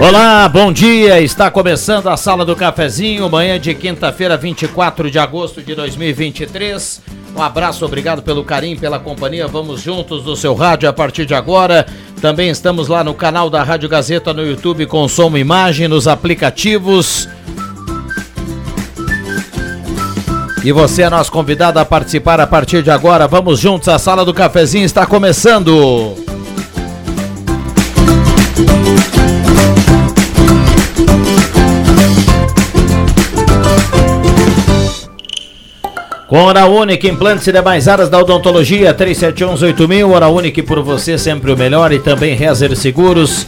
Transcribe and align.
Olá, 0.00 0.48
bom 0.48 0.72
dia. 0.72 1.20
Está 1.20 1.50
começando 1.50 2.06
a 2.06 2.16
Sala 2.16 2.44
do 2.44 2.54
Cafezinho, 2.54 3.28
manhã 3.28 3.58
de 3.58 3.74
quinta-feira, 3.74 4.36
24 4.36 5.10
de 5.10 5.18
agosto 5.18 5.60
de 5.60 5.74
2023. 5.74 7.02
Um 7.36 7.42
abraço, 7.42 7.84
obrigado 7.84 8.22
pelo 8.22 8.44
carinho, 8.44 8.78
pela 8.78 9.00
companhia. 9.00 9.48
Vamos 9.48 9.82
juntos 9.82 10.24
no 10.24 10.36
seu 10.36 10.54
rádio 10.54 10.88
a 10.88 10.92
partir 10.92 11.26
de 11.26 11.34
agora. 11.34 11.84
Também 12.20 12.48
estamos 12.48 12.86
lá 12.86 13.02
no 13.02 13.12
canal 13.12 13.50
da 13.50 13.64
Rádio 13.64 13.88
Gazeta 13.88 14.32
no 14.32 14.46
YouTube 14.46 14.86
com 14.86 15.08
som 15.08 15.36
e 15.36 15.40
imagem, 15.40 15.88
nos 15.88 16.06
aplicativos. 16.06 17.28
E 20.64 20.70
você 20.70 21.02
é 21.02 21.10
nosso 21.10 21.32
convidado 21.32 21.80
a 21.80 21.84
participar 21.84 22.38
a 22.38 22.46
partir 22.46 22.84
de 22.84 22.90
agora. 22.90 23.26
Vamos 23.26 23.58
juntos, 23.58 23.88
a 23.88 23.98
Sala 23.98 24.24
do 24.24 24.32
Cafezinho 24.32 24.84
está 24.84 25.04
começando. 25.04 26.27
Com 36.28 36.36
Hora 36.42 36.66
Única, 36.66 37.08
implantes 37.08 37.46
e 37.46 37.52
demais 37.52 37.88
áreas 37.88 38.10
da 38.10 38.18
odontologia, 38.18 38.92
3718000, 38.92 40.10
Hora 40.10 40.28
Única 40.28 40.62
por 40.62 40.82
você 40.82 41.16
sempre 41.16 41.50
o 41.50 41.56
melhor 41.56 41.90
e 41.90 41.98
também 41.98 42.34
Rezer 42.34 42.76
Seguros. 42.76 43.46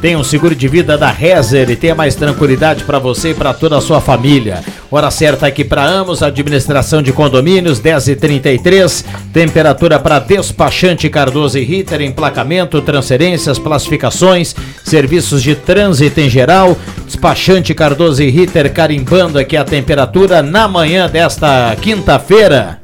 Tem 0.00 0.14
um 0.14 0.22
seguro 0.22 0.54
de 0.54 0.68
vida 0.68 0.96
da 0.96 1.10
Rezer 1.10 1.68
e 1.70 1.74
tenha 1.74 1.94
mais 1.94 2.14
tranquilidade 2.14 2.84
para 2.84 3.00
você 3.00 3.30
e 3.30 3.34
para 3.34 3.52
toda 3.52 3.76
a 3.76 3.80
sua 3.80 4.00
família. 4.00 4.62
Hora 4.90 5.10
certa 5.10 5.48
aqui 5.48 5.64
para 5.64 5.84
Amos, 5.84 6.22
administração 6.22 7.02
de 7.02 7.12
condomínios, 7.12 7.80
10h33. 7.80 9.04
Temperatura 9.32 9.98
para 9.98 10.20
despachante 10.20 11.10
Cardoso 11.10 11.58
e 11.58 11.64
Ritter, 11.64 12.00
emplacamento, 12.00 12.80
transferências, 12.80 13.58
classificações, 13.58 14.54
serviços 14.84 15.42
de 15.42 15.56
trânsito 15.56 16.20
em 16.20 16.30
geral. 16.30 16.76
Despachante 17.04 17.74
Cardoso 17.74 18.22
e 18.22 18.30
Ritter 18.30 18.72
carimbando 18.72 19.36
aqui 19.36 19.56
a 19.56 19.64
temperatura 19.64 20.42
na 20.42 20.68
manhã 20.68 21.08
desta 21.08 21.76
quinta-feira. 21.82 22.80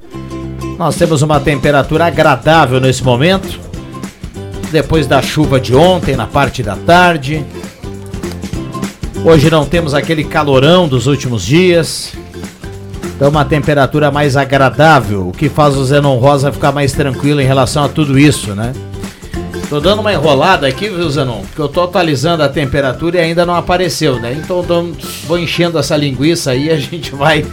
Nós 0.76 0.96
temos 0.96 1.22
uma 1.22 1.38
temperatura 1.38 2.06
agradável 2.06 2.80
nesse 2.80 3.04
momento 3.04 3.63
depois 4.74 5.06
da 5.06 5.22
chuva 5.22 5.60
de 5.60 5.72
ontem, 5.72 6.16
na 6.16 6.26
parte 6.26 6.60
da 6.60 6.74
tarde. 6.74 7.46
Hoje 9.24 9.48
não 9.48 9.64
temos 9.64 9.94
aquele 9.94 10.24
calorão 10.24 10.88
dos 10.88 11.06
últimos 11.06 11.46
dias. 11.46 12.12
Então 13.14 13.28
uma 13.28 13.44
temperatura 13.44 14.10
mais 14.10 14.36
agradável, 14.36 15.28
o 15.28 15.32
que 15.32 15.48
faz 15.48 15.76
o 15.76 15.84
Zenon 15.84 16.18
Rosa 16.18 16.50
ficar 16.50 16.72
mais 16.72 16.92
tranquilo 16.92 17.40
em 17.40 17.46
relação 17.46 17.84
a 17.84 17.88
tudo 17.88 18.18
isso, 18.18 18.52
né? 18.52 18.72
Tô 19.70 19.78
dando 19.78 20.00
uma 20.00 20.12
enrolada 20.12 20.66
aqui, 20.66 20.88
viu, 20.88 21.08
Zenon? 21.08 21.42
Porque 21.42 21.62
eu 21.62 21.68
tô 21.68 21.84
atualizando 21.84 22.42
a 22.42 22.48
temperatura 22.48 23.18
e 23.18 23.20
ainda 23.20 23.46
não 23.46 23.54
apareceu, 23.54 24.18
né? 24.18 24.36
Então 24.36 24.64
tô, 24.64 24.88
vou 25.28 25.38
enchendo 25.38 25.78
essa 25.78 25.96
linguiça 25.96 26.50
aí 26.50 26.66
e 26.66 26.70
a 26.70 26.76
gente 26.76 27.14
vai 27.14 27.46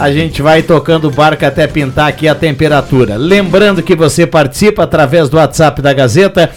a 0.00 0.10
gente 0.10 0.40
vai 0.40 0.62
tocando 0.62 1.08
o 1.08 1.10
barco 1.10 1.44
até 1.44 1.66
pintar 1.66 2.08
aqui 2.08 2.26
a 2.26 2.34
temperatura. 2.34 3.16
Lembrando 3.16 3.82
que 3.82 3.94
você 3.94 4.26
participa 4.26 4.84
através 4.84 5.28
do 5.28 5.36
WhatsApp 5.36 5.82
da 5.82 5.92
Gazeta 5.92 6.50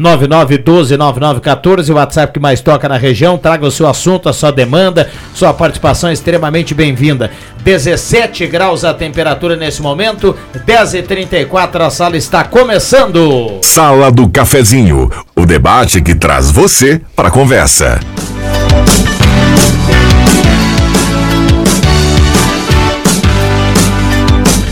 99129914, 0.00 1.90
o 1.90 1.94
WhatsApp 1.94 2.32
que 2.32 2.40
mais 2.40 2.60
toca 2.60 2.88
na 2.88 2.96
região. 2.96 3.36
Traga 3.36 3.66
o 3.66 3.70
seu 3.70 3.86
assunto, 3.86 4.28
a 4.28 4.32
sua 4.32 4.50
demanda, 4.50 5.10
sua 5.34 5.52
participação 5.52 6.08
é 6.10 6.12
extremamente 6.12 6.74
bem-vinda. 6.74 7.30
17 7.62 8.46
graus 8.46 8.84
a 8.84 8.94
temperatura 8.94 9.54
nesse 9.54 9.82
momento, 9.82 10.34
10h34, 10.66 11.80
a 11.82 11.90
sala 11.90 12.16
está 12.16 12.42
começando. 12.42 13.58
Sala 13.62 14.10
do 14.10 14.28
Cafezinho, 14.28 15.10
o 15.36 15.44
debate 15.44 16.00
que 16.00 16.14
traz 16.14 16.50
você 16.50 17.00
para 17.14 17.28
a 17.28 17.30
conversa. 17.30 18.00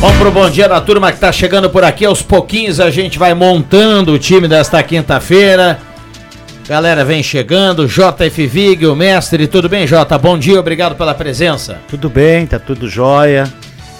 Vamos 0.01 0.17
pro 0.17 0.31
bom 0.31 0.49
dia 0.49 0.69
da 0.69 0.81
turma 0.81 1.11
que 1.11 1.19
tá 1.19 1.33
chegando 1.33 1.69
por 1.69 1.83
aqui. 1.83 2.05
Aos 2.05 2.23
pouquinhos 2.23 2.79
a 2.79 2.89
gente 2.89 3.19
vai 3.19 3.35
montando 3.35 4.13
o 4.13 4.19
time 4.19 4.47
desta 4.47 4.81
quinta-feira. 4.81 5.81
Galera, 6.69 7.05
vem 7.05 7.21
chegando. 7.21 7.89
JF 7.89 8.47
Vig, 8.47 8.87
o 8.87 8.95
mestre. 8.95 9.49
Tudo 9.49 9.69
bem, 9.69 9.89
Jota? 9.89 10.17
Bom 10.17 10.39
dia, 10.39 10.61
obrigado 10.61 10.95
pela 10.95 11.15
presença. 11.15 11.81
Tudo 11.89 12.09
bem, 12.09 12.47
tá 12.47 12.61
tudo 12.61 12.89
jóia. 12.89 13.53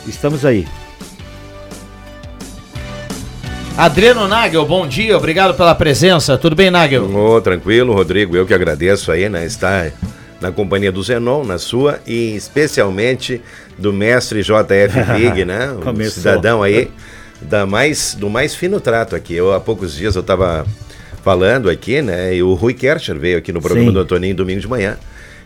Estamos 0.07 0.45
aí. 0.45 0.69
Adriano 3.77 4.29
Nagel, 4.29 4.65
bom 4.67 4.87
dia, 4.87 5.17
obrigado 5.17 5.55
pela 5.55 5.75
presença. 5.75 6.39
Tudo 6.39 6.55
bem, 6.55 6.71
Nagel? 6.71 7.11
Oh, 7.13 7.41
tranquilo, 7.41 7.93
Rodrigo. 7.93 8.37
Eu 8.37 8.47
que 8.47 8.55
agradeço 8.55 9.11
aí, 9.11 9.29
né? 9.29 9.45
Estar 9.45 9.91
na 10.41 10.53
companhia 10.53 10.93
do 10.93 11.03
Zenon, 11.03 11.43
na 11.43 11.59
sua, 11.59 11.99
e 12.07 12.37
especialmente 12.37 13.43
do 13.79 13.93
mestre 13.93 14.43
JF 14.43 15.03
Vig, 15.17 15.45
né? 15.47 15.71
Um 15.71 15.81
Começou. 15.81 16.15
cidadão 16.15 16.63
aí 16.63 16.91
da 17.41 17.65
mais, 17.65 18.15
do 18.15 18.29
mais 18.29 18.55
fino 18.55 18.81
trato 18.81 19.15
aqui. 19.15 19.35
Eu, 19.35 19.53
há 19.53 19.61
poucos 19.61 19.95
dias 19.95 20.17
eu 20.17 20.21
estava 20.21 20.67
falando 21.23 21.71
aqui, 21.71 22.03
né? 22.03 22.35
E 22.35 22.43
o 22.43 22.55
Rui 22.55 22.75
Kercher 22.75 23.19
veio 23.19 23.39
aqui 23.39 23.53
no 23.53 23.61
programa 23.61 23.89
Sim. 23.89 23.95
do 23.95 24.01
Antoninho 24.01 24.35
domingo 24.35 24.61
de 24.61 24.69
manhã. 24.69 24.97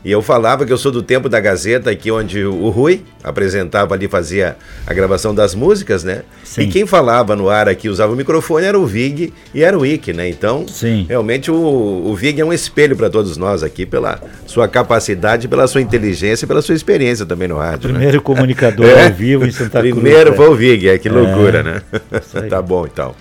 E 0.05 0.11
eu 0.11 0.21
falava 0.21 0.67
que 0.67 0.73
eu 0.73 0.77
sou 0.77 0.91
do 0.91 1.01
tempo 1.01 1.29
da 1.29 1.39
Gazeta, 1.39 1.89
aqui 1.91 2.11
onde 2.11 2.45
o 2.45 2.69
Rui 2.71 3.03
apresentava 3.23 3.95
ali, 3.95 4.09
fazia 4.09 4.57
a 4.85 4.93
gravação 4.93 5.33
das 5.33 5.55
músicas, 5.55 6.03
né? 6.03 6.23
Sim. 6.43 6.63
E 6.63 6.67
quem 6.67 6.85
falava 6.87 7.37
no 7.37 7.49
ar 7.49 7.69
aqui, 7.69 7.89
usava 7.89 8.13
o 8.13 8.17
microfone, 8.17 8.67
era 8.67 8.77
o 8.79 8.85
Vig 8.85 9.33
e 9.55 9.63
era 9.63 9.79
o 9.79 9.87
Ick, 9.87 10.13
né? 10.13 10.29
Então, 10.29 10.67
Sim. 10.67 11.07
realmente 11.09 11.51
o, 11.53 11.55
o 11.57 12.15
Vig 12.17 12.41
é 12.41 12.45
um 12.45 12.53
espelho 12.53 12.97
para 12.97 13.09
todos 13.09 13.37
nós 13.37 13.63
aqui, 13.63 13.87
pela 13.87 14.21
sua 14.45 14.67
capacidade, 14.67 15.47
pela 15.47 15.69
sua 15.69 15.81
inteligência, 15.81 16.49
pela 16.49 16.63
sua 16.63 16.75
experiência 16.75 17.25
também 17.25 17.47
no 17.47 17.57
rádio. 17.59 17.89
né? 17.89 17.95
Primeiro 17.95 18.21
comunicador 18.21 18.87
É. 18.91 19.05
ao 19.07 19.13
vivo 19.13 19.47
em 19.47 19.53
Santa 19.53 19.79
Cruz. 19.81 19.95
Primeiro 19.95 20.31
né? 20.33 20.37
foi 20.37 20.49
o 20.49 20.55
Vig, 20.57 20.89
é 20.89 20.99
que 20.99 21.09
loucura, 21.09 21.61
É, 21.61 21.63
né? 21.63 21.83
tá 22.51 22.61
bom, 22.61 22.87
então. 22.87 23.15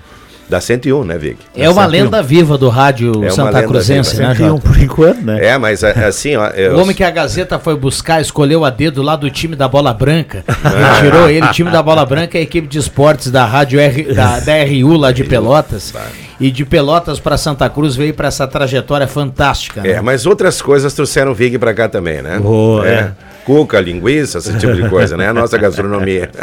Da 0.51 0.59
101, 0.59 1.05
né, 1.05 1.17
Vig? 1.17 1.37
É 1.55 1.69
uma 1.69 1.83
Certo. 1.83 1.91
lenda 1.91 2.21
viva 2.21 2.57
do 2.57 2.67
rádio 2.67 3.23
É 3.23 3.29
Santa 3.29 3.63
Cruzense, 3.63 4.17
viva. 4.17 4.27
né, 4.27 4.35
101 4.35 4.49
Jota? 4.57 4.67
por 4.67 4.77
enquanto, 4.77 5.21
né? 5.21 5.45
É, 5.45 5.57
mas 5.57 5.81
a- 5.81 5.91
assim, 6.07 6.35
ó. 6.35 6.47
eu- 6.49 6.75
O 6.75 6.81
homem 6.81 6.93
que 6.93 7.05
a 7.05 7.09
Gazeta 7.09 7.57
foi 7.57 7.73
buscar, 7.77 8.19
escolheu 8.19 8.65
a 8.65 8.69
dedo 8.69 9.01
lá 9.01 9.15
do 9.15 9.29
time 9.31 9.55
da 9.55 9.69
Bola 9.69 9.93
Branca. 9.93 10.43
E 10.49 11.01
tirou 11.01 11.29
ele, 11.29 11.45
o 11.45 11.51
time 11.53 11.71
da 11.71 11.81
Bola 11.81 12.05
Branca 12.05 12.37
é 12.37 12.41
a 12.41 12.43
equipe 12.43 12.67
de 12.67 12.77
esportes 12.77 13.31
da 13.31 13.45
Rádio 13.45 13.79
R, 13.79 14.13
da, 14.13 14.41
da 14.41 14.53
RU 14.61 14.97
lá 14.97 15.13
de 15.13 15.23
Pelotas. 15.23 15.93
E 16.37 16.51
de 16.51 16.65
Pelotas 16.65 17.17
para 17.17 17.37
Santa 17.37 17.69
Cruz 17.69 17.95
veio 17.95 18.13
para 18.13 18.27
essa 18.27 18.45
trajetória 18.45 19.07
fantástica. 19.07 19.81
né? 19.81 19.91
É, 19.91 20.01
mas 20.01 20.25
outras 20.25 20.61
coisas 20.61 20.93
trouxeram 20.93 21.31
o 21.31 21.33
Vig 21.33 21.57
pra 21.59 21.73
cá 21.73 21.87
também, 21.87 22.21
né? 22.21 22.41
Oh, 22.43 22.81
é. 22.83 23.11
Cuca, 23.45 23.79
linguiça, 23.79 24.37
esse 24.37 24.57
tipo 24.57 24.73
de 24.73 24.87
coisa, 24.87 25.17
né? 25.17 25.27
A 25.27 25.33
nossa 25.33 25.57
gastronomia. 25.57 26.29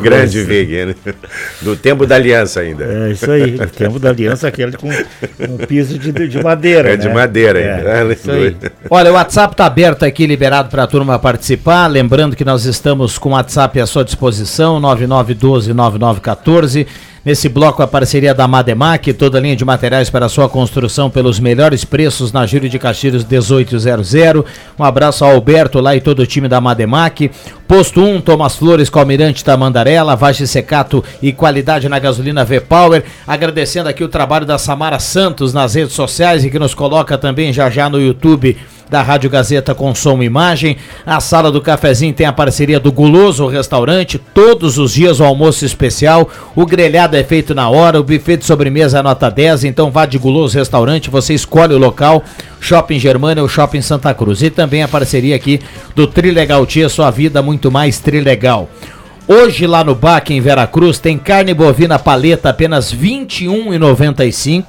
Grande 0.00 0.42
Vig, 0.42 0.86
né? 0.86 0.94
Do 1.60 1.76
tempo 1.76 2.06
da 2.06 2.16
aliança 2.16 2.60
ainda. 2.60 2.84
É 2.84 3.12
isso 3.12 3.30
aí. 3.30 3.56
O 3.56 3.66
tempo 3.66 3.98
da 3.98 4.10
aliança 4.10 4.48
aquele 4.48 4.76
com 4.76 4.88
um 4.88 5.56
piso 5.66 5.98
de, 5.98 6.12
de 6.12 6.42
madeira. 6.42 6.92
É 6.92 6.96
de 6.96 7.08
né? 7.08 7.14
madeira 7.14 7.60
É, 7.60 8.00
ainda. 8.00 8.12
isso 8.12 8.30
aí. 8.30 8.56
Olha, 8.88 9.10
o 9.10 9.14
WhatsApp 9.14 9.54
está 9.54 9.66
aberto 9.66 10.04
aqui, 10.04 10.26
liberado 10.26 10.70
para 10.70 10.84
a 10.84 10.86
turma 10.86 11.18
participar. 11.18 11.86
Lembrando 11.86 12.34
que 12.34 12.44
nós 12.44 12.64
estamos 12.64 13.18
com 13.18 13.30
o 13.30 13.32
WhatsApp 13.32 13.80
à 13.80 13.86
sua 13.86 14.04
disposição, 14.04 14.80
9912-9914. 14.80 16.86
Nesse 17.28 17.46
bloco, 17.46 17.82
a 17.82 17.86
parceria 17.86 18.32
da 18.32 18.48
Mademac, 18.48 19.12
toda 19.12 19.36
a 19.36 19.40
linha 19.42 19.54
de 19.54 19.62
materiais 19.62 20.08
para 20.08 20.30
sua 20.30 20.48
construção 20.48 21.10
pelos 21.10 21.38
melhores 21.38 21.84
preços 21.84 22.32
na 22.32 22.46
Júlio 22.46 22.70
de 22.70 22.78
Castilhos 22.78 23.22
1800. 23.22 24.14
Um 24.78 24.82
abraço 24.82 25.26
ao 25.26 25.32
Alberto 25.32 25.78
lá 25.78 25.94
e 25.94 26.00
todo 26.00 26.20
o 26.20 26.26
time 26.26 26.48
da 26.48 26.58
Mademac. 26.58 27.30
Posto 27.68 28.00
1, 28.00 28.22
Thomas 28.22 28.56
Flores 28.56 28.88
com 28.88 28.98
Almirante 28.98 29.44
Tamandaré, 29.44 30.02
lavagem 30.02 30.46
secato 30.46 31.04
e 31.20 31.30
qualidade 31.30 31.86
na 31.86 31.98
gasolina 31.98 32.46
V-Power. 32.46 33.04
Agradecendo 33.26 33.90
aqui 33.90 34.02
o 34.02 34.08
trabalho 34.08 34.46
da 34.46 34.56
Samara 34.56 34.98
Santos 34.98 35.52
nas 35.52 35.74
redes 35.74 35.92
sociais 35.92 36.46
e 36.46 36.50
que 36.50 36.58
nos 36.58 36.72
coloca 36.72 37.18
também 37.18 37.52
já 37.52 37.68
já 37.68 37.90
no 37.90 38.00
YouTube 38.00 38.56
da 38.90 39.02
Rádio 39.02 39.30
Gazeta 39.30 39.74
com 39.74 39.94
som 39.94 40.22
e 40.22 40.26
imagem. 40.26 40.76
A 41.04 41.20
sala 41.20 41.50
do 41.50 41.60
cafezinho 41.60 42.14
tem 42.14 42.26
a 42.26 42.32
parceria 42.32 42.80
do 42.80 42.90
Guloso 42.90 43.46
Restaurante, 43.46 44.18
todos 44.18 44.78
os 44.78 44.92
dias 44.92 45.20
o 45.20 45.24
almoço 45.24 45.64
especial. 45.64 46.28
O 46.54 46.66
grelhado 46.66 47.16
é 47.16 47.24
feito 47.24 47.54
na 47.54 47.68
hora, 47.68 48.00
o 48.00 48.04
buffet 48.04 48.38
de 48.38 48.44
sobremesa 48.44 48.98
é 48.98 49.02
nota 49.02 49.30
10, 49.30 49.64
então 49.64 49.90
vá 49.90 50.06
de 50.06 50.18
Guloso 50.18 50.58
Restaurante, 50.58 51.10
você 51.10 51.34
escolhe 51.34 51.74
o 51.74 51.78
local, 51.78 52.22
Shopping 52.60 52.98
Germana 52.98 53.42
ou 53.42 53.48
Shopping 53.48 53.82
Santa 53.82 54.12
Cruz. 54.14 54.42
E 54.42 54.50
também 54.50 54.82
a 54.82 54.88
parceria 54.88 55.36
aqui 55.36 55.60
do 55.94 56.06
Trilegal 56.06 56.64
Tia, 56.66 56.88
sua 56.88 57.10
vida 57.10 57.42
muito 57.42 57.70
mais 57.70 57.98
Trilegal. 57.98 58.68
Hoje 59.30 59.66
lá 59.66 59.84
no 59.84 59.94
Baque 59.94 60.32
em 60.32 60.40
Veracruz 60.40 60.98
tem 60.98 61.18
carne 61.18 61.52
bovina 61.52 61.98
paleta 61.98 62.48
apenas 62.48 62.90
R$ 62.92 62.98
21,95. 62.98 64.64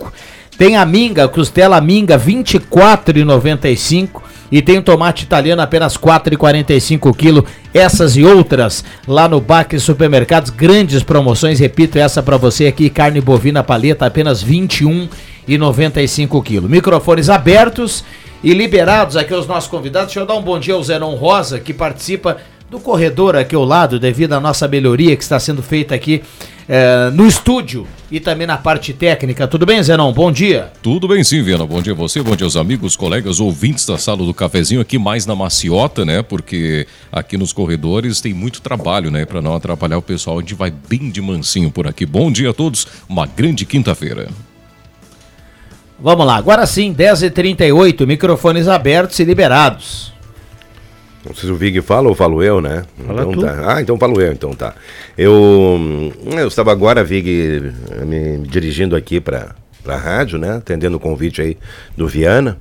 Tem 0.59 0.75
a 0.75 0.85
minga, 0.85 1.25
costela 1.29 1.79
minga 1.79 2.17
R$ 2.17 2.33
24,95 2.33 4.09
e 4.51 4.61
tem 4.61 4.79
o 4.79 4.83
tomate 4.83 5.23
italiano 5.23 5.61
apenas 5.61 5.95
R$ 5.95 6.01
4,45 6.01 7.15
quilo. 7.15 7.45
Essas 7.73 8.17
e 8.17 8.25
outras 8.25 8.83
lá 9.07 9.29
no 9.29 9.39
Baque 9.39 9.79
Supermercados, 9.79 10.49
grandes 10.49 11.01
promoções, 11.01 11.61
repito 11.61 11.97
essa 11.97 12.21
para 12.21 12.35
você 12.35 12.67
aqui, 12.67 12.89
carne 12.89 13.21
bovina 13.21 13.63
paleta 13.63 14.05
apenas 14.05 14.41
R$ 14.41 14.51
21,95 15.47 16.43
quilo. 16.43 16.67
Microfones 16.67 17.29
abertos 17.29 18.03
e 18.43 18.53
liberados 18.53 19.15
aqui 19.15 19.33
os 19.33 19.47
nossos 19.47 19.69
convidados. 19.69 20.07
Deixa 20.09 20.19
eu 20.19 20.25
dar 20.25 20.35
um 20.35 20.41
bom 20.41 20.59
dia 20.59 20.73
ao 20.73 20.83
Zenon 20.83 21.15
Rosa, 21.15 21.57
que 21.57 21.73
participa 21.73 22.35
do 22.69 22.81
corredor 22.81 23.37
aqui 23.37 23.55
ao 23.55 23.63
lado, 23.63 23.97
devido 23.97 24.33
à 24.33 24.41
nossa 24.41 24.67
melhoria 24.67 25.15
que 25.15 25.23
está 25.23 25.39
sendo 25.39 25.63
feita 25.63 25.95
aqui 25.95 26.21
é, 26.71 27.09
no 27.09 27.25
estúdio 27.25 27.87
e 28.11 28.19
também 28.19 28.45
na 28.45 28.55
parte 28.55 28.93
técnica. 28.93 29.47
Tudo 29.47 29.65
bem, 29.65 29.81
Zenon? 29.81 30.13
Bom 30.13 30.31
dia. 30.31 30.71
Tudo 30.83 31.07
bem 31.07 31.23
sim, 31.23 31.41
Viana. 31.41 31.65
Bom 31.65 31.81
dia 31.81 31.93
a 31.93 31.95
você, 31.95 32.21
bom 32.21 32.35
dia 32.35 32.45
aos 32.45 32.55
amigos, 32.55 32.95
colegas, 32.95 33.39
ouvintes 33.39 33.87
da 33.87 33.97
sala 33.97 34.23
do 34.23 34.33
cafezinho 34.35 34.79
aqui 34.79 34.99
mais 34.99 35.25
na 35.25 35.35
maciota, 35.35 36.05
né? 36.05 36.21
Porque 36.21 36.85
aqui 37.11 37.37
nos 37.37 37.51
corredores 37.51 38.21
tem 38.21 38.35
muito 38.35 38.61
trabalho, 38.61 39.09
né? 39.09 39.25
Para 39.25 39.41
não 39.41 39.55
atrapalhar 39.55 39.97
o 39.97 40.01
pessoal, 40.01 40.37
a 40.37 40.41
gente 40.41 40.53
vai 40.53 40.71
bem 40.71 41.09
de 41.09 41.19
mansinho 41.19 41.71
por 41.71 41.87
aqui. 41.87 42.05
Bom 42.05 42.31
dia 42.31 42.51
a 42.51 42.53
todos, 42.53 42.85
uma 43.09 43.25
grande 43.25 43.65
quinta-feira. 43.65 44.29
Vamos 45.99 46.25
lá, 46.25 46.37
agora 46.37 46.67
sim, 46.67 46.93
10h38, 46.93 48.05
microfones 48.05 48.67
abertos 48.67 49.17
e 49.19 49.23
liberados. 49.23 50.13
Não 51.29 51.35
sei 51.35 51.47
se 51.47 51.51
o 51.51 51.55
Vig 51.55 51.79
fala 51.81 52.09
ou 52.09 52.15
falo 52.15 52.41
eu, 52.41 52.59
né? 52.59 52.83
Fala 53.05 53.21
então 53.21 53.31
tu. 53.31 53.41
tá. 53.41 53.75
Ah, 53.75 53.81
então 53.81 53.97
falo 53.99 54.19
eu, 54.19 54.33
então 54.33 54.51
tá. 54.51 54.73
Eu, 55.15 55.79
eu 56.25 56.47
estava 56.47 56.71
agora, 56.71 57.03
Vig, 57.03 57.71
me 58.03 58.39
dirigindo 58.39 58.95
aqui 58.95 59.21
para 59.21 59.55
a 59.87 59.95
rádio, 59.95 60.39
né? 60.39 60.55
Atendendo 60.57 60.97
o 60.97 60.99
convite 60.99 61.39
aí 61.39 61.55
do 61.95 62.07
Viana. 62.07 62.59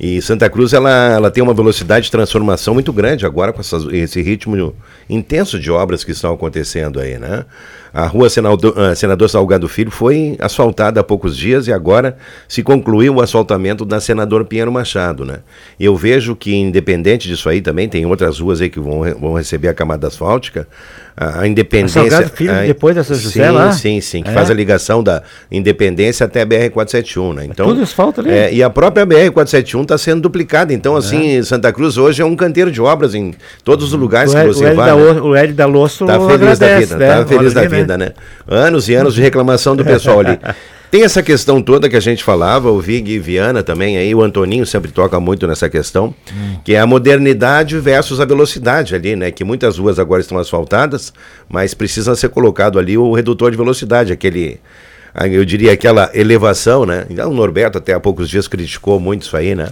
E 0.00 0.22
Santa 0.22 0.48
Cruz, 0.48 0.72
ela, 0.72 0.90
ela 0.90 1.30
tem 1.30 1.42
uma 1.42 1.52
velocidade 1.52 2.04
de 2.06 2.10
transformação 2.12 2.72
muito 2.72 2.92
grande 2.92 3.26
agora 3.26 3.52
com 3.52 3.60
essas- 3.60 3.84
esse 3.92 4.22
ritmo 4.22 4.72
intenso 5.10 5.58
de 5.58 5.70
obras 5.70 6.04
que 6.04 6.12
estão 6.12 6.32
acontecendo 6.32 7.00
aí, 7.00 7.18
né? 7.18 7.44
A 7.92 8.06
rua 8.06 8.28
Senador, 8.30 8.74
ah, 8.78 8.94
Senador 8.94 9.28
Salgado 9.28 9.66
Filho 9.66 9.90
foi 9.90 10.36
asfaltada 10.38 11.00
há 11.00 11.02
poucos 11.04 11.36
dias 11.36 11.66
e 11.66 11.72
agora 11.72 12.16
se 12.46 12.62
concluiu 12.62 13.14
o 13.16 13.20
asfaltamento 13.20 13.84
da 13.84 13.98
Senador 13.98 14.44
Pinheiro 14.44 14.70
Machado, 14.70 15.24
né? 15.24 15.38
Eu 15.80 15.96
vejo 15.96 16.36
que, 16.36 16.54
independente 16.54 17.26
disso 17.26 17.48
aí, 17.48 17.60
também 17.60 17.88
tem 17.88 18.06
outras 18.06 18.38
ruas 18.38 18.60
aí 18.60 18.68
que 18.70 18.78
vão, 18.78 19.00
vão 19.18 19.32
receber 19.32 19.68
a 19.68 19.74
camada 19.74 20.06
asfáltica. 20.06 20.68
A, 21.20 21.40
a 21.40 21.48
Independência... 21.48 22.00
Salgado 22.00 22.30
Filho, 22.30 22.52
a- 22.52 22.62
depois 22.62 22.94
da 22.94 23.02
São 23.02 23.16
José 23.16 23.46
sim, 23.48 23.50
lá? 23.52 23.72
Sim, 23.72 24.00
sim, 24.00 24.22
que 24.22 24.30
É? 24.30 24.32
faz 24.32 24.50
a 24.50 24.54
ligação 24.54 25.02
da 25.02 25.22
Independência 25.50 26.24
até 26.26 26.42
a 26.42 26.46
BR-471, 26.46 27.34
né? 27.34 27.44
Então, 27.46 27.66
tudo 27.66 27.82
asfalto 27.82 28.20
ali? 28.20 28.30
É, 28.30 28.52
e 28.54 28.62
a 28.62 28.70
própria 28.70 29.04
BR-471 29.04 29.82
está 29.82 29.98
sendo 29.98 30.20
duplicada. 30.22 30.72
Então, 30.72 30.94
assim, 30.94 31.42
Santa 31.42 31.72
Cruz 31.72 31.98
hoje 31.98 32.22
é 32.22 32.24
um 32.24 32.36
canteiro 32.36 32.70
de 32.70 32.80
obras 32.80 33.14
em 33.16 33.34
todos 33.64 33.92
os 33.92 33.98
lugares 33.98 34.32
O 34.32 34.36
que 34.36 34.46
você 34.46 34.70
o 34.70 34.76
vai. 34.76 34.90
da, 34.90 34.94
né? 34.96 35.02
O- 35.20 35.24
o 35.30 35.34
Hélio 35.34 35.54
da 35.54 35.66
Losso 35.66 36.06
Tá 36.06 36.12
feliz 36.20 36.28
da 36.58 36.66
agradece, 36.66 36.80
vida, 36.94 36.96
né? 36.98 37.08
tá 37.08 37.26
feliz 37.26 37.52
da 37.52 37.60
Olha 37.62 37.68
ali, 37.68 37.76
vida, 37.80 37.98
né? 37.98 38.10
Anos 38.46 38.88
e 38.88 38.94
anos 38.94 39.14
de 39.14 39.20
reclamação 39.20 39.74
do 39.74 39.84
pessoal 39.84 40.20
ali. 40.20 40.38
Tem 40.90 41.02
essa 41.02 41.22
questão 41.22 41.60
toda 41.60 41.86
que 41.86 41.96
a 41.96 42.00
gente 42.00 42.24
falava, 42.24 42.70
o 42.70 42.80
Vig 42.80 43.10
e 43.10 43.18
Viana 43.18 43.62
também, 43.62 43.98
aí 43.98 44.14
o 44.14 44.22
Antoninho 44.22 44.64
sempre 44.64 44.90
toca 44.90 45.20
muito 45.20 45.46
nessa 45.46 45.68
questão, 45.68 46.14
que 46.64 46.74
é 46.74 46.80
a 46.80 46.86
modernidade 46.86 47.78
versus 47.78 48.20
a 48.20 48.24
velocidade 48.24 48.94
ali, 48.94 49.14
né? 49.14 49.30
Que 49.30 49.44
muitas 49.44 49.76
ruas 49.76 49.98
agora 49.98 50.22
estão 50.22 50.38
asfaltadas, 50.38 51.12
mas 51.46 51.74
precisa 51.74 52.16
ser 52.16 52.30
colocado 52.30 52.78
ali 52.78 52.96
o 52.96 53.12
redutor 53.12 53.50
de 53.50 53.56
velocidade, 53.58 54.14
aquele, 54.14 54.60
ah, 55.14 55.28
eu 55.28 55.44
diria 55.44 55.72
aquela 55.72 56.10
elevação, 56.14 56.86
né? 56.86 57.06
O 57.26 57.34
Norberto 57.34 57.76
até 57.76 57.92
há 57.92 58.00
poucos 58.00 58.26
dias 58.30 58.48
criticou 58.48 58.98
muito 58.98 59.22
isso 59.22 59.36
aí, 59.36 59.54
né? 59.54 59.68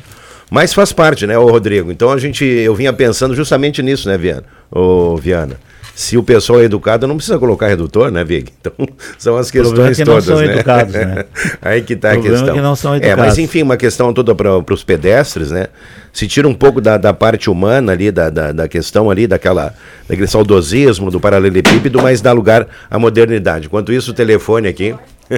Mas 0.50 0.74
faz 0.74 0.92
parte, 0.92 1.26
né, 1.26 1.36
ô 1.36 1.46
Rodrigo? 1.46 1.90
Então 1.90 2.12
a 2.12 2.18
gente, 2.18 2.44
eu 2.44 2.74
vinha 2.74 2.92
pensando 2.92 3.34
justamente 3.34 3.82
nisso, 3.82 4.06
né, 4.06 4.18
Viana? 4.18 4.44
Ô, 4.70 5.16
Viana. 5.16 5.56
Se 5.94 6.18
o 6.18 6.22
pessoal 6.22 6.60
é 6.60 6.64
educado, 6.64 7.06
não 7.06 7.16
precisa 7.16 7.38
colocar 7.38 7.68
redutor, 7.68 8.10
né, 8.10 8.22
Vig? 8.22 8.52
Então, 8.60 8.72
são 9.16 9.36
as 9.38 9.50
problema 9.50 9.88
é 9.88 9.94
questões 9.94 9.96
que 9.96 10.04
não 10.04 10.12
todas, 10.12 10.24
são 10.26 10.36
né? 10.36 10.52
educados, 10.54 10.92
né? 10.92 11.24
Aí 11.62 11.80
que 11.80 11.96
tá 11.96 12.08
O 12.08 12.10
a 12.10 12.14
problema 12.14 12.36
é 12.36 12.40
questão. 12.40 12.54
que 12.54 12.60
não 12.60 12.76
são 12.76 12.92
É, 12.92 12.96
educados. 12.98 13.24
mas 13.24 13.38
enfim, 13.38 13.62
uma 13.62 13.78
questão 13.78 14.12
toda 14.12 14.34
para 14.34 14.74
os 14.74 14.84
pedestres, 14.84 15.50
né? 15.50 15.68
Se 16.12 16.26
tira 16.28 16.46
um 16.46 16.54
pouco 16.54 16.82
da, 16.82 16.98
da 16.98 17.14
parte 17.14 17.48
humana 17.48 17.92
ali, 17.92 18.10
da, 18.10 18.28
da, 18.28 18.52
da 18.52 18.68
questão 18.68 19.10
ali, 19.10 19.26
daquela, 19.26 19.74
daquele 20.06 20.26
saudosismo, 20.26 21.10
do 21.10 21.18
paralelepípedo, 21.18 22.02
mas 22.02 22.20
dá 22.20 22.30
lugar 22.32 22.66
à 22.90 22.98
modernidade. 22.98 23.66
Enquanto 23.66 23.90
isso, 23.90 24.10
o 24.10 24.14
telefone 24.14 24.68
aqui, 24.68 24.94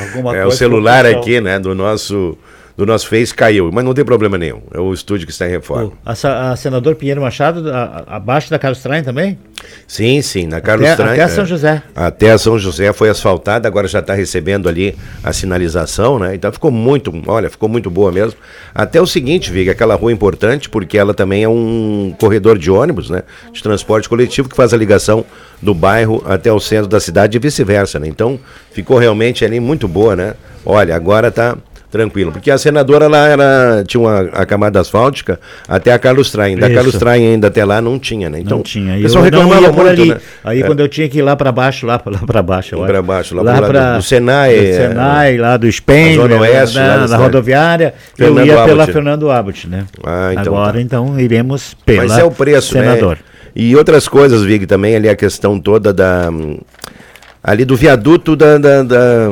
Alguma 0.00 0.36
é, 0.36 0.44
o 0.46 0.50
celular 0.50 1.04
aqui, 1.06 1.40
né, 1.40 1.58
do 1.58 1.74
nosso, 1.74 2.36
do 2.78 2.86
nosso 2.86 3.08
Face 3.08 3.34
caiu, 3.34 3.70
mas 3.72 3.84
não 3.84 3.92
tem 3.92 4.04
problema 4.04 4.38
nenhum. 4.38 4.60
É 4.72 4.78
o 4.78 4.92
estúdio 4.94 5.26
que 5.26 5.32
está 5.32 5.48
em 5.48 5.50
reforma. 5.50 5.90
A, 6.06 6.52
a 6.52 6.54
senador 6.54 6.94
Pinheiro 6.94 7.20
Machado, 7.20 7.68
a- 7.72 8.04
a- 8.06 8.16
abaixo 8.18 8.48
da 8.50 8.56
Carlos 8.58 8.80
Traem 8.80 9.02
também? 9.02 9.36
Sim, 9.84 10.22
sim, 10.22 10.46
na 10.46 10.60
Carlos 10.60 10.86
Até- 10.86 10.94
Tran- 11.02 11.12
até 11.12 11.22
é. 11.22 11.26
São 11.28 11.44
José. 11.44 11.82
Até 11.92 12.38
São 12.38 12.56
José 12.56 12.92
foi 12.92 13.08
asfaltada, 13.08 13.66
agora 13.66 13.88
já 13.88 13.98
está 13.98 14.14
recebendo 14.14 14.68
ali 14.68 14.96
a 15.24 15.32
sinalização, 15.32 16.20
né? 16.20 16.36
Então 16.36 16.52
ficou 16.52 16.70
muito, 16.70 17.12
olha, 17.26 17.50
ficou 17.50 17.68
muito 17.68 17.90
boa 17.90 18.12
mesmo. 18.12 18.38
Até 18.72 19.00
o 19.00 19.06
seguinte, 19.08 19.50
Viga, 19.50 19.72
aquela 19.72 19.96
rua 19.96 20.12
é 20.12 20.14
importante 20.14 20.70
porque 20.70 20.96
ela 20.96 21.12
também 21.12 21.42
é 21.42 21.48
um 21.48 22.14
corredor 22.20 22.56
de 22.56 22.70
ônibus, 22.70 23.10
né? 23.10 23.24
De 23.52 23.60
transporte 23.60 24.08
coletivo 24.08 24.48
que 24.48 24.54
faz 24.54 24.72
a 24.72 24.76
ligação 24.76 25.24
do 25.60 25.74
bairro 25.74 26.22
até 26.26 26.52
o 26.52 26.60
centro 26.60 26.86
da 26.86 27.00
cidade 27.00 27.36
e 27.36 27.40
vice-versa, 27.40 27.98
né? 27.98 28.06
Então 28.06 28.38
ficou 28.70 28.98
realmente 28.98 29.44
ali 29.44 29.58
muito 29.58 29.88
boa, 29.88 30.14
né? 30.14 30.34
Olha, 30.64 30.94
agora 30.94 31.30
tá 31.32 31.56
tranquilo, 31.90 32.32
porque 32.32 32.50
a 32.50 32.58
senadora 32.58 33.08
lá 33.08 33.26
era, 33.28 33.84
tinha 33.86 34.00
uma, 34.00 34.20
a 34.32 34.44
camada 34.44 34.78
asfáltica 34.80 35.40
até 35.66 35.92
a 35.92 35.98
Carlos 35.98 36.30
Traem, 36.30 36.56
da 36.56 36.66
Isso. 36.66 36.74
Carlos 36.76 36.96
Traem 36.96 37.26
ainda 37.28 37.48
até 37.48 37.64
lá 37.64 37.80
não 37.80 37.98
tinha, 37.98 38.28
né? 38.28 38.40
Então, 38.40 38.58
não 38.58 38.62
tinha. 38.64 38.98
o 38.98 39.02
pessoal 39.02 39.24
reclamava 39.24 39.72
muito, 39.72 39.88
ali. 39.88 40.08
né? 40.10 40.18
Aí 40.44 40.62
É. 40.62 40.66
quando 40.66 40.80
eu 40.80 40.88
tinha 40.88 41.08
que 41.08 41.18
ir 41.18 41.22
lá 41.22 41.34
para 41.34 41.50
baixo, 41.50 41.86
lá, 41.86 42.00
lá 42.04 42.18
para 42.26 42.42
baixo, 42.42 42.76
Pra 42.76 42.98
acho. 42.98 43.02
baixo, 43.02 43.34
lá 43.36 43.62
pra- 43.62 43.96
do 43.96 44.02
Senai, 44.02 44.54
do 44.54 44.64
é, 44.66 44.72
Senai, 44.88 45.36
lá 45.38 45.56
do 45.56 45.70
Spengler, 45.72 46.14
Zona 46.28 46.40
Oeste, 46.40 46.76
na, 46.78 46.94
lá 46.96 47.08
na 47.08 47.16
rodoviária, 47.16 47.94
Fernando 48.14 48.38
eu 48.40 48.46
ia 48.46 48.52
pela 48.64 48.82
Abbott. 48.82 48.92
Fernando 48.92 49.30
Abbott, 49.30 49.66
né? 49.68 49.84
Ah, 50.04 50.30
então 50.32 50.54
Agora 50.54 50.72
tá. 50.74 50.80
então 50.80 51.18
iremos 51.18 51.74
pela 51.86 52.02
Mas 52.06 52.18
é 52.18 52.24
o 52.24 52.30
preço, 52.30 52.72
senador. 52.72 53.16
né? 53.16 53.22
E 53.56 53.74
outras 53.74 54.06
coisas, 54.06 54.42
Vig, 54.44 54.66
também 54.66 54.94
ali 54.94 55.08
a 55.08 55.16
questão 55.16 55.58
toda 55.58 55.92
da. 55.92 56.28
Ali 57.42 57.64
do 57.64 57.76
viaduto 57.76 58.36
da, 58.36 58.58
da, 58.58 58.82
da, 58.82 59.28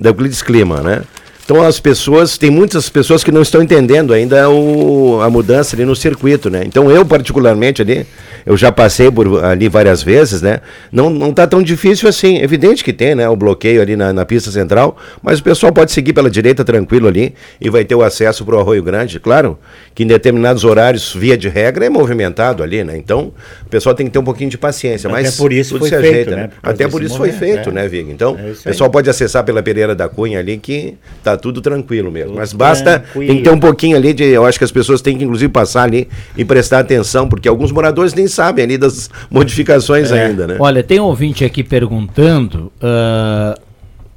da 0.00 0.08
Euclides 0.10 0.42
Clima, 0.42 0.80
né? 0.80 1.02
Então 1.44 1.62
as 1.62 1.78
pessoas, 1.78 2.38
tem 2.38 2.50
muitas 2.50 2.88
pessoas 2.88 3.22
que 3.22 3.30
não 3.30 3.42
estão 3.42 3.62
entendendo 3.62 4.14
ainda 4.14 4.48
o, 4.48 5.20
a 5.20 5.28
mudança 5.28 5.76
ali 5.76 5.84
no 5.84 5.94
circuito, 5.94 6.48
né? 6.48 6.62
Então 6.64 6.90
eu 6.90 7.04
particularmente 7.04 7.82
ali, 7.82 8.06
eu 8.46 8.56
já 8.56 8.72
passei 8.72 9.10
por 9.10 9.44
ali 9.44 9.68
várias 9.68 10.02
vezes, 10.02 10.40
né? 10.40 10.60
Não, 10.90 11.10
não 11.10 11.32
tá 11.34 11.46
tão 11.46 11.62
difícil 11.62 12.08
assim. 12.08 12.38
Evidente 12.38 12.82
que 12.82 12.94
tem, 12.94 13.14
né? 13.14 13.28
O 13.28 13.36
bloqueio 13.36 13.82
ali 13.82 13.94
na, 13.94 14.10
na 14.10 14.24
pista 14.24 14.50
central, 14.50 14.96
mas 15.22 15.38
o 15.38 15.42
pessoal 15.42 15.70
pode 15.70 15.92
seguir 15.92 16.14
pela 16.14 16.30
direita 16.30 16.64
tranquilo 16.64 17.08
ali 17.08 17.34
e 17.60 17.68
vai 17.68 17.84
ter 17.84 17.94
o 17.94 18.02
acesso 18.02 18.42
para 18.44 18.56
o 18.56 18.60
Arroio 18.60 18.82
Grande. 18.82 19.20
Claro 19.20 19.58
que 19.94 20.02
em 20.02 20.06
determinados 20.06 20.64
horários, 20.64 21.14
via 21.14 21.36
de 21.36 21.50
regra, 21.50 21.84
é 21.84 21.90
movimentado 21.90 22.62
ali, 22.62 22.82
né? 22.82 22.96
Então 22.96 23.34
o 23.66 23.68
pessoal 23.68 23.94
tem 23.94 24.06
que 24.06 24.12
ter 24.12 24.18
um 24.18 24.24
pouquinho 24.24 24.48
de 24.48 24.56
paciência. 24.56 25.10
Até 25.10 25.22
mas 25.22 25.36
por 25.36 25.52
isso 25.52 25.78
foi 25.78 25.90
feito, 25.90 26.30
né? 26.30 26.48
Por 26.48 26.62
causa 26.62 26.74
Até 26.74 26.88
por 26.88 27.02
isso 27.02 27.18
foi 27.18 27.28
movimento, 27.28 27.54
feito, 27.54 27.68
é. 27.68 27.72
né, 27.72 27.86
Vig? 27.86 28.10
Então 28.10 28.34
É 28.38 28.44
o 28.44 28.52
isso 28.52 28.60
aí. 28.60 28.72
pessoal 28.72 28.88
pode 28.88 29.10
acessar 29.10 29.44
pela 29.44 29.62
Pereira 29.62 29.94
da 29.94 30.08
Cunha 30.08 30.38
ali 30.38 30.56
que 30.56 30.94
tá 31.22 31.33
tudo 31.36 31.60
tranquilo 31.60 32.10
mesmo. 32.10 32.34
Mas 32.36 32.52
basta, 32.52 33.00
tranquilo. 33.00 33.26
tem 33.26 33.36
que 33.38 33.42
ter 33.44 33.50
um 33.50 33.58
pouquinho 33.60 33.96
ali 33.96 34.12
de. 34.12 34.24
Eu 34.24 34.44
acho 34.44 34.58
que 34.58 34.64
as 34.64 34.72
pessoas 34.72 35.00
têm 35.00 35.16
que, 35.18 35.24
inclusive, 35.24 35.52
passar 35.52 35.82
ali 35.84 36.08
e 36.36 36.44
prestar 36.44 36.80
atenção, 36.80 37.28
porque 37.28 37.48
alguns 37.48 37.70
moradores 37.72 38.14
nem 38.14 38.26
sabem 38.26 38.64
ali 38.64 38.78
das 38.78 39.10
modificações 39.30 40.10
É. 40.12 40.26
ainda, 40.26 40.46
né? 40.46 40.56
Olha, 40.58 40.82
tem 40.82 41.00
um 41.00 41.04
ouvinte 41.04 41.44
aqui 41.44 41.62
perguntando. 41.62 42.72
ah, 42.80 43.58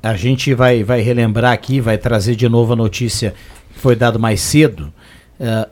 a 0.03 0.15
gente 0.15 0.53
vai, 0.53 0.83
vai 0.83 1.01
relembrar 1.01 1.51
aqui, 1.51 1.81
vai 1.81 1.97
trazer 1.97 2.35
de 2.35 2.47
novo 2.47 2.73
a 2.73 2.75
notícia 2.75 3.33
que 3.73 3.79
foi 3.79 3.95
dado 3.95 4.17
mais 4.19 4.39
cedo. 4.39 4.91
Ah, 5.39 5.67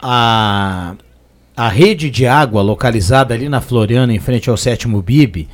a, 0.00 0.94
a 1.56 1.68
rede 1.68 2.10
de 2.10 2.26
água 2.26 2.62
localizada 2.62 3.32
ali 3.34 3.48
na 3.48 3.60
Floriana, 3.60 4.12
em 4.12 4.18
frente 4.18 4.50
ao 4.50 4.56
sétimo 4.56 5.00
BIB, 5.00 5.48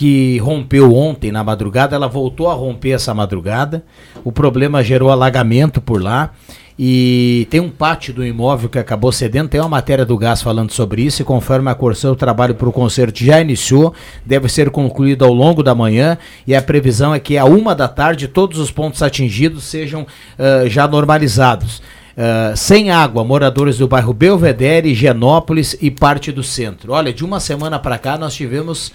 que 0.00 0.38
rompeu 0.38 0.94
ontem 0.94 1.30
na 1.30 1.44
madrugada, 1.44 1.94
ela 1.94 2.08
voltou 2.08 2.48
a 2.48 2.54
romper 2.54 2.92
essa 2.92 3.12
madrugada. 3.12 3.84
O 4.24 4.32
problema 4.32 4.82
gerou 4.82 5.10
alagamento 5.10 5.78
por 5.78 6.02
lá. 6.02 6.32
E 6.78 7.46
tem 7.50 7.60
um 7.60 7.68
pátio 7.68 8.14
do 8.14 8.24
imóvel 8.24 8.70
que 8.70 8.78
acabou 8.78 9.12
cedendo, 9.12 9.50
tem 9.50 9.60
uma 9.60 9.68
matéria 9.68 10.06
do 10.06 10.16
gás 10.16 10.40
falando 10.40 10.72
sobre 10.72 11.02
isso, 11.02 11.20
e 11.20 11.24
conforme 11.26 11.70
a 11.70 11.74
Corsã, 11.74 12.10
o 12.10 12.16
trabalho 12.16 12.54
para 12.54 12.66
o 12.66 12.72
conserto 12.72 13.22
já 13.22 13.42
iniciou, 13.42 13.92
deve 14.24 14.48
ser 14.48 14.70
concluído 14.70 15.22
ao 15.22 15.34
longo 15.34 15.62
da 15.62 15.74
manhã, 15.74 16.16
e 16.46 16.54
a 16.54 16.62
previsão 16.62 17.14
é 17.14 17.20
que 17.20 17.36
a 17.36 17.44
uma 17.44 17.74
da 17.74 17.86
tarde 17.86 18.26
todos 18.26 18.58
os 18.58 18.70
pontos 18.70 19.02
atingidos 19.02 19.64
sejam 19.64 20.04
uh, 20.04 20.66
já 20.66 20.88
normalizados. 20.88 21.82
Uh, 22.16 22.56
sem 22.56 22.90
água, 22.90 23.22
moradores 23.22 23.76
do 23.76 23.86
bairro 23.86 24.14
Belvedere, 24.14 24.94
Genópolis 24.94 25.76
e 25.78 25.90
parte 25.90 26.32
do 26.32 26.42
centro. 26.42 26.94
Olha, 26.94 27.12
de 27.12 27.22
uma 27.22 27.38
semana 27.38 27.78
para 27.78 27.98
cá 27.98 28.16
nós 28.16 28.32
tivemos 28.32 28.90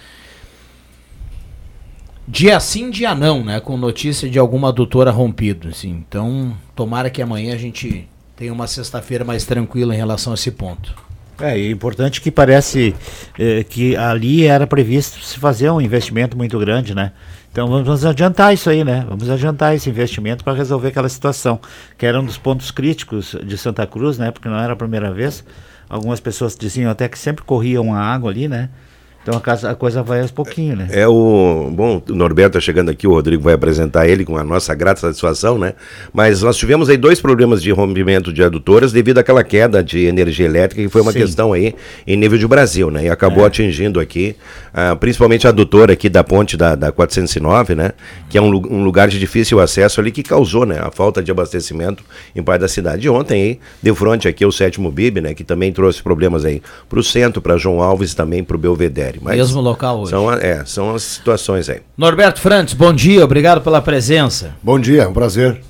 dia 2.26 2.58
sim, 2.60 2.90
dia 2.90 3.14
não, 3.14 3.44
né? 3.44 3.60
Com 3.60 3.76
notícia 3.76 4.28
de 4.28 4.38
alguma 4.38 4.68
adutora 4.68 5.10
rompido. 5.10 5.68
Assim. 5.68 6.04
Então, 6.06 6.56
tomara 6.74 7.10
que 7.10 7.22
amanhã 7.22 7.54
a 7.54 7.58
gente 7.58 8.08
tenha 8.36 8.52
uma 8.52 8.66
sexta-feira 8.66 9.24
mais 9.24 9.44
tranquila 9.44 9.94
em 9.94 9.98
relação 9.98 10.32
a 10.32 10.34
esse 10.34 10.50
ponto. 10.50 10.94
É, 11.40 11.58
é 11.58 11.70
importante 11.70 12.20
que 12.20 12.30
parece 12.30 12.94
eh, 13.38 13.64
que 13.64 13.94
ali 13.96 14.46
era 14.46 14.66
previsto 14.66 15.20
se 15.20 15.38
fazer 15.38 15.70
um 15.70 15.80
investimento 15.80 16.36
muito 16.36 16.58
grande, 16.58 16.94
né? 16.94 17.12
Então 17.52 17.68
vamos 17.68 18.04
adiantar 18.04 18.52
isso 18.52 18.68
aí, 18.68 18.84
né? 18.84 19.04
Vamos 19.08 19.30
adiantar 19.30 19.74
esse 19.74 19.88
investimento 19.88 20.44
para 20.44 20.52
resolver 20.52 20.88
aquela 20.88 21.08
situação, 21.08 21.58
que 21.96 22.04
era 22.04 22.20
um 22.20 22.24
dos 22.24 22.36
pontos 22.36 22.70
críticos 22.70 23.34
de 23.44 23.56
Santa 23.56 23.86
Cruz, 23.86 24.18
né? 24.18 24.30
Porque 24.30 24.48
não 24.48 24.58
era 24.58 24.74
a 24.74 24.76
primeira 24.76 25.10
vez. 25.12 25.44
Algumas 25.88 26.20
pessoas 26.20 26.56
diziam 26.56 26.90
até 26.90 27.08
que 27.08 27.18
sempre 27.18 27.44
corriam 27.44 27.94
a 27.94 28.00
água 28.00 28.30
ali, 28.30 28.48
né? 28.48 28.68
Então 29.26 29.36
a, 29.36 29.40
casa, 29.40 29.68
a 29.72 29.74
coisa 29.74 30.04
vai 30.04 30.20
aos 30.20 30.30
pouquinhos, 30.30 30.78
né? 30.78 30.88
É 30.92 31.08
o. 31.08 31.68
Bom, 31.72 32.00
o 32.08 32.14
Norberto 32.14 32.58
está 32.58 32.64
chegando 32.64 32.92
aqui, 32.92 33.08
o 33.08 33.10
Rodrigo 33.10 33.42
vai 33.42 33.54
apresentar 33.54 34.06
ele 34.06 34.24
com 34.24 34.36
a 34.36 34.44
nossa 34.44 34.72
grata 34.72 35.00
satisfação, 35.00 35.58
né? 35.58 35.72
Mas 36.12 36.42
nós 36.42 36.56
tivemos 36.56 36.88
aí 36.88 36.96
dois 36.96 37.20
problemas 37.20 37.60
de 37.60 37.72
rompimento 37.72 38.32
de 38.32 38.44
adutoras 38.44 38.92
devido 38.92 39.18
àquela 39.18 39.42
queda 39.42 39.82
de 39.82 40.04
energia 40.04 40.46
elétrica, 40.46 40.80
que 40.80 40.88
foi 40.88 41.02
uma 41.02 41.10
Sim. 41.10 41.18
questão 41.18 41.52
aí 41.52 41.74
em 42.06 42.16
nível 42.16 42.38
de 42.38 42.46
Brasil, 42.46 42.88
né? 42.88 43.06
E 43.06 43.08
acabou 43.08 43.42
é. 43.42 43.48
atingindo 43.48 43.98
aqui, 43.98 44.36
uh, 44.72 44.96
principalmente 44.96 45.44
a 45.44 45.50
adutora 45.50 45.94
aqui 45.94 46.08
da 46.08 46.22
ponte 46.22 46.56
da, 46.56 46.76
da 46.76 46.92
409, 46.92 47.74
né? 47.74 47.90
Que 48.30 48.38
é 48.38 48.40
um, 48.40 48.46
um, 48.46 48.84
lugar 48.84 49.08
de 49.08 49.18
difícil 49.18 49.58
acesso 49.58 50.00
ali 50.00 50.12
que 50.12 50.22
causou, 50.22 50.64
né? 50.64 50.78
A 50.80 50.92
falta 50.92 51.20
de 51.20 51.32
abastecimento 51.32 52.04
em 52.32 52.44
parte 52.44 52.60
da 52.60 52.68
cidade. 52.68 53.04
E 53.04 53.10
ontem 53.10 53.42
aí, 53.42 53.60
de 53.82 53.92
frente 53.92 54.28
aqui, 54.28 54.46
o 54.46 54.52
sétimo 54.52 54.88
BIB, 54.88 55.20
né? 55.20 55.34
Que 55.34 55.42
também 55.42 55.72
trouxe 55.72 56.00
problemas 56.00 56.44
aí 56.44 56.62
para 56.88 57.00
o 57.00 57.02
centro, 57.02 57.42
para 57.42 57.56
João 57.56 57.82
Alves 57.82 58.12
e 58.12 58.16
também 58.16 58.44
para 58.44 58.54
o 58.54 58.58
Belvedere. 58.60 59.15
Mas 59.20 59.36
Mesmo 59.36 59.60
local 59.60 60.00
hoje. 60.00 60.10
São, 60.10 60.32
é, 60.32 60.64
são 60.64 60.94
as 60.94 61.02
situações 61.02 61.68
aí. 61.68 61.80
Norberto 61.96 62.40
Frantes, 62.40 62.74
bom 62.74 62.92
dia, 62.92 63.24
obrigado 63.24 63.60
pela 63.60 63.80
presença. 63.80 64.54
Bom 64.62 64.78
dia, 64.78 65.08
um 65.08 65.12
prazer. 65.12 65.60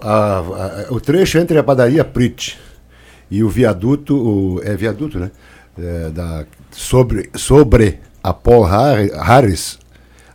A, 0.00 0.38
a, 0.38 0.86
o 0.90 1.00
trecho 1.00 1.38
entre 1.38 1.58
a 1.58 1.62
padaria 1.62 2.04
Prit 2.04 2.58
e 3.30 3.42
o 3.42 3.48
viaduto, 3.48 4.16
o, 4.16 4.60
é 4.62 4.74
viaduto, 4.76 5.18
né? 5.18 5.30
É, 5.78 6.10
da, 6.10 6.44
sobre, 6.70 7.30
sobre 7.34 7.98
a 8.22 8.32
Paul 8.32 8.64
Harris, 8.64 9.78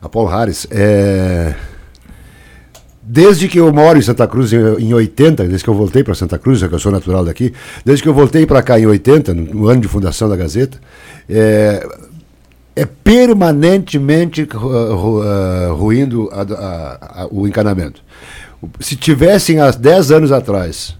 a 0.01 0.09
Paul 0.09 0.27
Harris, 0.27 0.67
é, 0.69 1.55
Desde 3.12 3.48
que 3.48 3.59
eu 3.59 3.74
moro 3.74 3.98
em 3.98 4.03
Santa 4.03 4.27
Cruz 4.27 4.53
em 4.53 4.93
80, 4.93 5.48
desde 5.48 5.63
que 5.63 5.69
eu 5.71 5.74
voltei 5.74 6.03
para 6.03 6.13
Santa 6.13 6.38
Cruz, 6.38 6.62
que 6.62 6.71
eu 6.71 6.77
sou 6.77 6.91
natural 6.91 7.25
daqui, 7.25 7.51
desde 7.83 8.03
que 8.03 8.07
eu 8.07 8.13
voltei 8.13 8.45
para 8.45 8.62
cá 8.62 8.79
em 8.79 8.86
80, 8.86 9.33
no 9.33 9.67
ano 9.67 9.81
de 9.81 9.88
fundação 9.88 10.29
da 10.29 10.36
Gazeta, 10.36 10.77
é, 11.27 11.83
é 12.75 12.85
permanentemente 12.85 14.43
uh, 14.43 15.73
ruindo 15.73 16.29
a, 16.31 16.41
a, 16.41 17.23
a, 17.23 17.27
o 17.31 17.47
encanamento. 17.47 18.01
Se 18.79 18.95
tivessem 18.95 19.59
há 19.59 19.71
10 19.71 20.11
anos 20.11 20.31
atrás 20.31 20.99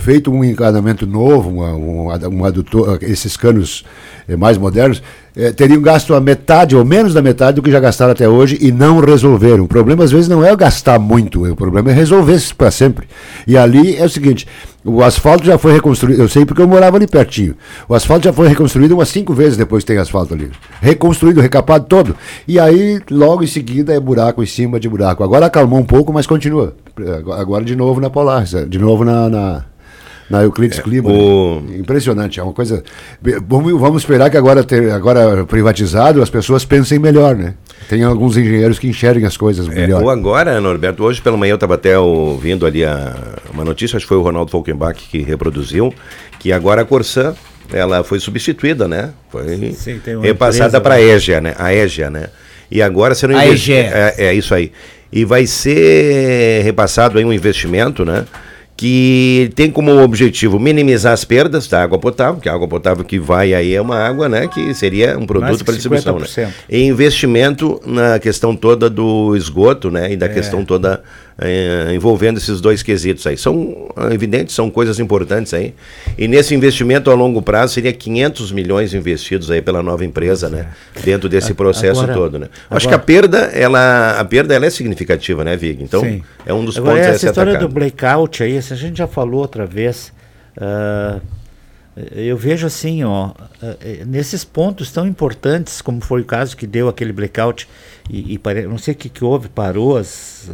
feito 0.00 0.32
um 0.32 0.42
encanamento 0.42 1.06
novo, 1.06 1.50
uma, 1.50 1.74
um, 1.74 2.38
um 2.38 2.44
adutor, 2.44 2.98
esses 3.02 3.36
canos 3.36 3.84
eh, 4.26 4.36
mais 4.36 4.56
modernos, 4.56 5.02
eh, 5.36 5.52
teriam 5.52 5.80
gasto 5.80 6.14
a 6.14 6.20
metade 6.20 6.74
ou 6.74 6.84
menos 6.84 7.14
da 7.14 7.22
metade 7.22 7.56
do 7.56 7.62
que 7.62 7.70
já 7.70 7.78
gastaram 7.78 8.12
até 8.12 8.28
hoje 8.28 8.58
e 8.60 8.72
não 8.72 8.98
resolveram. 8.98 9.64
O 9.64 9.68
problema 9.68 10.02
às 10.02 10.10
vezes 10.10 10.28
não 10.28 10.44
é 10.44 10.54
gastar 10.56 10.98
muito, 10.98 11.44
o 11.44 11.54
problema 11.54 11.90
é 11.90 11.94
resolver 11.94 12.40
para 12.56 12.70
sempre. 12.70 13.06
E 13.46 13.56
ali 13.56 13.96
é 13.96 14.04
o 14.04 14.08
seguinte: 14.08 14.46
o 14.84 15.02
asfalto 15.02 15.44
já 15.44 15.58
foi 15.58 15.72
reconstruído, 15.72 16.22
eu 16.22 16.28
sei 16.28 16.46
porque 16.46 16.62
eu 16.62 16.68
morava 16.68 16.96
ali 16.96 17.06
pertinho. 17.06 17.54
O 17.88 17.94
asfalto 17.94 18.24
já 18.24 18.32
foi 18.32 18.48
reconstruído 18.48 18.94
umas 18.94 19.08
cinco 19.08 19.34
vezes 19.34 19.56
depois 19.56 19.84
que 19.84 19.88
tem 19.92 19.98
asfalto 19.98 20.32
ali. 20.32 20.50
Reconstruído, 20.80 21.40
recapado 21.40 21.84
todo. 21.86 22.16
E 22.48 22.58
aí, 22.58 23.00
logo 23.10 23.44
em 23.44 23.46
seguida, 23.46 23.92
é 23.92 24.00
buraco 24.00 24.42
em 24.42 24.46
cima 24.46 24.80
de 24.80 24.88
buraco. 24.88 25.22
Agora 25.22 25.46
acalmou 25.46 25.78
um 25.78 25.84
pouco, 25.84 26.12
mas 26.12 26.26
continua. 26.26 26.74
Agora 27.38 27.64
de 27.64 27.76
novo 27.76 28.00
na 28.00 28.10
Polar, 28.10 28.44
de 28.44 28.78
novo 28.78 29.04
na, 29.04 29.28
na 29.28 29.69
na 30.30 30.44
Euclides 30.44 30.78
é, 30.78 30.82
Clima. 30.82 31.10
O... 31.10 31.60
Né? 31.60 31.78
Impressionante, 31.78 32.38
é 32.38 32.42
uma 32.42 32.52
coisa. 32.52 32.84
Vamos, 33.46 33.78
vamos 33.78 34.02
esperar 34.02 34.30
que 34.30 34.36
agora, 34.36 34.62
ter, 34.62 34.92
agora 34.92 35.44
privatizado 35.44 36.22
as 36.22 36.30
pessoas 36.30 36.64
pensem 36.64 37.00
melhor, 37.00 37.34
né? 37.34 37.54
Tem 37.88 38.04
alguns 38.04 38.36
engenheiros 38.36 38.78
que 38.78 38.86
enxerguem 38.86 39.26
as 39.26 39.36
coisas 39.36 39.66
é, 39.68 39.74
melhor. 39.74 40.02
Ou 40.02 40.08
agora, 40.08 40.60
Norberto, 40.60 41.02
hoje 41.02 41.20
pela 41.20 41.36
manhã 41.36 41.52
eu 41.52 41.56
estava 41.56 41.74
até 41.74 41.98
ouvindo 41.98 42.64
ali 42.64 42.84
a, 42.84 43.16
uma 43.52 43.64
notícia, 43.64 43.96
acho 43.96 44.06
que 44.06 44.08
foi 44.08 44.18
o 44.18 44.22
Ronaldo 44.22 44.52
Falkenbach 44.52 44.94
que 44.94 45.18
reproduziu, 45.18 45.92
que 46.38 46.52
agora 46.52 46.82
a 46.82 46.84
Corsã 46.84 47.34
ela 47.72 48.04
foi 48.04 48.20
substituída, 48.20 48.86
né? 48.86 49.10
Foi 49.30 49.72
Sim, 49.72 50.00
repassada 50.22 50.80
para 50.80 50.94
a 50.94 51.02
EGEA, 51.02 51.40
né? 51.40 51.54
A 51.58 51.74
EGEA, 51.74 52.08
né? 52.08 52.28
E 52.70 52.80
agora 52.80 53.16
serão 53.16 53.36
a 53.36 53.46
EGEA. 53.46 54.14
É, 54.16 54.26
é 54.26 54.34
isso 54.34 54.54
aí. 54.54 54.70
E 55.12 55.24
vai 55.24 55.44
ser 55.44 56.62
repassado 56.62 57.18
aí 57.18 57.24
um 57.24 57.32
investimento, 57.32 58.04
né? 58.04 58.24
Que 58.80 59.52
tem 59.54 59.70
como 59.70 60.02
objetivo 60.02 60.58
minimizar 60.58 61.12
as 61.12 61.22
perdas 61.22 61.68
da 61.68 61.82
água 61.82 61.98
potável, 61.98 62.40
que 62.40 62.48
a 62.48 62.54
água 62.54 62.66
potável 62.66 63.04
que 63.04 63.18
vai 63.18 63.52
aí 63.52 63.74
é 63.74 63.80
uma 63.82 63.98
água, 63.98 64.26
né, 64.26 64.48
que 64.48 64.72
seria 64.72 65.18
um 65.18 65.26
produto 65.26 65.62
para 65.66 65.74
distribuição, 65.74 66.18
né? 66.18 66.26
E 66.66 66.82
investimento 66.84 67.78
na 67.84 68.18
questão 68.18 68.56
toda 68.56 68.88
do 68.88 69.36
esgoto, 69.36 69.90
né, 69.90 70.14
e 70.14 70.16
da 70.16 70.24
é. 70.24 70.28
questão 70.30 70.64
toda 70.64 71.02
é, 71.40 71.94
envolvendo 71.94 72.36
esses 72.36 72.60
dois 72.60 72.82
quesitos 72.82 73.26
aí. 73.26 73.36
São 73.36 73.88
evidentes, 74.12 74.54
são 74.54 74.70
coisas 74.70 74.98
importantes 74.98 75.54
aí. 75.54 75.74
E 76.18 76.28
nesse 76.28 76.54
investimento 76.54 77.10
a 77.10 77.14
longo 77.14 77.40
prazo 77.40 77.72
seria 77.74 77.92
500 77.92 78.52
milhões 78.52 78.92
investidos 78.92 79.50
aí 79.50 79.62
pela 79.62 79.82
nova 79.82 80.04
empresa, 80.04 80.50
né? 80.50 80.68
Dentro 81.02 81.28
desse 81.28 81.54
processo 81.54 82.02
agora, 82.02 82.14
todo, 82.14 82.38
né? 82.38 82.46
Agora, 82.66 82.76
Acho 82.76 82.88
que 82.88 82.94
a 82.94 82.98
perda, 82.98 83.38
ela, 83.54 84.20
a 84.20 84.24
perda 84.24 84.54
ela 84.54 84.66
é 84.66 84.70
significativa, 84.70 85.42
né, 85.42 85.56
Vig? 85.56 85.82
Então, 85.82 86.02
sim. 86.02 86.22
é 86.44 86.52
um 86.52 86.64
dos 86.64 86.76
agora, 86.76 86.96
pontos 86.96 87.14
essa 87.14 87.26
história 87.26 87.52
atacado. 87.52 87.68
do 87.68 87.74
blackout 87.74 88.42
aí, 88.42 88.58
a 88.58 88.60
gente 88.60 88.98
já 88.98 89.06
falou 89.06 89.40
outra 89.40 89.64
vez. 89.64 90.12
Uh, 90.58 91.20
eu 92.12 92.36
vejo 92.36 92.66
assim, 92.66 93.02
ó, 93.02 93.32
eh, 93.60 94.04
nesses 94.06 94.44
pontos 94.44 94.92
tão 94.92 95.06
importantes, 95.06 95.82
como 95.82 96.00
foi 96.00 96.20
o 96.20 96.24
caso 96.24 96.56
que 96.56 96.66
deu 96.66 96.88
aquele 96.88 97.12
blackout, 97.12 97.68
e, 98.10 98.34
e 98.34 98.66
não 98.66 98.76
sei 98.76 98.94
o 98.94 98.96
que, 98.96 99.08
que 99.08 99.24
houve, 99.24 99.48
parou 99.48 99.96
as, 99.96 100.50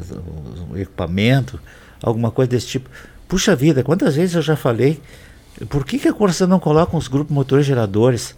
o 0.71 0.77
equipamento, 0.77 1.59
alguma 2.03 2.31
coisa 2.31 2.51
desse 2.51 2.67
tipo. 2.67 2.91
Puxa 3.27 3.57
vida, 3.57 3.83
quantas 3.83 4.15
vezes 4.15 4.35
eu 4.35 4.43
já 4.43 4.55
falei, 4.55 5.01
por 5.71 5.85
que, 5.85 5.99
que 5.99 6.09
a 6.09 6.13
Corsa 6.13 6.47
não 6.47 6.61
coloca 6.61 6.97
os 6.97 7.09
grupos 7.09 7.35
motores 7.35 7.65
geradores? 7.65 8.37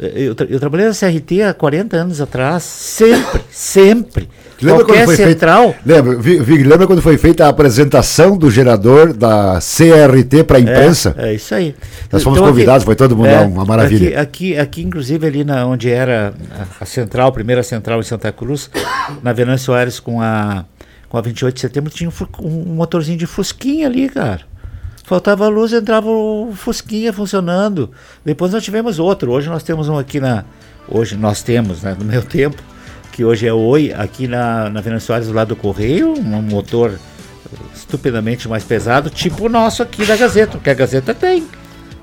Eu, 0.00 0.36
eu, 0.48 0.60
trabalhei 0.60 0.86
na 0.86 0.94
CRT 0.94 1.42
há 1.42 1.52
40 1.52 1.96
anos 1.96 2.20
atrás, 2.20 2.62
sempre, 2.62 3.40
sempre. 3.50 4.28
Lembra 4.62 4.84
Qualquer 4.84 5.04
quando 5.04 5.06
foi 5.06 5.16
central. 5.16 5.72
Feito, 5.72 5.86
lembra, 5.86 6.16
Vig, 6.18 6.62
lembra 6.62 6.86
quando 6.86 7.02
foi 7.02 7.18
feita 7.18 7.46
a 7.46 7.48
apresentação 7.48 8.36
do 8.36 8.48
gerador 8.48 9.12
da 9.12 9.58
CRT 9.58 10.44
para 10.44 10.58
a 10.58 10.60
imprensa? 10.60 11.16
É, 11.18 11.30
é, 11.30 11.34
isso 11.34 11.52
aí. 11.52 11.74
Nós 12.12 12.22
fomos 12.22 12.38
então, 12.38 12.48
convidados, 12.48 12.82
aqui, 12.82 12.86
foi 12.86 12.94
todo 12.94 13.16
mundo 13.16 13.28
é, 13.28 13.40
uma 13.40 13.64
maravilha. 13.64 14.20
Aqui, 14.20 14.54
aqui, 14.54 14.58
aqui, 14.58 14.82
inclusive, 14.82 15.26
ali 15.26 15.42
na, 15.42 15.66
onde 15.66 15.90
era 15.90 16.32
a, 16.50 16.84
a 16.84 16.86
central, 16.86 17.28
a 17.28 17.32
primeira 17.32 17.64
central 17.64 17.98
em 17.98 18.04
Santa 18.04 18.30
Cruz, 18.30 18.70
na 19.20 19.32
Venâncio 19.32 19.66
Soares 19.66 19.98
com 19.98 20.22
a, 20.22 20.64
com 21.08 21.18
a 21.18 21.20
28 21.20 21.54
de 21.56 21.60
setembro, 21.60 21.90
tinha 21.90 22.08
um, 22.08 22.46
um 22.46 22.74
motorzinho 22.74 23.18
de 23.18 23.26
fusquinha 23.26 23.88
ali, 23.88 24.08
cara. 24.08 24.42
Faltava 25.08 25.48
luz, 25.48 25.72
entrava 25.72 26.06
o 26.06 26.52
Fusquinha 26.54 27.14
funcionando. 27.14 27.90
Depois 28.22 28.52
nós 28.52 28.62
tivemos 28.62 28.98
outro. 28.98 29.32
Hoje 29.32 29.48
nós 29.48 29.62
temos 29.62 29.88
um 29.88 29.96
aqui 29.96 30.20
na. 30.20 30.44
Hoje 30.86 31.16
nós 31.16 31.42
temos, 31.42 31.82
né? 31.82 31.96
No 31.98 32.04
meu 32.04 32.22
tempo, 32.22 32.62
que 33.10 33.24
hoje 33.24 33.46
é 33.46 33.52
Oi, 33.52 33.90
aqui 33.96 34.28
na, 34.28 34.68
na 34.68 34.82
Venezuela 34.82 35.24
do 35.24 35.32
lado 35.32 35.48
do 35.48 35.56
Correio, 35.56 36.12
um 36.12 36.42
motor 36.42 36.98
estupidamente 37.74 38.46
mais 38.48 38.64
pesado, 38.64 39.08
tipo 39.08 39.46
o 39.46 39.48
nosso 39.48 39.82
aqui 39.82 40.04
da 40.04 40.14
Gazeta, 40.14 40.58
que 40.58 40.68
a 40.68 40.74
Gazeta 40.74 41.14
tem. 41.14 41.48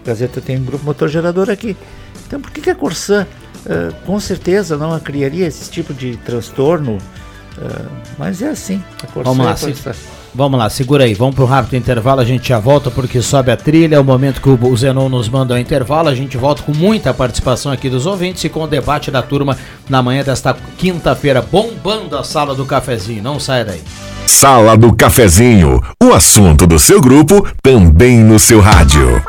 A 0.04 0.08
Gazeta 0.08 0.42
tem 0.42 0.58
um 0.58 0.66
grupo 0.66 0.84
motor 0.84 1.08
gerador 1.08 1.48
aqui. 1.52 1.78
Então 2.26 2.42
por 2.42 2.50
que, 2.50 2.60
que 2.60 2.72
a 2.72 2.76
Corsã 2.76 3.28
uh, 3.68 3.94
com 4.04 4.20
certeza 4.20 4.78
não 4.78 5.00
criaria 5.00 5.46
esse 5.46 5.70
tipo 5.70 5.94
de 5.94 6.18
transtorno? 6.18 6.98
Uh, 7.56 7.88
mas 8.18 8.42
é 8.42 8.50
assim. 8.50 8.84
A 9.04 9.06
Corsã 9.06 9.30
Vamos 9.30 9.46
lá, 9.46 9.52
é 9.92 10.15
Vamos 10.38 10.60
lá, 10.60 10.70
segura 10.70 11.06
aí, 11.06 11.14
vamos 11.14 11.34
para 11.34 11.46
um 11.46 11.48
rápido 11.48 11.78
intervalo, 11.78 12.20
a 12.20 12.26
gente 12.26 12.50
já 12.50 12.60
volta 12.60 12.92
porque 12.92 13.22
sobe 13.22 13.52
a 13.52 13.56
trilha, 13.56 13.96
é 13.96 14.00
o 14.00 14.04
momento 14.04 14.42
que 14.42 14.50
o 14.50 14.76
Zenon 14.76 15.08
nos 15.08 15.30
manda 15.30 15.54
o 15.54 15.58
intervalo, 15.58 16.10
a 16.10 16.14
gente 16.14 16.36
volta 16.36 16.62
com 16.62 16.74
muita 16.74 17.14
participação 17.14 17.72
aqui 17.72 17.90
dos 17.90 18.06
ouvintes 18.06 18.44
e 18.44 18.50
com 18.50 18.62
o 18.62 18.68
debate 18.68 19.10
da 19.10 19.22
turma 19.22 19.58
na 19.88 20.04
manhã 20.04 20.26
desta 20.26 20.54
quinta-feira, 20.78 21.42
bombando 21.42 22.18
a 22.18 22.24
sala 22.26 22.54
do 22.54 22.66
cafezinho, 22.66 23.24
não 23.24 23.40
sai 23.40 23.64
daí. 23.64 23.82
Sala 24.28 24.76
do 24.76 24.94
Cafezinho, 24.94 25.82
o 26.04 26.12
assunto 26.12 26.68
do 26.68 26.78
seu 26.80 27.00
grupo 27.00 27.48
também 27.64 28.18
no 28.18 28.38
seu 28.38 28.60
rádio. 28.60 29.24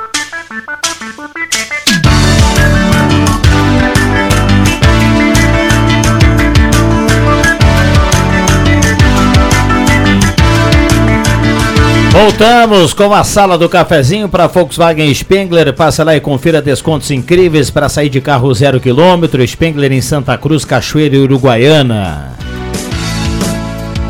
Voltamos 12.27 12.93
com 12.93 13.15
a 13.15 13.23
sala 13.23 13.57
do 13.57 13.69
cafezinho 13.69 14.29
para 14.29 14.49
Volkswagen 14.49 15.15
Spengler. 15.15 15.73
Passa 15.73 16.03
lá 16.03 16.17
e 16.17 16.21
confira 16.21 16.61
descontos 16.61 17.13
incríveis 17.13 17.71
para 17.71 17.89
sair 17.89 18.09
de 18.09 18.21
carro 18.21 18.53
zero 18.53 18.81
quilômetro. 18.81 19.47
Spengler 19.47 19.93
em 19.93 20.01
Santa 20.01 20.37
Cruz, 20.37 20.65
Cachoeira 20.65 21.15
e 21.15 21.21
Uruguaiana. 21.21 22.33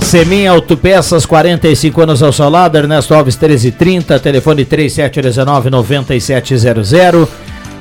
Semin 0.01 0.47
Autopeças, 0.47 1.27
45 1.27 2.01
anos 2.01 2.23
ao 2.23 2.33
seu 2.33 2.49
lado, 2.49 2.79
Ernesto 2.79 3.13
Alves 3.13 3.37
1330, 3.37 4.19
telefone 4.19 4.65
3719-9700. 4.65 7.29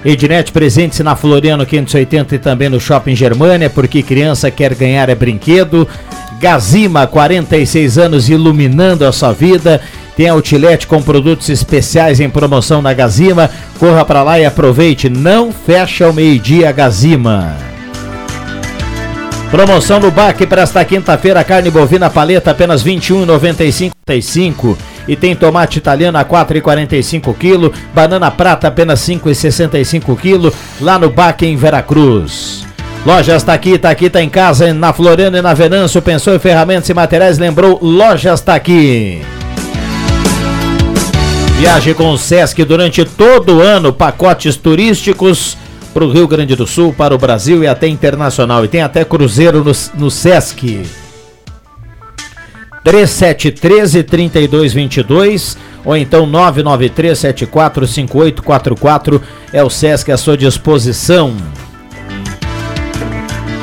Ednet 0.04 0.52
presente 0.52 1.02
na 1.02 1.16
Floriano 1.16 1.66
580 1.66 2.36
e 2.36 2.40
também 2.40 2.68
no 2.68 2.82
Shopping 2.82 3.16
Germânia, 3.16 3.70
porque 3.70 4.04
criança 4.04 4.52
quer 4.52 4.76
ganhar 4.76 5.08
é 5.08 5.16
brinquedo. 5.16 5.88
Gazima, 6.46 7.08
46 7.08 7.98
anos 7.98 8.30
iluminando 8.30 9.04
a 9.04 9.12
sua 9.12 9.32
vida. 9.32 9.82
Tem 10.16 10.30
outlet 10.30 10.86
com 10.86 11.02
produtos 11.02 11.50
especiais 11.50 12.20
em 12.20 12.30
promoção 12.30 12.84
na 12.84 12.94
Gazima. 12.94 13.50
Corra 13.80 14.06
para 14.06 14.22
lá 14.22 14.40
e 14.40 14.46
aproveite. 14.46 15.10
Não 15.10 15.52
fecha 15.52 16.06
ao 16.06 16.14
meio-dia 16.14 16.72
Gazima. 16.72 17.56
Promoção 19.50 20.00
no 20.00 20.12
BAC 20.12 20.46
para 20.46 20.62
esta 20.62 20.86
quinta-feira, 20.86 21.44
carne 21.44 21.72
bovina 21.72 22.12
paleta 22.12 22.52
apenas 22.52 22.84
R$ 22.84 22.92
21,95. 22.92 24.78
E 25.08 25.16
tem 25.16 25.36
tomate 25.36 25.80
italiano 25.80 26.20
a 26.20 26.24
4,45 26.24 27.34
kg, 27.34 27.72
banana 27.92 28.30
prata 28.30 28.68
apenas 28.68 29.00
5,65 29.00 30.16
kg, 30.16 30.56
lá 30.80 31.00
no 31.00 31.10
BAC 31.10 31.44
em 31.48 31.56
Veracruz. 31.56 32.75
Lojas 33.06 33.44
tá 33.44 33.54
aqui, 33.54 33.78
tá 33.78 33.92
aqui, 33.92 34.10
tá 34.10 34.24
em 34.24 34.30
casa, 34.30 34.74
na 34.74 34.92
Floriano 34.92 35.38
e 35.38 35.42
na 35.42 35.54
Venâncio, 35.54 36.02
pensou 36.02 36.34
em 36.34 36.40
ferramentas 36.40 36.90
e 36.90 36.94
materiais, 36.94 37.38
lembrou 37.38 37.78
Lojas 37.80 38.42
tá 38.42 38.56
aqui. 38.56 39.22
Viaje 41.60 41.94
com 41.94 42.10
o 42.10 42.18
Sesc 42.18 42.66
durante 42.66 43.06
todo 43.06 43.58
o 43.58 43.62
ano, 43.62 43.94
pacotes 43.94 44.56
turísticos 44.56 45.56
para 45.94 46.04
o 46.04 46.12
Rio 46.12 46.28
Grande 46.28 46.56
do 46.56 46.66
Sul, 46.66 46.94
para 46.94 47.14
o 47.14 47.18
Brasil 47.18 47.64
e 47.64 47.68
até 47.68 47.88
internacional. 47.88 48.66
E 48.66 48.68
tem 48.68 48.82
até 48.82 49.06
cruzeiro 49.06 49.64
no, 49.64 49.72
no 49.94 50.10
Sesc. 50.10 50.82
3713 52.84 54.04
3222 54.04 55.58
ou 55.86 55.96
então 55.96 56.26
993 56.26 57.20
745844 57.20 59.22
é 59.54 59.64
o 59.64 59.70
Sesc 59.70 60.12
à 60.12 60.18
sua 60.18 60.36
disposição. 60.36 61.36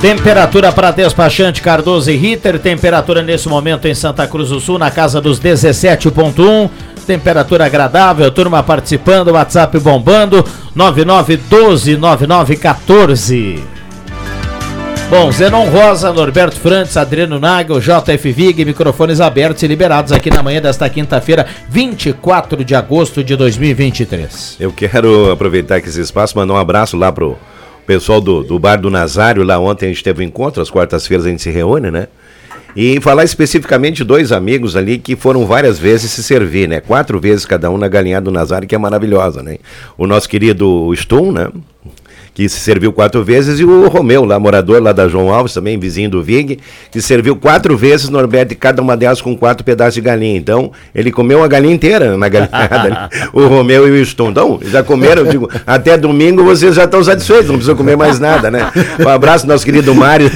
Temperatura 0.02 0.70
para 0.72 0.90
despachante 0.90 1.62
Cardoso 1.62 2.10
e 2.10 2.16
Ritter, 2.16 2.58
temperatura 2.58 3.22
nesse 3.22 3.48
momento 3.48 3.86
em 3.86 3.94
Santa 3.94 4.26
Cruz 4.26 4.48
do 4.48 4.58
Sul 4.58 4.76
na 4.76 4.90
casa 4.90 5.20
dos 5.20 5.40
17.1 5.40 6.68
temperatura 7.06 7.66
agradável, 7.66 8.28
turma 8.30 8.64
participando, 8.64 9.32
WhatsApp 9.32 9.78
bombando, 9.78 10.44
99129914. 10.76 13.60
Bom, 15.08 15.30
Zenon 15.30 15.68
Rosa, 15.68 16.12
Norberto 16.12 16.58
Frantes, 16.58 16.96
Adriano 16.96 17.38
Nagel, 17.38 17.78
JF 17.78 18.32
Vig, 18.32 18.64
microfones 18.64 19.20
abertos 19.20 19.62
e 19.62 19.68
liberados 19.68 20.10
aqui 20.10 20.30
na 20.30 20.42
manhã 20.42 20.60
desta 20.60 20.88
quinta-feira, 20.88 21.46
24 21.68 22.64
de 22.64 22.74
agosto 22.74 23.22
de 23.22 23.36
2023. 23.36 24.56
Eu 24.58 24.72
quero 24.72 25.30
aproveitar 25.30 25.78
esse 25.78 26.00
espaço, 26.00 26.36
mandar 26.36 26.54
um 26.54 26.58
abraço 26.58 26.96
lá 26.96 27.12
pro 27.12 27.38
pessoal 27.86 28.20
do, 28.20 28.42
do 28.42 28.58
Bar 28.58 28.76
do 28.76 28.90
Nazário, 28.90 29.42
lá 29.42 29.58
ontem 29.58 29.86
a 29.86 29.88
gente 29.88 30.02
teve 30.02 30.22
um 30.22 30.26
encontro, 30.26 30.62
às 30.62 30.70
quartas-feiras 30.70 31.26
a 31.26 31.28
gente 31.28 31.42
se 31.42 31.50
reúne, 31.50 31.90
né? 31.90 32.08
E 32.74 32.98
falar 33.00 33.24
especificamente 33.24 33.98
de 33.98 34.04
dois 34.04 34.32
amigos 34.32 34.76
ali 34.76 34.98
que 34.98 35.14
foram 35.14 35.44
várias 35.44 35.78
vezes 35.78 36.10
se 36.10 36.22
servir, 36.22 36.68
né? 36.68 36.80
Quatro 36.80 37.20
vezes 37.20 37.44
cada 37.44 37.70
um 37.70 37.76
na 37.76 37.86
galinha 37.86 38.20
do 38.20 38.30
Nazário, 38.30 38.66
que 38.66 38.74
é 38.74 38.78
maravilhosa, 38.78 39.42
né? 39.42 39.58
O 39.98 40.06
nosso 40.06 40.28
querido 40.28 40.90
Stum, 40.94 41.32
né? 41.32 41.50
Que 42.34 42.48
se 42.48 42.60
serviu 42.60 42.92
quatro 42.92 43.22
vezes, 43.22 43.60
e 43.60 43.64
o 43.64 43.88
Romeu, 43.88 44.24
lá, 44.24 44.38
morador 44.38 44.82
lá 44.82 44.92
da 44.92 45.08
João 45.08 45.32
Alves, 45.32 45.52
também 45.52 45.78
vizinho 45.78 46.08
do 46.08 46.22
Vig, 46.22 46.58
que 46.90 47.00
serviu 47.02 47.36
quatro 47.36 47.76
vezes, 47.76 48.08
Norberto, 48.08 48.56
cada 48.56 48.80
uma 48.80 48.96
delas 48.96 49.20
com 49.20 49.36
quatro 49.36 49.64
pedaços 49.64 49.94
de 49.94 50.00
galinha. 50.00 50.36
Então, 50.36 50.72
ele 50.94 51.12
comeu 51.12 51.42
a 51.42 51.48
galinha 51.48 51.74
inteira 51.74 52.16
na 52.16 52.28
galinhada, 52.28 53.10
o 53.32 53.46
Romeu 53.46 53.86
e 53.86 54.00
o 54.00 54.04
Stum. 54.04 54.30
Então, 54.30 54.60
já 54.64 54.82
comeram, 54.82 55.24
digo, 55.24 55.50
até 55.66 55.96
domingo 55.98 56.42
vocês 56.42 56.74
já 56.74 56.84
estão 56.84 57.04
satisfeitos, 57.04 57.46
não 57.46 57.54
precisam 57.54 57.76
comer 57.76 57.96
mais 57.96 58.18
nada, 58.18 58.50
né? 58.50 58.70
Um 58.98 59.08
abraço 59.08 59.46
nosso 59.46 59.64
querido 59.64 59.94
Mário. 59.94 60.30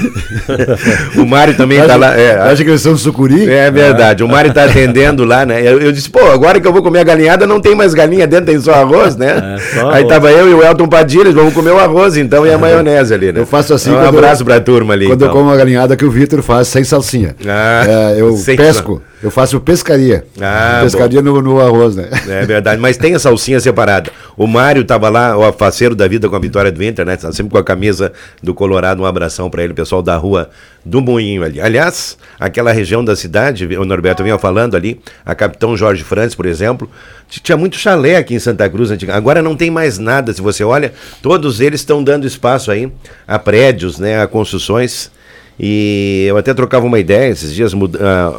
o 1.16 1.24
Mário 1.24 1.54
também 1.54 1.78
está 1.78 1.96
lá. 1.96 2.14
É, 2.16 2.38
Acha 2.38 2.62
que 2.62 2.70
eles 2.70 2.82
são 2.82 2.96
sucuri? 2.96 3.48
É 3.48 3.70
verdade, 3.70 4.22
o 4.22 4.28
Mário 4.28 4.50
está 4.50 4.64
atendendo 4.64 5.24
lá, 5.24 5.46
né? 5.46 5.60
Eu, 5.60 5.80
eu, 5.80 5.92
disse, 5.92 6.10
pô, 6.10 6.30
agora 6.30 6.60
que 6.60 6.66
eu 6.66 6.72
vou 6.72 6.82
comer 6.82 7.00
a 7.00 7.04
galinhada, 7.04 7.46
não 7.46 7.60
tem 7.60 7.74
mais 7.74 7.94
galinha 7.94 8.26
dentro, 8.26 8.46
tem 8.46 8.60
só 8.60 8.74
arroz, 8.74 9.16
né? 9.16 9.56
É, 9.56 9.74
só 9.74 9.90
Aí 9.90 10.02
arroz. 10.02 10.08
tava 10.08 10.30
eu 10.30 10.50
e 10.50 10.54
o 10.54 10.62
Elton 10.62 10.88
Padilha, 10.88 11.32
vamos 11.32 11.54
comer 11.54 11.70
o 11.70 11.78
arroz 11.86 12.16
então 12.16 12.46
e 12.46 12.52
a 12.52 12.58
maionese 12.58 13.14
ali, 13.14 13.32
né? 13.32 13.40
Eu 13.40 13.46
faço 13.46 13.72
assim. 13.72 13.90
Um 13.90 13.98
abraço 13.98 14.42
eu, 14.42 14.46
pra 14.46 14.60
turma 14.60 14.94
ali. 14.94 15.06
Quando 15.06 15.22
então. 15.22 15.28
eu 15.28 15.32
como 15.32 15.48
uma 15.48 15.56
galinhada 15.56 15.96
que 15.96 16.04
o 16.04 16.10
Vitor 16.10 16.42
faz 16.42 16.68
sem 16.68 16.84
salsinha. 16.84 17.34
Ah, 17.46 18.14
é, 18.14 18.20
eu 18.20 18.36
pesco. 18.56 19.02
Eu 19.22 19.30
faço 19.30 19.58
pescaria. 19.60 20.26
Ah, 20.40 20.80
pescaria 20.82 21.22
no, 21.22 21.40
no, 21.40 21.58
arroz, 21.58 21.96
né? 21.96 22.08
É 22.28 22.44
verdade, 22.44 22.80
mas 22.80 22.98
tem 22.98 23.14
a 23.14 23.18
salsinha 23.18 23.58
separada. 23.58 24.10
O 24.36 24.46
Mário 24.46 24.84
tava 24.84 25.08
lá, 25.08 25.36
o 25.36 25.52
faceiro 25.52 25.94
da 25.94 26.06
vida 26.06 26.28
com 26.28 26.36
a 26.36 26.38
vitória 26.38 26.70
do 26.70 26.84
Inter, 26.84 27.06
né? 27.06 27.16
Tá 27.16 27.32
sempre 27.32 27.50
com 27.50 27.58
a 27.58 27.64
camisa 27.64 28.12
do 28.42 28.52
Colorado. 28.52 29.02
Um 29.02 29.06
abração 29.06 29.48
para 29.48 29.64
ele, 29.64 29.72
pessoal 29.72 30.02
da 30.02 30.16
rua 30.16 30.50
do 30.84 31.00
Moinho 31.00 31.42
ali. 31.42 31.60
Aliás, 31.60 32.18
aquela 32.38 32.72
região 32.72 33.02
da 33.02 33.16
cidade, 33.16 33.64
o 33.76 33.84
Norberto 33.86 34.22
vinha 34.22 34.38
falando 34.38 34.76
ali, 34.76 35.00
a 35.24 35.34
Capitão 35.34 35.76
Jorge 35.76 36.04
Franz, 36.04 36.34
por 36.34 36.44
exemplo, 36.44 36.88
tinha 37.28 37.56
muito 37.56 37.76
chalé 37.76 38.16
aqui 38.16 38.34
em 38.34 38.38
Santa 38.38 38.68
Cruz. 38.68 38.90
Agora 39.08 39.42
não 39.42 39.56
tem 39.56 39.70
mais 39.70 39.98
nada. 39.98 40.32
Se 40.32 40.42
você 40.42 40.62
olha, 40.62 40.92
todos 41.22 41.60
eles 41.60 41.80
estão 41.80 42.04
dando 42.04 42.26
espaço 42.26 42.70
aí 42.70 42.92
a 43.26 43.38
prédios, 43.38 43.98
né? 43.98 44.20
A 44.22 44.26
construções. 44.26 45.10
E 45.58 46.26
eu 46.28 46.36
até 46.36 46.52
trocava 46.52 46.84
uma 46.84 46.98
ideia 46.98 47.30
esses 47.30 47.54
dias, 47.54 47.72
uh, 47.72 47.78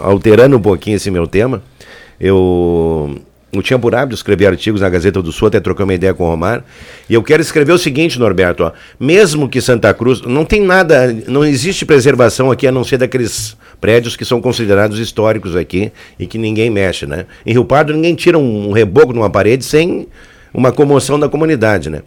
alterando 0.04 0.58
um 0.58 0.62
pouquinho 0.62 0.96
esse 0.96 1.10
meu 1.10 1.28
tema. 1.28 1.62
Eu, 2.20 3.16
eu 3.52 3.62
tinha 3.62 3.80
por 3.80 3.96
hábito 3.96 4.16
escrever 4.16 4.48
artigos 4.48 4.82
na 4.82 4.90
Gazeta 4.90 5.22
do 5.22 5.32
Sul, 5.32 5.48
até 5.48 5.60
trocar 5.60 5.84
uma 5.84 5.94
ideia 5.94 6.14
com 6.14 6.24
o 6.24 6.28
Romar. 6.28 6.64
E 7.10 7.14
eu 7.14 7.24
quero 7.24 7.42
escrever 7.42 7.72
o 7.72 7.78
seguinte, 7.78 8.20
Norberto: 8.20 8.64
ó, 8.64 8.72
mesmo 9.00 9.50
que 9.50 9.62
Santa 9.62 9.94
Cruz. 9.94 10.22
Não 10.22 10.46
tem 10.46 10.62
nada, 10.62 11.16
não 11.28 11.44
existe 11.44 11.86
preservação 11.86 12.52
aqui 12.52 12.68
a 12.68 12.72
não 12.72 12.84
ser 12.84 12.98
daqueles 12.98 13.58
prédios 13.82 14.16
que 14.16 14.26
são 14.26 14.42
considerados 14.42 15.00
históricos 15.00 15.56
aqui 15.56 15.92
e 16.20 16.28
que 16.28 16.38
ninguém 16.38 16.70
mexe, 16.70 17.06
né? 17.06 17.26
Em 17.46 17.52
Rio 17.54 17.66
Pardo, 17.66 17.94
ninguém 17.94 18.16
tira 18.16 18.38
um, 18.38 18.70
um 18.70 18.72
reboco 18.72 19.14
numa 19.14 19.30
parede 19.30 19.66
sem 19.66 20.08
uma 20.54 20.72
comoção 20.72 21.20
da 21.20 21.30
comunidade, 21.30 21.90
né? 21.90 22.02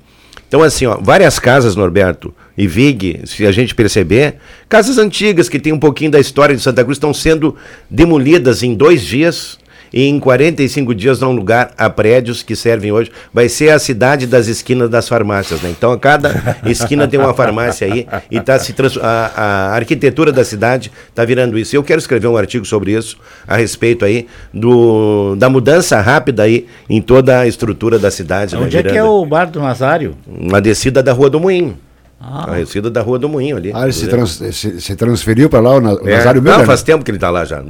Então, 0.50 0.64
assim, 0.64 0.84
ó, 0.84 0.98
várias 1.00 1.38
casas, 1.38 1.76
Norberto 1.76 2.34
e 2.58 2.66
Vig, 2.66 3.20
se 3.24 3.46
a 3.46 3.52
gente 3.52 3.72
perceber, 3.72 4.34
casas 4.68 4.98
antigas 4.98 5.48
que 5.48 5.60
tem 5.60 5.72
um 5.72 5.78
pouquinho 5.78 6.10
da 6.10 6.18
história 6.18 6.56
de 6.56 6.60
Santa 6.60 6.82
Cruz 6.82 6.96
estão 6.96 7.14
sendo 7.14 7.54
demolidas 7.88 8.64
em 8.64 8.74
dois 8.74 9.00
dias 9.00 9.59
e 9.92 10.04
em 10.04 10.18
45 10.18 10.94
dias 10.94 11.18
dão 11.18 11.32
lugar 11.32 11.72
a 11.76 11.88
prédios 11.90 12.42
que 12.42 12.54
servem 12.54 12.92
hoje. 12.92 13.10
Vai 13.32 13.48
ser 13.48 13.70
a 13.70 13.78
cidade 13.78 14.26
das 14.26 14.46
esquinas 14.46 14.88
das 14.88 15.08
farmácias, 15.08 15.60
né? 15.62 15.70
Então, 15.70 15.92
a 15.92 15.98
cada 15.98 16.58
esquina 16.64 17.06
tem 17.08 17.18
uma 17.18 17.34
farmácia 17.34 17.86
aí 17.86 18.06
e 18.30 18.40
tá 18.40 18.58
se 18.58 18.72
trans... 18.72 18.96
a, 18.96 19.32
a 19.36 19.74
arquitetura 19.74 20.32
da 20.32 20.44
cidade 20.44 20.90
está 21.08 21.24
virando 21.24 21.58
isso. 21.58 21.74
Eu 21.74 21.82
quero 21.82 21.98
escrever 21.98 22.28
um 22.28 22.36
artigo 22.36 22.64
sobre 22.64 22.92
isso, 22.92 23.18
a 23.46 23.56
respeito 23.56 24.04
aí 24.04 24.26
do, 24.52 25.34
da 25.36 25.48
mudança 25.48 26.00
rápida 26.00 26.42
aí 26.42 26.66
em 26.88 27.00
toda 27.00 27.40
a 27.40 27.46
estrutura 27.46 27.98
da 27.98 28.10
cidade. 28.10 28.56
Onde 28.56 28.76
né? 28.76 28.80
é 28.80 28.92
que 28.92 28.96
é 28.96 29.04
o 29.04 29.24
bar 29.24 29.46
do 29.46 29.60
Nazário? 29.60 30.16
Uma 30.26 30.60
descida 30.60 31.02
da 31.02 31.12
Rua 31.12 31.30
do 31.30 31.40
Moinho. 31.40 31.76
Ah. 32.22 32.44
Conhecido 32.46 32.90
da 32.90 33.00
Rua 33.00 33.18
do 33.18 33.30
Moinho 33.30 33.56
ali. 33.56 33.72
Ah, 33.74 33.84
ele 33.84 33.94
se, 33.94 34.06
trans, 34.06 34.42
se, 34.52 34.78
se, 34.78 34.94
transferiu 34.94 35.48
para 35.48 35.60
lá, 35.60 35.78
o, 35.78 36.06
é. 36.06 36.16
Nazário 36.16 36.42
Miller? 36.42 36.58
Não, 36.58 36.66
faz 36.66 36.82
tempo 36.82 37.02
que 37.02 37.10
ele 37.10 37.16
está 37.16 37.30
lá 37.30 37.46
já. 37.46 37.62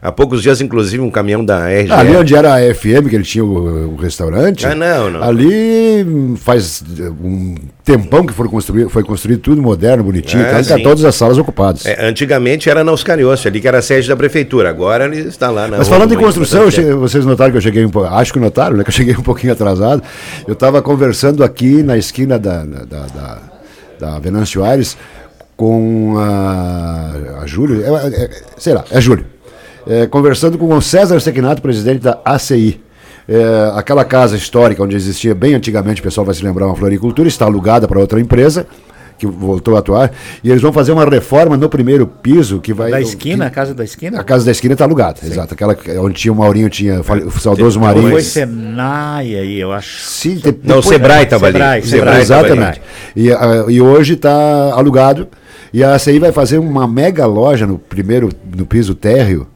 Há 0.00 0.12
poucos 0.12 0.42
dias, 0.42 0.60
inclusive, 0.60 1.02
um 1.02 1.10
caminhão 1.10 1.44
da 1.44 1.68
RGE. 1.68 1.90
Ah, 1.90 1.98
ali 1.98 2.16
onde 2.16 2.36
era 2.36 2.54
a 2.54 2.74
FM, 2.74 3.08
que 3.08 3.16
ele 3.16 3.24
tinha 3.24 3.44
o, 3.44 3.94
o, 3.94 3.96
restaurante. 3.96 4.64
Ah, 4.64 4.76
não, 4.76 5.10
não. 5.10 5.22
Ali 5.24 6.36
faz 6.36 6.84
um 7.20 7.56
tempão 7.82 8.24
que 8.24 8.32
foi 8.32 8.48
construído, 8.48 8.88
foi 8.90 9.02
construído 9.02 9.40
tudo 9.40 9.60
moderno, 9.60 10.04
bonitinho. 10.04 10.44
É, 10.44 10.62
tá, 10.62 10.78
todas 10.78 11.04
as 11.04 11.16
salas 11.16 11.36
ocupadas. 11.36 11.84
É, 11.84 12.06
antigamente 12.06 12.70
era 12.70 12.84
na 12.84 12.92
Oscariosse, 12.92 13.48
ali 13.48 13.60
que 13.60 13.66
era 13.66 13.78
a 13.78 13.82
sede 13.82 14.06
da 14.06 14.14
prefeitura. 14.14 14.68
Agora 14.70 15.06
ele 15.06 15.26
está 15.26 15.50
lá 15.50 15.66
na 15.66 15.78
Mas 15.78 15.88
falando 15.88 16.14
em 16.14 16.16
construção, 16.16 16.70
cheguei, 16.70 16.92
vocês 16.92 17.26
notaram 17.26 17.50
que 17.50 17.56
eu 17.56 17.62
cheguei 17.62 17.84
um 17.84 17.90
pouco. 17.90 18.08
Acho 18.08 18.32
que 18.32 18.38
notaram, 18.38 18.76
né? 18.76 18.84
Que 18.84 18.90
eu 18.90 18.94
cheguei 18.94 19.16
um 19.16 19.22
pouquinho 19.22 19.52
atrasado. 19.52 20.00
Eu 20.46 20.52
estava 20.52 20.80
conversando 20.80 21.42
aqui 21.42 21.82
na 21.82 21.98
esquina 21.98 22.38
da, 22.38 22.64
da, 22.64 22.84
da 22.84 23.54
da 23.98 24.18
Venâncio 24.18 24.64
Aires 24.64 24.96
com 25.56 26.16
a, 26.18 27.42
a 27.42 27.46
Júlio, 27.46 27.84
é, 27.84 28.06
é, 28.08 28.30
sei 28.56 28.74
lá, 28.74 28.84
é 28.90 29.00
Júlio. 29.00 29.26
é, 29.86 30.06
conversando 30.06 30.58
com 30.58 30.74
o 30.74 30.82
César 30.82 31.20
Sequinato, 31.20 31.62
presidente 31.62 32.02
da 32.02 32.20
ACI. 32.24 32.80
É, 33.26 33.72
aquela 33.74 34.04
casa 34.04 34.36
histórica 34.36 34.82
onde 34.82 34.96
existia 34.96 35.34
bem 35.34 35.54
antigamente, 35.54 36.00
o 36.00 36.04
pessoal 36.04 36.26
vai 36.26 36.34
se 36.34 36.44
lembrar, 36.44 36.66
uma 36.66 36.76
floricultura, 36.76 37.26
está 37.26 37.46
alugada 37.46 37.88
para 37.88 37.98
outra 37.98 38.20
empresa 38.20 38.66
que 39.30 39.38
voltou 39.38 39.76
a 39.76 39.78
atuar, 39.80 40.10
e 40.42 40.50
eles 40.50 40.62
vão 40.62 40.72
fazer 40.72 40.92
uma 40.92 41.04
reforma 41.04 41.56
no 41.56 41.68
primeiro 41.68 42.06
piso 42.06 42.60
que 42.60 42.72
vai. 42.72 42.90
Da 42.90 43.00
esquina, 43.00 43.46
a 43.46 43.50
casa 43.50 43.74
da 43.74 43.84
esquina? 43.84 44.20
A 44.20 44.24
casa 44.24 44.44
da 44.44 44.50
esquina 44.50 44.74
está 44.74 44.84
alugada, 44.84 45.20
exato. 45.24 45.54
Aquela 45.54 45.74
que- 45.74 45.90
onde 45.98 46.14
tinha 46.14 46.32
o 46.32 46.36
Maurinho, 46.36 46.68
tinha 46.70 47.00
o 47.00 47.30
saudoso 47.38 47.78
Foi 47.78 47.88
Maurinho. 47.88 48.20
Senai 48.20 49.34
aí, 49.36 49.60
eu 49.60 49.72
acho. 49.72 50.00
Sim, 50.00 50.34
de- 50.36 50.44
Não, 50.44 50.50
o 50.52 50.80
depois- 50.80 50.86
Sebrae 50.86 51.24
estava 51.24 51.46
ali. 51.46 51.52
Sebrae, 51.54 51.82
Sebrae. 51.82 52.20
Exatamente. 52.20 52.82
E, 53.16 53.30
ah, 53.32 53.64
e 53.68 53.80
hoje 53.80 54.14
está 54.14 54.72
alugado. 54.74 55.28
E 55.72 55.82
a 55.82 55.94
ACI 55.94 56.18
vai 56.20 56.30
fazer 56.30 56.58
uma 56.58 56.86
mega 56.86 57.26
loja 57.26 57.66
no 57.66 57.78
primeiro, 57.78 58.30
no 58.56 58.64
piso 58.64 58.94
térreo. 58.94 59.46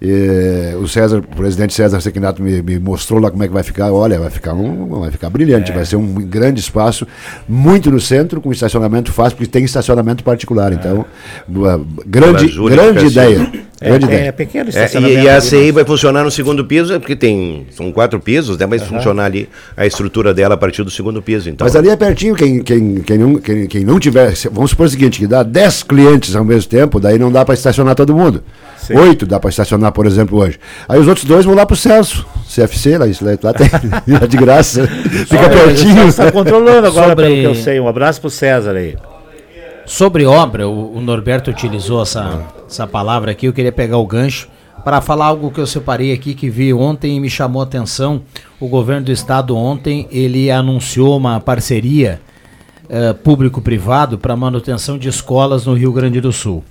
E, 0.00 0.74
o 0.80 0.86
César, 0.86 1.18
o 1.18 1.22
presidente 1.22 1.74
César 1.74 2.00
Sequinato 2.00 2.42
me, 2.42 2.62
me 2.62 2.78
mostrou 2.78 3.20
lá 3.20 3.30
como 3.30 3.42
é 3.42 3.48
que 3.48 3.54
vai 3.54 3.62
ficar. 3.62 3.92
Olha, 3.92 4.18
vai 4.18 4.30
ficar 4.30 4.54
um, 4.54 5.00
vai 5.00 5.10
ficar 5.10 5.28
brilhante. 5.28 5.72
Vai 5.72 5.84
ser 5.84 5.96
um 5.96 6.14
grande 6.14 6.60
espaço, 6.60 7.06
muito 7.48 7.90
no 7.90 8.00
centro, 8.00 8.40
com 8.40 8.52
estacionamento 8.52 9.12
fácil, 9.12 9.36
porque 9.36 9.50
tem 9.50 9.64
estacionamento 9.64 10.22
particular. 10.22 10.72
Então, 10.72 11.04
uma 11.48 11.84
grande, 12.06 12.44
Pela 12.44 12.48
Júlia 12.48 12.76
grande 12.76 12.94
Cassino. 12.94 13.10
ideia. 13.10 13.67
É, 13.80 13.90
Grande 13.90 14.06
é, 14.06 14.08
ideia. 14.08 14.32
pequeno 14.32 14.66
É, 14.66 14.70
estacionamento. 14.70 15.20
e, 15.20 15.24
e 15.24 15.28
a 15.28 15.36
ali, 15.36 15.38
ACI 15.38 15.70
vai 15.70 15.84
funcionar 15.84 16.24
no 16.24 16.30
segundo 16.32 16.64
piso, 16.64 16.92
é 16.92 16.98
porque 16.98 17.14
tem. 17.14 17.66
São 17.70 17.92
quatro 17.92 18.18
pisos, 18.18 18.58
né? 18.58 18.66
Vai 18.66 18.78
funcionar 18.80 19.26
ali 19.26 19.48
a 19.76 19.86
estrutura 19.86 20.34
dela 20.34 20.54
a 20.54 20.56
partir 20.56 20.82
do 20.82 20.90
segundo 20.90 21.22
piso. 21.22 21.48
Então, 21.48 21.64
Mas 21.64 21.76
ali 21.76 21.88
é 21.88 21.94
pertinho, 21.96 22.34
quem, 22.34 22.60
quem, 22.62 22.96
quem, 23.02 23.18
não, 23.18 23.36
quem, 23.36 23.66
quem 23.68 23.84
não 23.84 24.00
tiver, 24.00 24.34
vamos 24.50 24.70
supor 24.70 24.86
o 24.86 24.88
seguinte, 24.88 25.20
que 25.20 25.26
dá 25.28 25.44
10 25.44 25.84
clientes 25.84 26.34
ao 26.34 26.44
mesmo 26.44 26.68
tempo, 26.68 26.98
daí 26.98 27.18
não 27.20 27.30
dá 27.30 27.44
para 27.44 27.54
estacionar 27.54 27.94
todo 27.94 28.14
mundo. 28.16 28.42
Oito 28.90 29.26
dá 29.26 29.38
para 29.38 29.50
estacionar, 29.50 29.92
por 29.92 30.06
exemplo, 30.06 30.38
hoje. 30.38 30.58
Aí 30.88 30.98
os 30.98 31.06
outros 31.06 31.24
dois 31.26 31.44
vão 31.44 31.54
lá 31.54 31.64
pro 31.66 31.76
Celso, 31.76 32.26
CFC, 32.52 32.98
lá, 32.98 33.06
isso 33.06 33.24
lá, 33.24 33.32
lá 33.42 33.52
tem, 33.52 33.68
lá 34.08 34.18
de 34.26 34.36
graça, 34.38 34.86
fica 34.88 35.48
pertinho. 35.50 36.08
Está 36.08 36.30
controlando 36.32 36.86
agora, 36.86 37.10
Sobre- 37.10 37.24
pelo 37.26 37.36
que 37.36 37.44
eu 37.44 37.54
sei. 37.54 37.78
Um 37.78 37.86
abraço 37.86 38.20
pro 38.20 38.30
César 38.30 38.72
aí. 38.74 38.96
Sobre 39.86 40.24
obra, 40.26 40.66
o, 40.68 40.96
o 40.96 41.00
Norberto 41.00 41.50
utilizou 41.50 42.02
essa, 42.02 42.42
essa 42.68 42.86
palavra 42.86 43.32
aqui, 43.32 43.46
eu 43.46 43.52
queria 43.52 43.72
pegar 43.72 43.96
o 43.96 44.06
gancho 44.06 44.48
para 44.84 45.00
falar 45.00 45.26
algo 45.26 45.50
que 45.50 45.58
eu 45.58 45.66
separei 45.66 46.12
aqui 46.12 46.34
que 46.34 46.48
vi 46.48 46.72
ontem 46.72 47.16
e 47.16 47.20
me 47.20 47.28
chamou 47.28 47.60
a 47.60 47.64
atenção. 47.64 48.22
O 48.60 48.68
governo 48.68 49.06
do 49.06 49.12
estado 49.12 49.56
ontem, 49.56 50.06
ele 50.10 50.50
anunciou 50.50 51.16
uma 51.16 51.40
parceria 51.40 52.20
eh, 52.88 53.12
público-privado 53.12 54.18
para 54.18 54.36
manutenção 54.36 54.98
de 54.98 55.08
escolas 55.08 55.66
no 55.66 55.74
Rio 55.74 55.92
Grande 55.92 56.20
do 56.20 56.32
Sul. 56.32 56.62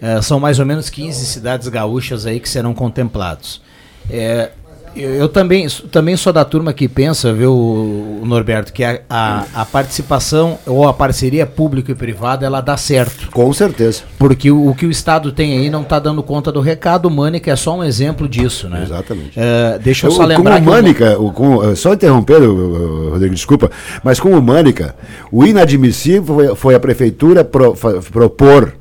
Eh, 0.00 0.20
são 0.22 0.40
mais 0.40 0.58
ou 0.58 0.66
menos 0.66 0.90
15 0.90 1.26
cidades 1.26 1.68
gaúchas 1.68 2.26
aí 2.26 2.40
que 2.40 2.48
serão 2.48 2.74
contemplados. 2.74 3.62
Eh, 4.10 4.50
eu, 4.96 5.10
eu 5.14 5.28
também, 5.28 5.66
também 5.90 6.16
sou 6.16 6.32
da 6.32 6.44
turma 6.44 6.72
que 6.72 6.88
pensa, 6.88 7.32
viu, 7.32 7.52
o 7.52 8.22
Norberto, 8.24 8.72
que 8.72 8.82
a, 8.84 9.00
a, 9.08 9.44
a 9.54 9.64
participação 9.64 10.58
ou 10.66 10.86
a 10.88 10.92
parceria 10.92 11.46
público 11.46 11.90
e 11.90 11.94
privada 11.94 12.44
ela 12.46 12.60
dá 12.60 12.76
certo. 12.76 13.28
Com 13.30 13.52
certeza. 13.52 14.02
Porque 14.18 14.50
o, 14.50 14.68
o 14.70 14.74
que 14.74 14.86
o 14.86 14.90
Estado 14.90 15.32
tem 15.32 15.58
aí 15.58 15.70
não 15.70 15.82
está 15.82 15.98
dando 15.98 16.22
conta 16.22 16.50
do 16.52 16.60
recado. 16.60 17.06
O 17.06 17.10
Mânica 17.10 17.50
é 17.50 17.56
só 17.56 17.76
um 17.76 17.84
exemplo 17.84 18.28
disso, 18.28 18.68
né? 18.68 18.82
Exatamente. 18.82 19.32
Eh, 19.36 19.78
deixa 19.82 20.06
eu 20.06 20.10
O- 20.10 20.14
só 20.14 20.24
lembrar 20.24 20.60
com 20.60 20.68
o 20.68 20.72
Mânica, 20.72 21.18
o- 21.18 21.32
com, 21.32 21.62
eh, 21.70 21.74
só 21.74 21.92
interrompendo, 21.94 23.10
Rodrigo, 23.10 23.34
desculpa, 23.34 23.70
mas 24.04 24.18
com 24.20 24.30
o 24.30 24.42
Mânica, 24.42 24.94
o 25.30 25.44
inadmissível 25.46 26.34
foi, 26.34 26.54
foi 26.56 26.74
a 26.74 26.80
prefeitura 26.80 27.44
pro- 27.44 27.74
propor 28.12 28.74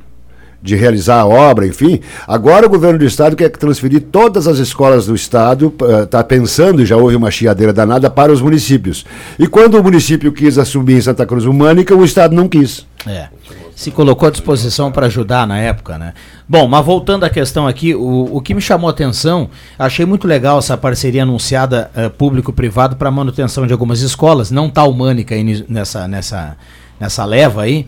de 0.61 0.75
realizar 0.75 1.19
a 1.21 1.25
obra, 1.25 1.65
enfim. 1.65 1.99
Agora 2.27 2.65
o 2.65 2.69
governo 2.69 2.99
do 2.99 3.05
estado 3.05 3.35
quer 3.35 3.49
transferir 3.49 4.01
todas 4.11 4.47
as 4.47 4.57
escolas 4.57 5.05
do 5.05 5.15
estado, 5.15 5.73
está 6.03 6.23
pensando, 6.23 6.85
já 6.85 6.97
houve 6.97 7.15
uma 7.15 7.31
chiadeira 7.31 7.71
danada 7.71 8.09
para 8.09 8.31
os 8.31 8.41
municípios. 8.41 9.05
E 9.37 9.47
quando 9.47 9.75
o 9.75 9.83
município 9.83 10.31
quis 10.31 10.57
assumir 10.57 10.97
em 10.97 11.01
Santa 11.01 11.25
Cruz 11.25 11.45
o 11.45 11.53
Mânica, 11.53 11.95
o 11.95 12.03
estado 12.03 12.35
não 12.35 12.47
quis. 12.47 12.85
É. 13.07 13.27
Se 13.73 13.91
colocou 13.91 14.27
à 14.27 14.31
disposição 14.31 14.91
para 14.91 15.05
ajudar 15.05 15.47
na 15.47 15.57
época, 15.57 15.97
né? 15.97 16.13
Bom, 16.47 16.67
mas 16.67 16.85
voltando 16.85 17.23
à 17.23 17.29
questão 17.29 17.65
aqui, 17.65 17.95
o, 17.95 18.35
o 18.35 18.41
que 18.41 18.53
me 18.53 18.59
chamou 18.59 18.89
a 18.89 18.91
atenção, 18.91 19.49
achei 19.77 20.05
muito 20.05 20.27
legal 20.27 20.59
essa 20.59 20.75
parceria 20.75 21.23
anunciada 21.23 21.89
eh, 21.95 22.09
público-privado 22.09 22.97
para 22.97 23.09
manutenção 23.09 23.65
de 23.65 23.71
algumas 23.71 24.01
escolas. 24.01 24.51
Não 24.51 24.69
tá 24.69 24.83
humânica 24.83 25.33
aí 25.33 25.65
nessa, 25.69 26.09
nessa, 26.09 26.57
nessa 26.99 27.23
leva 27.23 27.61
aí. 27.61 27.87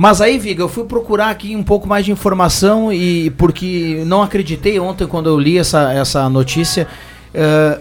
Mas 0.00 0.20
aí, 0.20 0.38
Viga, 0.38 0.62
eu 0.62 0.68
fui 0.68 0.84
procurar 0.84 1.28
aqui 1.28 1.56
um 1.56 1.62
pouco 1.64 1.88
mais 1.88 2.04
de 2.04 2.12
informação 2.12 2.92
e 2.92 3.30
porque 3.30 4.04
não 4.06 4.22
acreditei 4.22 4.78
ontem 4.78 5.08
quando 5.08 5.28
eu 5.28 5.36
li 5.36 5.58
essa, 5.58 5.92
essa 5.92 6.28
notícia. 6.28 6.86
eh, 7.34 7.78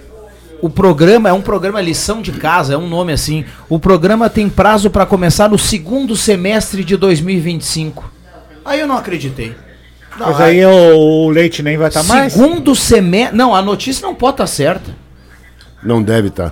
o 0.59 0.67
programa 0.67 1.29
é 1.29 1.33
um 1.33 1.41
programa 1.43 1.79
lição 1.79 2.19
de 2.19 2.31
casa, 2.31 2.73
é 2.73 2.77
um 2.77 2.89
nome 2.89 3.13
assim. 3.13 3.45
O 3.69 3.77
programa 3.77 4.27
tem 4.31 4.49
prazo 4.49 4.89
para 4.89 5.05
começar 5.05 5.47
no 5.47 5.59
segundo 5.59 6.15
semestre 6.15 6.83
de 6.83 6.97
2025. 6.97 8.11
Aí 8.65 8.79
eu 8.79 8.87
não 8.87 8.97
acreditei. 8.97 9.53
Não, 10.19 10.25
Mas 10.31 10.41
aí 10.41 10.65
o, 10.65 10.95
o 10.97 11.29
leite 11.29 11.61
nem 11.61 11.77
vai 11.77 11.89
estar 11.89 12.01
mais. 12.01 12.33
segundo 12.33 12.75
semestre. 12.75 13.37
Não, 13.37 13.53
a 13.53 13.61
notícia 13.61 14.01
não 14.03 14.15
pode 14.15 14.33
estar 14.33 14.47
certa. 14.47 14.89
Não 15.83 16.01
deve 16.01 16.29
estar. 16.29 16.51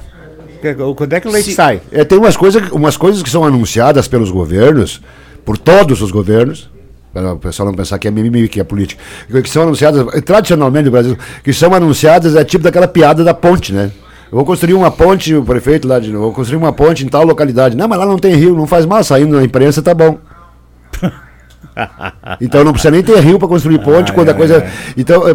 Que- 0.62 0.76
Quando 0.76 1.14
é 1.14 1.20
que 1.20 1.28
o 1.28 1.32
leite 1.32 1.50
Se- 1.50 1.56
sai? 1.56 1.82
É, 1.92 2.04
tem 2.06 2.20
umas, 2.20 2.38
coisa, 2.38 2.60
umas 2.72 2.96
coisas 2.96 3.24
que 3.24 3.30
são 3.32 3.44
anunciadas 3.44 4.08
pelos 4.08 4.30
governos, 4.30 5.02
por 5.46 5.58
todos 5.58 6.02
os 6.02 6.12
governos, 6.12 6.70
para 7.14 7.34
o 7.34 7.38
pessoal 7.38 7.68
não 7.68 7.74
pensar 7.74 7.98
que 7.98 8.08
é 8.08 8.12
mimimi, 8.12 8.48
que 8.50 8.60
é 8.60 8.64
política, 8.64 9.02
que 9.42 9.50
são 9.50 9.64
anunciadas, 9.64 10.06
tradicionalmente 10.26 10.86
no 10.86 10.92
Brasil, 10.92 11.18
que 11.44 11.54
são 11.54 11.74
anunciadas, 11.74 12.36
é 12.36 12.44
tipo 12.44 12.64
daquela 12.64 12.88
piada 12.88 13.24
da 13.24 13.34
ponte, 13.34 13.72
né? 13.72 13.92
Eu 14.32 14.38
vou 14.38 14.44
construir 14.44 14.74
uma 14.74 14.92
ponte, 14.92 15.34
o 15.34 15.44
prefeito 15.44 15.88
lá 15.88 16.00
de 16.00 16.12
novo, 16.12 16.26
vou 16.26 16.34
construir 16.34 16.58
uma 16.58 16.74
ponte 16.74 17.06
em 17.06 17.08
tal 17.08 17.24
localidade. 17.24 17.78
Não, 17.78 17.88
mas 17.88 18.00
lá 18.00 18.06
não 18.06 18.18
tem 18.18 18.36
rio, 18.36 18.56
não 18.56 18.68
faz 18.68 18.86
mal, 18.86 19.04
saindo 19.04 19.38
na 19.38 19.44
imprensa 19.44 19.82
tá 19.82 19.94
bom. 19.94 20.18
Então 22.40 22.64
não 22.64 22.72
precisa 22.72 22.90
nem 22.90 23.04
ter 23.04 23.20
rio 23.20 23.38
para 23.38 23.50
construir 23.50 23.80
ponte 23.80 24.14
quando 24.14 24.30
a 24.30 24.34
coisa. 24.34 24.66
Então, 24.96 25.28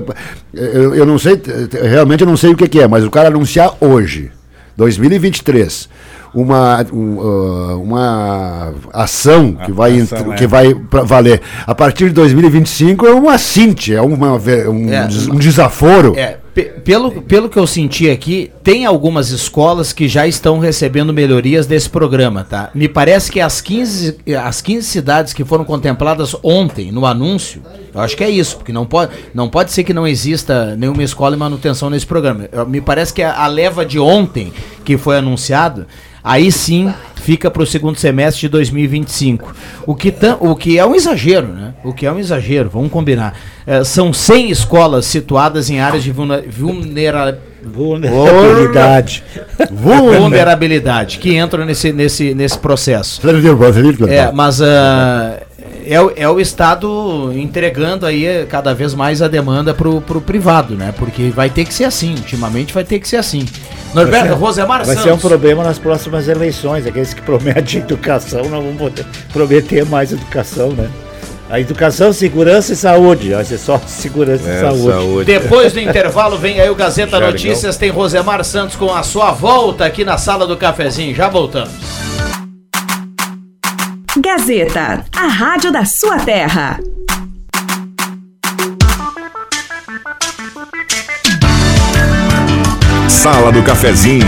eu, 0.54 0.94
eu 0.94 1.04
não 1.04 1.18
sei, 1.18 1.38
realmente 1.82 2.22
eu 2.22 2.26
não 2.26 2.36
sei 2.36 2.50
o 2.52 2.56
que, 2.56 2.66
que 2.66 2.80
é, 2.80 2.88
mas 2.88 3.04
o 3.04 3.10
cara 3.10 3.28
anunciar 3.28 3.74
hoje, 3.78 4.32
2023, 4.74 5.88
uma, 6.34 6.84
um, 6.92 7.20
ah, 7.20 7.76
uma 7.76 8.74
ação 8.92 9.52
que 9.52 9.72
vai, 9.72 10.00
ação, 10.00 10.32
é. 10.32 10.36
que 10.36 10.46
vai 10.46 10.74
pra 10.74 11.02
valer 11.02 11.40
a 11.66 11.74
partir 11.74 12.06
de 12.08 12.14
2025 12.14 13.06
é 13.06 13.12
uma 13.12 13.36
cinte, 13.38 13.94
é 13.94 14.00
uma, 14.00 14.32
um, 14.34 14.92
É. 14.92 15.06
des- 15.06 15.28
um 15.28 15.36
desaforo. 15.36 16.14
É, 16.16 16.38
pe- 16.54 16.64
pelo, 16.84 17.10
pelo 17.22 17.48
que 17.48 17.56
eu 17.58 17.66
senti 17.66 18.08
aqui, 18.10 18.50
tem 18.62 18.84
algumas 18.86 19.30
escolas 19.30 19.92
que 19.92 20.08
já 20.08 20.26
estão 20.26 20.58
recebendo 20.58 21.12
melhorias 21.12 21.66
desse 21.66 21.88
programa, 21.88 22.44
tá? 22.48 22.70
Me 22.74 22.88
parece 22.88 23.30
que 23.30 23.40
as 23.40 23.60
15, 23.60 24.18
as 24.44 24.60
15 24.60 24.86
cidades 24.86 25.32
que 25.32 25.44
foram 25.44 25.64
contempladas 25.64 26.34
ontem 26.42 26.90
no 26.92 27.06
anúncio, 27.06 27.62
eu 27.94 28.00
acho 28.00 28.16
que 28.16 28.22
é 28.24 28.30
isso, 28.30 28.56
porque 28.56 28.72
não 28.72 28.86
pode, 28.86 29.12
não 29.34 29.48
pode 29.48 29.72
ser 29.72 29.84
que 29.84 29.92
não 29.94 30.06
exista 30.06 30.76
nenhuma 30.76 31.02
escola 31.02 31.34
em 31.34 31.38
manutenção 31.38 31.90
nesse 31.90 32.06
programa. 32.06 32.48
Eu- 32.52 32.66
me 32.66 32.80
parece 32.80 33.12
que 33.12 33.22
a, 33.22 33.34
a 33.42 33.46
leva 33.46 33.84
de 33.84 33.98
ontem 33.98 34.52
que 34.84 34.96
foi 34.96 35.16
anunciado, 35.18 35.86
aí 36.22 36.50
sim 36.52 36.92
fica 37.16 37.50
para 37.50 37.62
o 37.62 37.66
segundo 37.66 37.96
semestre 37.98 38.40
de 38.42 38.48
2025. 38.48 39.54
O 39.86 39.94
que, 39.94 40.10
tam, 40.10 40.38
o 40.40 40.56
que 40.56 40.78
é 40.78 40.86
um 40.86 40.94
exagero, 40.94 41.48
né? 41.48 41.74
O 41.84 41.92
que 41.92 42.06
é 42.06 42.12
um 42.12 42.18
exagero, 42.18 42.70
vamos 42.70 42.90
combinar. 42.90 43.34
Eh, 43.66 43.84
são 43.84 44.10
100 44.12 44.50
escolas 44.50 45.04
situadas 45.04 45.68
em 45.68 45.80
áreas 45.80 46.02
de 46.02 46.10
vulna- 46.12 46.42
vulnera- 46.48 47.38
Vulnerabilidade. 47.62 49.22
vulnerabilidade 49.70 51.18
que 51.18 51.36
entram 51.36 51.64
nesse, 51.64 51.92
nesse, 51.92 52.34
nesse 52.34 52.58
processo. 52.58 53.20
É, 54.14 54.32
mas 54.32 54.60
ah, 54.62 55.40
é, 55.92 56.00
o- 56.00 56.12
é 56.16 56.28
o 56.28 56.38
Estado 56.40 57.32
entregando 57.34 58.06
aí 58.06 58.46
cada 58.48 58.72
vez 58.74 58.94
mais 58.94 59.20
a 59.20 59.28
demanda 59.28 59.74
pro, 59.74 60.00
pro 60.00 60.20
privado, 60.20 60.74
né? 60.74 60.94
Porque 60.96 61.30
vai 61.30 61.50
ter 61.50 61.64
que 61.64 61.74
ser 61.74 61.84
assim, 61.84 62.12
ultimamente 62.14 62.72
vai 62.72 62.84
ter 62.84 62.98
que 63.00 63.08
ser 63.08 63.16
assim. 63.16 63.44
Norberto, 63.92 64.34
Rosemar 64.36 64.84
Vai 64.86 64.94
ser 64.94 65.02
um 65.02 65.14
Santos. 65.14 65.28
problema 65.28 65.64
nas 65.64 65.78
próximas 65.78 66.28
eleições. 66.28 66.86
Aqueles 66.86 67.12
que 67.12 67.20
prometem 67.22 67.80
educação 67.82 68.44
não 68.44 68.62
vão 68.62 68.76
poder 68.76 69.04
prometer 69.32 69.84
mais 69.84 70.12
educação, 70.12 70.68
né? 70.70 70.88
A 71.50 71.58
educação, 71.58 72.12
segurança 72.12 72.72
e 72.72 72.76
saúde. 72.76 73.30
Vai 73.34 73.44
ser 73.44 73.58
só 73.58 73.80
segurança 73.84 74.44
e 74.48 74.52
É, 74.52 74.60
saúde. 74.60 74.92
saúde. 74.92 75.24
Depois 75.24 75.72
do 75.72 75.80
intervalo 75.82 76.38
vem 76.38 76.60
aí 76.60 76.70
o 76.70 76.76
Gazeta. 76.76 77.18
Notícias, 77.18 77.76
tem 77.76 77.90
Rosemar 77.90 78.44
Santos 78.44 78.76
com 78.76 78.94
a 78.94 79.02
sua 79.02 79.32
volta 79.32 79.84
aqui 79.84 80.04
na 80.04 80.16
sala 80.16 80.46
do 80.46 80.56
cafezinho. 80.56 81.12
Já 81.12 81.28
voltamos. 81.28 81.72
Gazeta, 84.32 85.04
a 85.12 85.26
rádio 85.26 85.72
da 85.72 85.84
sua 85.84 86.16
terra. 86.20 86.78
Sala 93.08 93.50
do 93.50 93.60
Cafezinho. 93.64 94.24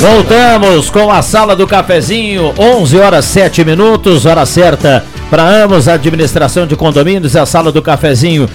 Voltamos 0.00 0.88
com 0.88 1.12
a 1.12 1.20
sala 1.20 1.54
do 1.54 1.66
cafezinho, 1.66 2.54
11 2.56 2.96
horas 2.96 3.26
7 3.26 3.64
minutos, 3.66 4.24
hora 4.24 4.46
certa 4.46 5.04
para 5.28 5.42
Amos, 5.42 5.88
administração 5.88 6.66
de 6.66 6.74
condomínios, 6.74 7.36
a 7.36 7.44
sala 7.44 7.70
do 7.70 7.82
cafezinho 7.82 8.48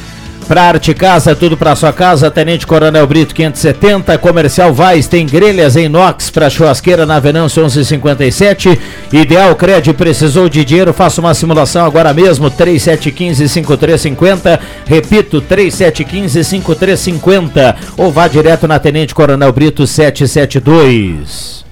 Pra 0.48 0.64
Arte 0.64 0.94
Casa, 0.94 1.36
tudo 1.36 1.58
pra 1.58 1.76
sua 1.76 1.92
casa, 1.94 2.30
Tenente 2.30 2.68
Coronel 2.68 3.08
Brito 3.08 3.34
570, 3.34 4.18
Comercial 4.18 4.74
Vaz 4.74 5.08
tem 5.08 5.26
grelhas 5.26 5.76
em 5.76 5.86
inox 5.86 6.30
para 6.30 6.50
churrasqueira 6.50 7.06
na 7.06 7.20
Venâncio 7.20 7.62
1157. 7.62 8.80
Ideal 9.12 9.56
Cred 9.56 9.94
precisou 9.94 10.50
de 10.50 10.66
dinheiro, 10.66 10.94
faça 10.94 11.22
uma 11.22 11.34
simulação 11.34 11.86
agora 11.86 12.14
mesmo, 12.14 12.52
3715-5350. 12.52 14.60
Repito, 14.86 15.42
3715-5350. 15.42 17.76
Ou 17.98 18.12
vá 18.12 18.28
direto 18.28 18.68
na 18.68 18.78
Tenente 18.80 19.16
Coronel 19.16 19.54
Brito 19.54 19.88
772. 19.88 21.63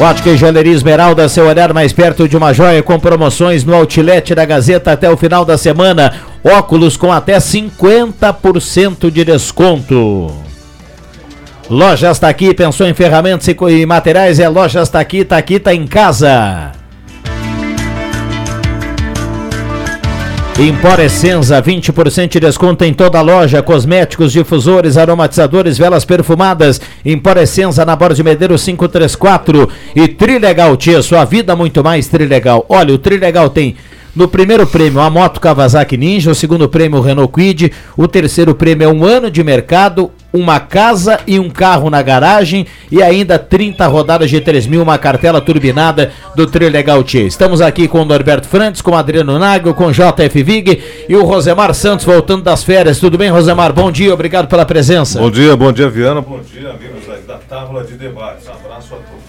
Ótica 0.00 0.30
e 0.30 0.36
Joalheria 0.36 0.72
Esmeralda, 0.72 1.28
seu 1.28 1.46
olhar 1.46 1.74
mais 1.74 1.92
perto 1.92 2.26
de 2.26 2.36
uma 2.36 2.54
joia 2.54 2.82
com 2.82 2.98
promoções 2.98 3.64
no 3.64 3.74
Outlet 3.74 4.34
da 4.34 4.46
Gazeta 4.46 4.92
até 4.92 5.10
o 5.10 5.16
final 5.16 5.44
da 5.44 5.58
semana. 5.58 6.14
Óculos 6.42 6.96
com 6.96 7.12
até 7.12 7.36
50% 7.36 9.10
de 9.10 9.24
desconto. 9.24 10.32
Lojas 11.68 12.16
está 12.16 12.28
aqui, 12.28 12.54
pensou 12.54 12.86
em 12.86 12.94
ferramentas 12.94 13.46
e 13.46 13.86
materiais, 13.86 14.40
é 14.40 14.48
Lojas 14.48 14.88
está 14.88 15.00
aqui, 15.00 15.24
tá 15.24 15.36
aqui, 15.36 15.60
tá 15.60 15.74
em 15.74 15.86
casa. 15.86 16.79
Emporescenza, 20.60 21.62
20% 21.62 22.32
de 22.32 22.38
desconto 22.38 22.84
em 22.84 22.92
toda 22.92 23.18
a 23.18 23.22
loja, 23.22 23.62
cosméticos, 23.62 24.30
difusores, 24.30 24.98
aromatizadores, 24.98 25.78
velas 25.78 26.04
perfumadas. 26.04 26.78
Emporescenza 27.02 27.82
na 27.82 27.96
Borda 27.96 28.16
de 28.16 28.22
Medeiros 28.22 28.62
534 28.62 29.70
e 29.96 30.06
Trilegal 30.06 30.76
Tia, 30.76 31.00
sua 31.00 31.24
vida 31.24 31.56
muito 31.56 31.82
mais 31.82 32.08
Trilegal. 32.08 32.66
Olha, 32.68 32.92
o 32.92 32.98
Trilegal 32.98 33.48
tem 33.48 33.74
no 34.14 34.28
primeiro 34.28 34.66
prêmio, 34.66 35.00
a 35.00 35.08
moto 35.08 35.40
Kawasaki 35.40 35.96
Ninja. 35.96 36.30
O 36.30 36.34
segundo 36.34 36.68
prêmio, 36.68 36.98
o 36.98 37.02
Renault 37.02 37.32
Quid. 37.32 37.72
O 37.96 38.06
terceiro 38.06 38.54
prêmio 38.54 38.84
é 38.84 38.92
um 38.92 39.02
ano 39.02 39.30
de 39.30 39.42
mercado, 39.42 40.10
uma 40.32 40.60
casa 40.60 41.20
e 41.26 41.38
um 41.38 41.50
carro 41.50 41.90
na 41.90 42.02
garagem. 42.02 42.66
E 42.90 43.02
ainda 43.02 43.38
30 43.38 43.86
rodadas 43.86 44.30
de 44.30 44.40
3 44.40 44.66
mil, 44.66 44.82
uma 44.82 44.98
cartela 44.98 45.40
turbinada 45.40 46.12
do 46.34 46.46
Trilegal 46.46 47.02
Tia. 47.02 47.26
Estamos 47.26 47.60
aqui 47.60 47.88
com 47.88 48.02
o 48.02 48.04
Norberto 48.04 48.48
Frantes, 48.48 48.80
com 48.80 48.92
o 48.92 48.96
Adriano 48.96 49.38
Nagel, 49.38 49.74
com 49.74 49.86
o 49.86 49.92
JF 49.92 50.42
Vig 50.42 50.82
e 51.08 51.16
o 51.16 51.24
Rosemar 51.24 51.74
Santos 51.74 52.04
voltando 52.04 52.42
das 52.42 52.62
férias. 52.62 52.98
Tudo 52.98 53.18
bem, 53.18 53.30
Rosemar? 53.30 53.72
Bom 53.72 53.90
dia, 53.90 54.12
obrigado 54.12 54.48
pela 54.48 54.64
presença. 54.64 55.18
Bom 55.18 55.30
dia, 55.30 55.56
bom 55.56 55.72
dia, 55.72 55.88
Viana. 55.88 56.20
Bom 56.20 56.40
dia, 56.40 56.70
amigos 56.70 57.00
da 57.26 57.36
Tábua 57.36 57.84
de 57.84 57.94
Debates. 57.94 58.46
Um 58.48 58.52
abraço 58.52 58.94
a 58.94 58.96
todos. 58.96 59.20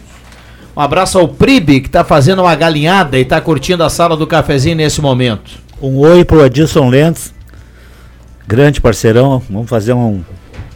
Um 0.75 0.79
abraço 0.79 1.19
ao 1.19 1.27
Pribe, 1.27 1.81
que 1.81 1.87
está 1.87 2.03
fazendo 2.03 2.41
uma 2.41 2.55
galinhada 2.55 3.17
e 3.17 3.21
está 3.21 3.41
curtindo 3.41 3.83
a 3.83 3.89
sala 3.89 4.15
do 4.15 4.25
cafezinho 4.25 4.77
nesse 4.77 5.01
momento. 5.01 5.51
Um 5.81 5.97
oi 5.97 6.23
pro 6.23 6.43
Adilson 6.43 6.89
Lentz, 6.89 7.33
grande 8.47 8.79
parceirão. 8.79 9.41
Vamos 9.49 9.69
fazer 9.69 9.93
um 9.93 10.23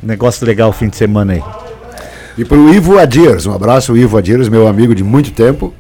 negócio 0.06 0.46
legal 0.46 0.72
fim 0.72 0.90
de 0.90 0.96
semana 0.96 1.34
aí. 1.34 1.44
E 2.38 2.44
pro 2.44 2.74
Ivo 2.74 3.00
Adiers, 3.00 3.46
um 3.46 3.54
abraço, 3.54 3.96
Ivo 3.96 4.18
Adiers, 4.18 4.50
meu 4.50 4.68
amigo 4.68 4.94
de 4.94 5.04
muito 5.04 5.32
tempo. 5.32 5.74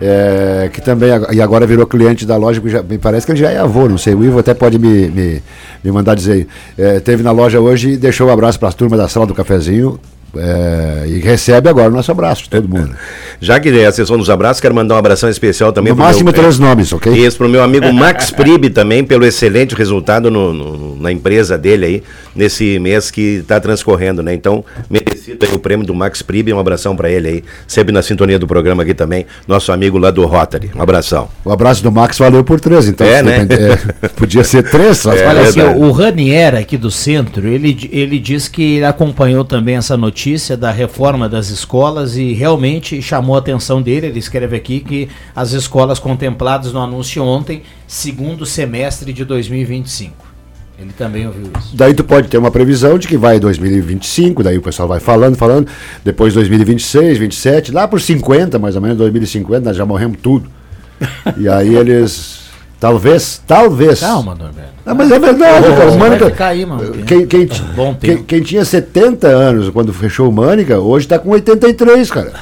É, 0.00 0.70
que 0.72 0.80
também 0.80 1.10
e 1.32 1.42
agora 1.42 1.66
virou 1.66 1.84
cliente 1.84 2.24
da 2.24 2.36
loja, 2.36 2.62
já, 2.66 2.84
me 2.84 2.98
parece 2.98 3.26
que 3.26 3.32
ele 3.32 3.40
já 3.40 3.50
é 3.50 3.58
avô, 3.58 3.88
não 3.88 3.98
sei. 3.98 4.14
O 4.14 4.24
Ivo 4.24 4.38
até 4.38 4.54
pode 4.54 4.78
me, 4.78 5.08
me, 5.08 5.42
me 5.82 5.90
mandar 5.90 6.14
dizer. 6.14 6.46
É, 6.76 7.00
teve 7.00 7.22
na 7.22 7.32
loja 7.32 7.60
hoje 7.60 7.90
e 7.90 7.96
deixou 7.96 8.28
um 8.28 8.30
abraço 8.30 8.58
para 8.60 8.68
as 8.68 8.74
turmas 8.74 8.98
da 8.98 9.08
sala 9.08 9.26
do 9.26 9.34
cafezinho. 9.34 9.98
É, 10.36 11.04
e 11.08 11.18
recebe 11.20 11.68
agora 11.68 11.88
o 11.88 11.92
nosso 11.92 12.10
abraço 12.12 12.44
de 12.44 12.50
todo 12.50 12.68
mundo. 12.68 12.94
Já 13.40 13.58
que 13.58 13.68
é 13.70 13.86
a 13.86 13.92
sessão 13.92 14.18
dos 14.18 14.28
abraços, 14.28 14.60
quero 14.60 14.74
mandar 14.74 14.96
um 14.96 14.98
abração 14.98 15.28
especial 15.28 15.72
também. 15.72 15.92
No 15.92 15.98
máximo 15.98 16.24
meu, 16.26 16.34
três 16.34 16.58
nomes, 16.58 16.92
ok? 16.92 17.12
Isso, 17.12 17.38
para 17.38 17.46
o 17.46 17.50
meu 17.50 17.62
amigo 17.62 17.90
Max 17.92 18.30
Pribe 18.32 18.68
também, 18.68 19.02
pelo 19.04 19.24
excelente 19.24 19.74
resultado 19.74 20.30
no, 20.30 20.52
no, 20.52 20.96
na 20.96 21.10
empresa 21.10 21.56
dele 21.56 21.86
aí, 21.86 22.02
nesse 22.36 22.78
mês 22.78 23.10
que 23.10 23.36
está 23.36 23.58
transcorrendo, 23.58 24.22
né? 24.22 24.34
Então, 24.34 24.64
merecido 24.90 25.46
aí 25.46 25.54
o 25.54 25.58
prêmio 25.58 25.86
do 25.86 25.94
Max 25.94 26.20
Pribe, 26.20 26.52
um 26.52 26.58
abração 26.58 26.94
para 26.94 27.10
ele 27.10 27.28
aí, 27.28 27.44
sempre 27.66 27.92
na 27.92 28.02
sintonia 28.02 28.38
do 28.38 28.46
programa 28.46 28.82
aqui 28.82 28.92
também, 28.92 29.24
nosso 29.46 29.72
amigo 29.72 29.96
lá 29.96 30.10
do 30.10 30.26
Rotary. 30.26 30.70
Um 30.74 30.82
abração. 30.82 31.28
O 31.44 31.50
abraço 31.50 31.82
do 31.82 31.90
Max 31.90 32.18
valeu 32.18 32.44
por 32.44 32.60
três, 32.60 32.86
então. 32.86 33.06
É, 33.06 33.22
né? 33.22 33.46
É, 34.02 34.08
podia 34.08 34.44
ser 34.44 34.68
três. 34.68 35.06
É, 35.06 35.26
Olha, 35.26 35.40
assim, 35.42 35.60
o 35.60 35.90
Ranier 35.90 36.54
aqui 36.54 36.76
do 36.76 36.90
centro, 36.90 37.48
ele, 37.48 37.88
ele 37.90 38.18
diz 38.18 38.46
que 38.46 38.76
ele 38.76 38.84
acompanhou 38.84 39.44
também 39.44 39.76
essa 39.76 39.96
notícia 39.96 40.17
notícia 40.18 40.56
da 40.56 40.72
reforma 40.72 41.28
das 41.28 41.48
escolas 41.48 42.16
e 42.16 42.32
realmente 42.32 43.00
chamou 43.00 43.36
a 43.36 43.38
atenção 43.38 43.80
dele. 43.80 44.08
Ele 44.08 44.18
escreve 44.18 44.56
aqui 44.56 44.80
que 44.80 45.08
as 45.34 45.52
escolas 45.52 46.00
contempladas 46.00 46.72
no 46.72 46.80
anúncio 46.80 47.22
ontem, 47.22 47.62
segundo 47.86 48.44
semestre 48.44 49.12
de 49.12 49.24
2025. 49.24 50.26
Ele 50.76 50.92
também 50.92 51.24
ouviu 51.24 51.52
isso. 51.56 51.76
Daí 51.76 51.94
tu 51.94 52.02
pode 52.02 52.26
ter 52.26 52.36
uma 52.36 52.50
previsão 52.50 52.98
de 52.98 53.06
que 53.06 53.16
vai 53.16 53.38
2025, 53.38 54.42
daí 54.42 54.58
o 54.58 54.62
pessoal 54.62 54.88
vai 54.88 54.98
falando, 54.98 55.36
falando, 55.36 55.68
depois 56.04 56.34
2026, 56.34 57.18
27, 57.18 57.70
lá 57.70 57.86
por 57.86 58.00
50, 58.00 58.58
mais 58.58 58.74
ou 58.74 58.82
menos 58.82 58.98
2050, 58.98 59.60
nós 59.66 59.76
já 59.76 59.86
morremos 59.86 60.18
tudo. 60.20 60.50
e 61.38 61.48
aí 61.48 61.76
eles 61.76 62.40
talvez, 62.80 63.40
talvez. 63.46 64.00
Calma, 64.00 64.34
Norberto. 64.34 64.77
Não, 64.88 64.94
mas 64.94 65.12
é 65.12 65.18
verdade, 65.18 65.66
oh, 65.68 65.76
cara. 65.76 65.90
O 65.90 65.98
Mânica, 65.98 66.30
cair, 66.30 66.66
mano. 66.66 66.92
Quem, 67.04 67.26
quem, 67.26 67.46
Bom 67.76 67.94
quem, 67.94 68.22
quem, 68.22 68.40
tinha 68.40 68.64
70 68.64 69.26
anos 69.26 69.68
quando 69.68 69.92
fechou 69.92 70.30
o 70.30 70.32
Mânica, 70.32 70.78
hoje 70.78 71.04
está 71.04 71.18
com 71.18 71.28
83, 71.28 72.10
cara. 72.10 72.32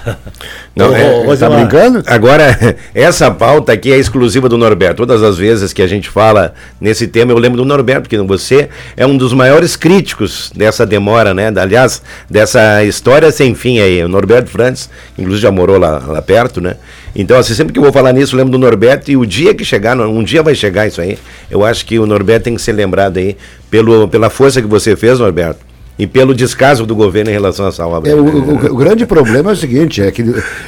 Não, 0.77 0.95
é, 0.95 1.25
você 1.25 1.41
tá 1.41 1.51
brincando? 1.51 2.05
Agora, 2.07 2.57
essa 2.95 3.33
pauta 3.33 3.73
aqui 3.73 3.93
é 3.93 3.99
exclusiva 3.99 4.49
do 4.49 4.57
Norberto. 4.57 4.99
Todas 4.99 5.25
as 5.25 5.37
vezes 5.37 5.73
que 5.73 5.83
a 5.83 5.89
gente 5.89 6.09
fala 6.09 6.55
nesse 6.81 7.09
tema, 7.09 7.33
eu 7.33 7.39
lembro 7.39 7.57
do 7.57 7.65
Norberto, 7.65 8.03
porque 8.03 8.19
você 8.19 8.69
é 8.97 9.05
um 9.05 9.17
dos 9.17 9.33
maiores 9.33 9.75
críticos 9.75 10.53
dessa 10.55 10.87
demora, 10.87 11.35
né? 11.35 11.53
Aliás, 11.57 12.01
dessa 12.31 12.85
história 12.85 13.33
sem 13.33 13.57
fim 13.57 13.81
aí. 13.81 14.05
O 14.05 14.09
Norberto 14.09 14.51
Frantes, 14.51 14.89
inclusive 15.19 15.43
já 15.43 15.51
morou 15.51 15.79
lá, 15.79 15.99
lá 16.07 16.23
perto, 16.23 16.61
né? 16.61 16.77
Então, 17.17 17.39
assim, 17.39 17.55
sempre 17.55 17.73
que 17.73 17.79
eu 17.79 17.83
vou 17.83 17.93
falar 17.93 18.13
nisso, 18.13 18.35
eu 18.35 18.39
lembro 18.39 18.53
do 18.53 18.59
Norberto, 18.59 19.11
e 19.11 19.17
o 19.17 19.25
dia 19.25 19.55
que 19.55 19.65
chegar, 19.65 19.99
um 19.99 20.23
dia 20.23 20.43
vai 20.43 20.55
chegar 20.55 20.87
isso 20.87 21.01
aí, 21.01 21.19
eu 21.51 21.65
acho 21.65 21.87
que 21.87 21.99
o 21.99 22.07
Norberto 22.07 22.45
tem 22.45 22.55
que 22.55 22.61
ser 22.61 22.73
lembrado 22.73 23.17
aí 23.17 23.37
pelo, 23.71 24.07
pela 24.07 24.29
força 24.29 24.61
que 24.61 24.69
você 24.69 24.95
fez, 24.95 25.19
Norberto. 25.19 25.65
E 25.99 26.07
pelo 26.07 26.35
descaso 26.35 26.85
do 26.85 26.95
governo 26.95 27.31
em 27.31 27.33
relação 27.33 27.65
a 27.65 27.69
essa 27.71 27.87
obra. 27.87 28.11
É, 28.11 28.15
o, 28.15 28.23
o, 28.23 28.67
o, 28.67 28.77
grande 28.77 29.07
problema 29.07 29.49
é 29.49 29.53
o 29.55 29.57
seguinte, 29.57 30.03
é 30.03 30.11
que 30.11 30.23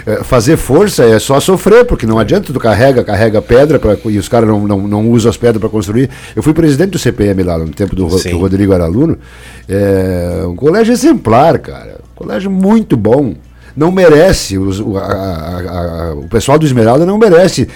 é, 0.06 0.24
fazer 0.24 0.56
força 0.56 1.04
é 1.04 1.18
só 1.18 1.38
sofrer, 1.38 1.84
porque 1.84 2.06
não 2.06 2.18
adianta 2.18 2.50
tu 2.50 2.58
carrega, 2.58 3.04
carrega 3.04 3.42
pedra 3.42 3.78
pra, 3.78 3.94
e 4.06 4.16
os 4.16 4.26
caras 4.26 4.48
não, 4.48 4.66
não, 4.66 4.88
não 4.88 5.11
usam 5.11 5.28
as 5.28 5.37
pedras 5.37 5.61
para 5.61 5.68
construir. 5.68 6.08
Eu 6.34 6.42
fui 6.42 6.54
presidente 6.54 6.92
do 6.92 6.98
CPM 6.98 7.42
lá 7.42 7.58
no 7.58 7.68
tempo 7.68 7.94
do, 7.94 8.06
do 8.06 8.38
Rodrigo 8.38 8.72
era 8.72 8.84
aluno. 8.84 9.18
É, 9.68 10.44
um 10.46 10.56
colégio 10.56 10.92
exemplar, 10.92 11.58
cara. 11.58 11.98
Um 12.16 12.24
colégio 12.24 12.50
muito 12.50 12.96
bom 12.96 13.34
não 13.78 13.92
merece, 13.92 14.58
os, 14.58 14.80
a, 14.80 15.02
a, 15.02 16.08
a, 16.08 16.14
o 16.14 16.26
pessoal 16.28 16.58
do 16.58 16.66
Esmeralda 16.66 17.06
não 17.06 17.16
merece 17.16 17.68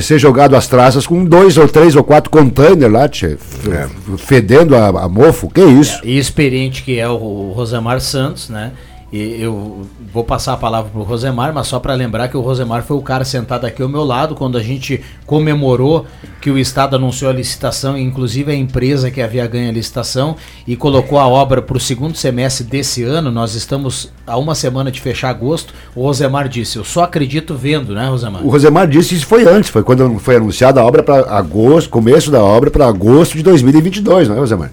ser 0.00 0.16
jogado 0.16 0.54
às 0.54 0.68
traças 0.68 1.04
com 1.04 1.24
dois 1.24 1.58
ou 1.58 1.66
três 1.66 1.96
ou 1.96 2.04
quatro 2.04 2.30
containers 2.30 2.92
lá, 2.92 3.08
tchê, 3.08 3.36
é. 3.68 3.88
fedendo 4.18 4.76
a, 4.76 5.08
mofo, 5.08 5.50
que 5.50 5.60
isso? 5.60 6.00
E 6.04 6.16
experiente 6.16 6.84
que 6.84 7.00
é 7.00 7.08
o, 7.08 7.14
o 7.14 7.52
Rosemar 7.52 8.00
Santos, 8.00 8.48
né? 8.48 8.70
E 9.10 9.40
eu 9.40 9.86
vou 10.12 10.22
passar 10.22 10.52
a 10.52 10.56
palavra 10.56 10.90
para 10.90 11.00
o 11.00 11.04
Rosemar, 11.04 11.52
mas 11.54 11.66
só 11.66 11.80
para 11.80 11.94
lembrar 11.94 12.28
que 12.28 12.36
o 12.36 12.42
Rosemar 12.42 12.82
foi 12.82 12.94
o 12.94 13.00
cara 13.00 13.24
sentado 13.24 13.64
aqui 13.64 13.82
ao 13.82 13.88
meu 13.88 14.04
lado 14.04 14.34
quando 14.34 14.58
a 14.58 14.62
gente 14.62 15.00
comemorou 15.24 16.04
que 16.42 16.50
o 16.50 16.58
Estado 16.58 16.96
anunciou 16.96 17.30
a 17.30 17.34
licitação, 17.34 17.96
inclusive 17.96 18.52
a 18.52 18.54
empresa 18.54 19.10
que 19.10 19.22
havia 19.22 19.46
ganho 19.46 19.70
a 19.70 19.72
licitação, 19.72 20.36
e 20.66 20.76
colocou 20.76 21.18
a 21.18 21.26
obra 21.26 21.62
para 21.62 21.76
o 21.76 21.80
segundo 21.80 22.18
semestre 22.18 22.64
desse 22.64 23.02
ano. 23.02 23.30
Nós 23.30 23.54
estamos 23.54 24.12
a 24.26 24.36
uma 24.36 24.54
semana 24.54 24.90
de 24.90 25.00
fechar 25.00 25.30
agosto. 25.30 25.72
O 25.94 26.02
Rosemar 26.02 26.46
disse: 26.46 26.76
Eu 26.76 26.84
só 26.84 27.04
acredito 27.04 27.54
vendo, 27.54 27.94
né, 27.94 28.08
Rosemar? 28.10 28.44
O 28.44 28.50
Rosemar 28.50 28.86
disse 28.86 29.14
isso 29.14 29.26
foi 29.26 29.48
antes, 29.48 29.70
foi 29.70 29.82
quando 29.82 30.18
foi 30.18 30.36
anunciada 30.36 30.82
a 30.82 30.84
obra 30.84 31.02
para 31.02 31.34
agosto, 31.34 31.88
começo 31.88 32.30
da 32.30 32.44
obra 32.44 32.70
para 32.70 32.86
agosto 32.86 33.38
de 33.38 33.42
2022, 33.42 34.28
não 34.28 34.36
é, 34.36 34.38
Rosemar? 34.38 34.70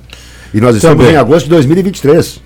E 0.53 0.59
nós 0.59 0.75
estamos 0.75 0.97
Também. 0.97 1.15
em 1.15 1.17
agosto 1.17 1.45
de 1.45 1.51
2023. 1.51 2.44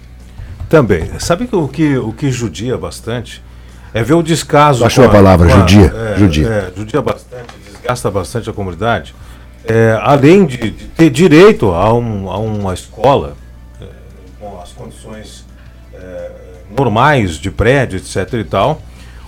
Também. 0.70 1.10
Sabe 1.20 1.48
que 1.48 1.56
o 1.56 1.68
que, 1.68 1.98
o 1.98 2.14
que 2.14 2.32
judia 2.32 2.78
bastante 2.78 3.44
é 3.92 4.04
ver 4.04 4.14
o 4.14 4.22
descaso. 4.22 4.86
Achou 4.86 5.04
a, 5.04 5.08
a 5.08 5.10
palavra, 5.10 5.48
a, 5.48 5.50
judia. 5.50 5.94
É, 5.94 6.18
judia. 6.18 6.48
É, 6.48 6.72
judia 6.78 7.02
bastante, 7.02 7.56
desgasta 7.66 8.12
bastante 8.12 8.50
a 8.50 8.54
comunidade. 8.54 9.16
É, 9.66 10.00
além 10.02 10.46
de, 10.46 10.58
de, 10.58 10.72
ter 10.72 11.10
direito 11.10 11.72
a, 11.72 11.92
um, 11.94 12.30
a 12.30 12.38
uma 12.38 12.74
escola 12.74 13.36
é, 13.82 13.86
com 14.40 14.62
as 14.62 14.72
condições 14.72 15.46
é, 15.94 16.32
normais 16.78 17.38
de 17.38 17.50
prédio, 17.50 17.98
etc. 17.98 18.34
e 18.34 18.44
tal, 18.44 18.80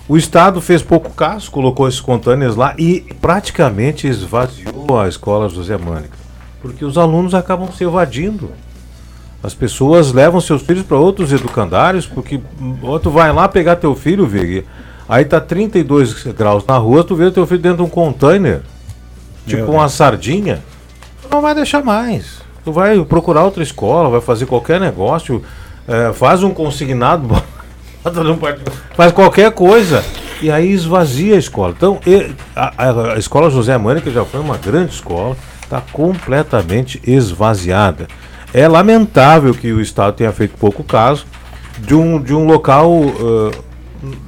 o 0.08 0.16
Estado 0.16 0.60
fez 0.60 0.80
pouco 0.80 1.10
caso, 1.10 1.50
colocou 1.50 1.88
esses 1.88 2.00
contêineres 2.00 2.54
lá 2.54 2.74
e 2.78 3.00
praticamente 3.20 4.06
esvaziou 4.06 5.00
a 5.00 5.08
escola 5.08 5.48
José 5.48 5.76
Mânica. 5.76 6.16
Porque 6.60 6.84
os 6.84 6.96
alunos 6.96 7.34
acabam 7.34 7.70
se 7.72 7.82
evadindo 7.82 8.52
As 9.42 9.54
pessoas 9.54 10.12
levam 10.12 10.40
seus 10.40 10.62
filhos 10.62 10.84
para 10.84 10.96
outros 10.96 11.32
educandários, 11.32 12.06
porque 12.06 12.40
tu 13.02 13.10
vai 13.10 13.32
lá 13.32 13.48
pegar 13.48 13.76
teu 13.76 13.94
filho, 13.94 14.26
Vig, 14.26 14.64
aí 15.08 15.24
tá 15.24 15.40
32 15.40 16.22
graus 16.36 16.64
na 16.66 16.76
rua, 16.76 17.02
tu 17.02 17.16
vê 17.16 17.30
teu 17.30 17.44
filho 17.46 17.60
dentro 17.60 17.78
de 17.78 17.82
um 17.82 17.88
container, 17.88 18.60
tipo 19.46 19.72
uma 19.72 19.88
sardinha, 19.88 20.62
tu 21.22 21.28
não 21.30 21.42
vai 21.42 21.54
deixar 21.54 21.82
mais. 21.82 22.40
Tu 22.64 22.70
vai 22.70 23.04
procurar 23.04 23.42
outra 23.42 23.62
escola, 23.64 24.08
vai 24.08 24.20
fazer 24.20 24.46
qualquer 24.46 24.78
negócio, 24.78 25.42
é, 25.88 26.12
faz 26.12 26.44
um 26.44 26.50
consignado, 26.50 27.28
faz 28.94 29.10
qualquer 29.12 29.50
coisa. 29.50 30.04
E 30.40 30.50
aí 30.50 30.70
esvazia 30.72 31.34
a 31.36 31.38
escola. 31.38 31.72
Então, 31.76 32.00
a, 32.54 32.72
a- 32.88 33.12
a 33.14 33.18
escola 33.18 33.48
José 33.50 33.76
Mânica 33.78 34.10
já 34.10 34.24
foi 34.24 34.40
uma 34.40 34.56
grande 34.56 34.92
escola, 34.92 35.36
está 35.62 35.80
completamente 35.92 37.00
esvaziada. 37.06 38.06
É 38.54 38.68
lamentável 38.68 39.54
que 39.54 39.72
o 39.72 39.80
Estado 39.80 40.14
tenha 40.14 40.32
feito 40.32 40.56
pouco 40.58 40.84
caso 40.84 41.24
de 41.78 41.94
um, 41.94 42.20
de 42.20 42.34
um 42.34 42.44
local, 42.44 42.90
eh, 42.92 43.58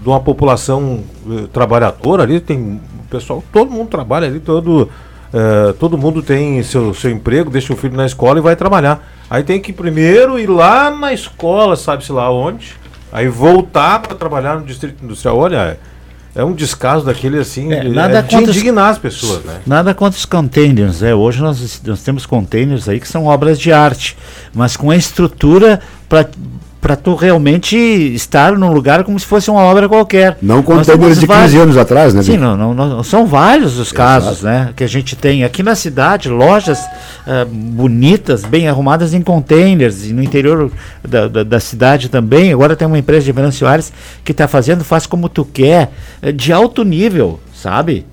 de 0.02 0.08
uma 0.08 0.20
população 0.20 1.04
eh, 1.30 1.46
trabalhadora 1.52 2.22
ali, 2.22 2.40
tem 2.40 2.80
pessoal, 3.10 3.44
todo 3.52 3.70
mundo 3.70 3.88
trabalha 3.88 4.26
ali, 4.26 4.40
todo, 4.40 4.88
eh, 5.32 5.74
todo 5.78 5.98
mundo 5.98 6.22
tem 6.22 6.62
seu, 6.62 6.94
seu 6.94 7.10
emprego, 7.10 7.50
deixa 7.50 7.72
o 7.72 7.76
filho 7.76 7.96
na 7.96 8.06
escola 8.06 8.38
e 8.38 8.42
vai 8.42 8.56
trabalhar. 8.56 9.06
Aí 9.28 9.42
tem 9.42 9.60
que 9.60 9.72
primeiro 9.72 10.38
ir 10.38 10.48
lá 10.48 10.90
na 10.90 11.12
escola, 11.12 11.76
sabe-se 11.76 12.10
lá 12.10 12.30
onde, 12.30 12.74
aí 13.12 13.28
voltar 13.28 14.00
para 14.00 14.16
trabalhar 14.16 14.58
no 14.58 14.64
distrito 14.64 15.04
industrial. 15.04 15.36
Olha, 15.36 15.78
é 16.34 16.44
um 16.44 16.52
descaso 16.52 17.04
daquele 17.04 17.38
assim, 17.38 17.72
É, 17.72 17.80
de- 17.80 17.88
nada 17.90 18.18
é 18.18 18.22
de 18.22 18.34
contra 18.34 18.50
indignar 18.50 18.90
as 18.90 18.98
pessoas, 18.98 19.44
né? 19.44 19.60
Nada 19.66 19.94
contra 19.94 20.18
os 20.18 20.24
containers, 20.24 21.00
né? 21.00 21.14
Hoje 21.14 21.40
nós, 21.40 21.80
nós 21.84 22.02
temos 22.02 22.26
containers 22.26 22.88
aí 22.88 22.98
que 23.00 23.08
são 23.08 23.26
obras 23.26 23.58
de 23.58 23.72
arte, 23.72 24.16
mas 24.52 24.76
com 24.76 24.90
a 24.90 24.96
estrutura 24.96 25.80
para 26.08 26.26
tu 26.96 27.14
realmente 27.14 27.76
estar 27.76 28.52
num 28.58 28.70
lugar 28.72 29.04
como 29.04 29.18
se 29.18 29.24
fosse 29.24 29.50
uma 29.50 29.62
obra 29.62 29.88
qualquer. 29.88 30.36
Não 30.42 30.62
temos 30.62 30.84
de 31.18 31.26
15 31.26 31.26
vários- 31.26 31.54
anos 31.54 31.76
atrás, 31.78 32.12
né? 32.12 32.22
Sim, 32.22 32.36
não, 32.36 32.56
não, 32.56 32.74
não- 32.74 33.02
são 33.02 33.26
vários 33.26 33.78
os 33.78 33.90
casos, 33.90 34.42
né? 34.42 34.70
Que 34.76 34.84
a 34.84 34.86
gente 34.86 35.16
tem 35.16 35.44
aqui 35.44 35.62
na 35.62 35.74
cidade, 35.74 36.28
lojas 36.28 36.78
ah, 37.26 37.46
bonitas, 37.50 38.44
bem 38.44 38.68
arrumadas 38.68 39.14
em 39.14 39.22
containers, 39.22 40.04
e 40.06 40.12
no 40.12 40.22
interior 40.22 40.70
da, 41.02 41.26
da, 41.28 41.42
da 41.42 41.60
cidade 41.60 42.08
também. 42.10 42.52
Agora 42.52 42.76
tem 42.76 42.86
uma 42.86 42.98
empresa 42.98 43.24
de 43.24 43.32
Venâncio 43.32 43.60
Soares 43.60 43.92
que 44.22 44.32
está 44.32 44.46
fazendo, 44.46 44.84
faz 44.84 45.06
como 45.06 45.28
tu 45.28 45.44
quer, 45.44 45.90
eh, 46.20 46.32
de 46.32 46.52
alto 46.52 46.84
nível, 46.84 47.40
sabe? 47.54 48.04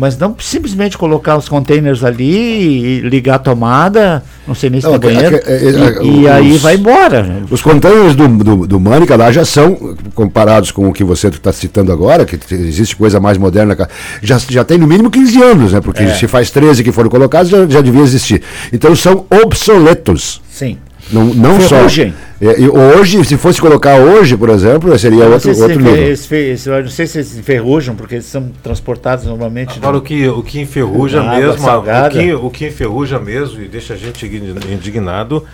Mas 0.00 0.16
não 0.16 0.34
simplesmente 0.38 0.96
colocar 0.96 1.36
os 1.36 1.46
containers 1.46 2.02
ali 2.02 2.24
e 2.24 3.00
ligar 3.00 3.34
a 3.34 3.38
tomada, 3.38 4.24
não 4.48 4.54
sei 4.54 4.70
nem 4.70 4.80
se 4.80 4.86
Não, 4.86 4.98
tem 4.98 5.12
banheiro, 5.14 5.36
aque- 5.36 5.46
é- 5.50 5.56
é- 5.56 6.02
e, 6.02 6.20
e 6.22 6.28
aí 6.28 6.56
vai 6.56 6.76
embora. 6.76 7.42
Os 7.50 7.60
containers 7.60 8.14
do, 8.16 8.26
do, 8.26 8.66
do 8.66 8.80
Mânica 8.80 9.14
lá 9.14 9.30
já 9.30 9.44
são, 9.44 9.94
comparados 10.14 10.70
com 10.70 10.88
o 10.88 10.92
que 10.94 11.04
você 11.04 11.28
está 11.28 11.52
citando 11.52 11.92
agora, 11.92 12.24
que 12.24 12.38
te- 12.38 12.54
existe 12.54 12.96
coisa 12.96 13.20
mais 13.20 13.36
moderna, 13.36 13.76
já, 14.22 14.38
já 14.48 14.64
tem 14.64 14.78
no 14.78 14.86
mínimo 14.86 15.10
15 15.10 15.42
anos, 15.42 15.72
né? 15.74 15.82
Porque 15.82 16.02
se 16.14 16.26
faz 16.26 16.50
13 16.50 16.82
que 16.82 16.90
foram 16.92 17.10
colocados, 17.10 17.50
já, 17.50 17.66
já 17.68 17.82
devia 17.82 18.00
existir. 18.00 18.40
Então 18.72 18.96
são 18.96 19.26
obsoletos. 19.44 20.40
Sim. 20.50 20.78
Não, 21.12 21.24
não 21.26 21.60
só. 21.60 21.76
Ferrugem. 21.76 22.14
É, 22.40 22.58
e 22.58 22.68
hoje, 22.68 23.22
se 23.24 23.36
fosse 23.36 23.60
colocar 23.60 23.96
hoje, 24.00 24.34
por 24.36 24.48
exemplo, 24.48 24.98
seria 24.98 25.24
não, 25.26 25.32
outro, 25.32 25.54
se 25.54 25.60
outro 25.60 25.78
nível. 25.78 25.94
eles- 26.06 26.66
eu 26.66 26.82
não 26.82 26.88
sei 26.90 27.06
se 27.06 27.18
eles 27.18 27.36
enferrujam, 27.36 27.94
porque 27.94 28.14
eles 28.14 28.24
são 28.26 28.50
transportados 28.62 29.26
normalmente. 29.26 29.76
Agora 29.76 29.98
o 29.98 30.00
que, 30.00 30.26
o 30.26 30.42
que 30.42 30.58
enferruja 30.58 31.22
mesmo, 31.22 31.68
a- 31.68 31.78
o 32.06 32.10
que, 32.10 32.32
o 32.34 32.50
que 32.50 32.66
enferruja 32.68 33.18
mesmo 33.18 33.60
e 33.62 33.68
deixa 33.68 33.92
a 33.92 33.96
gente 33.96 34.24
indignado 34.26 35.44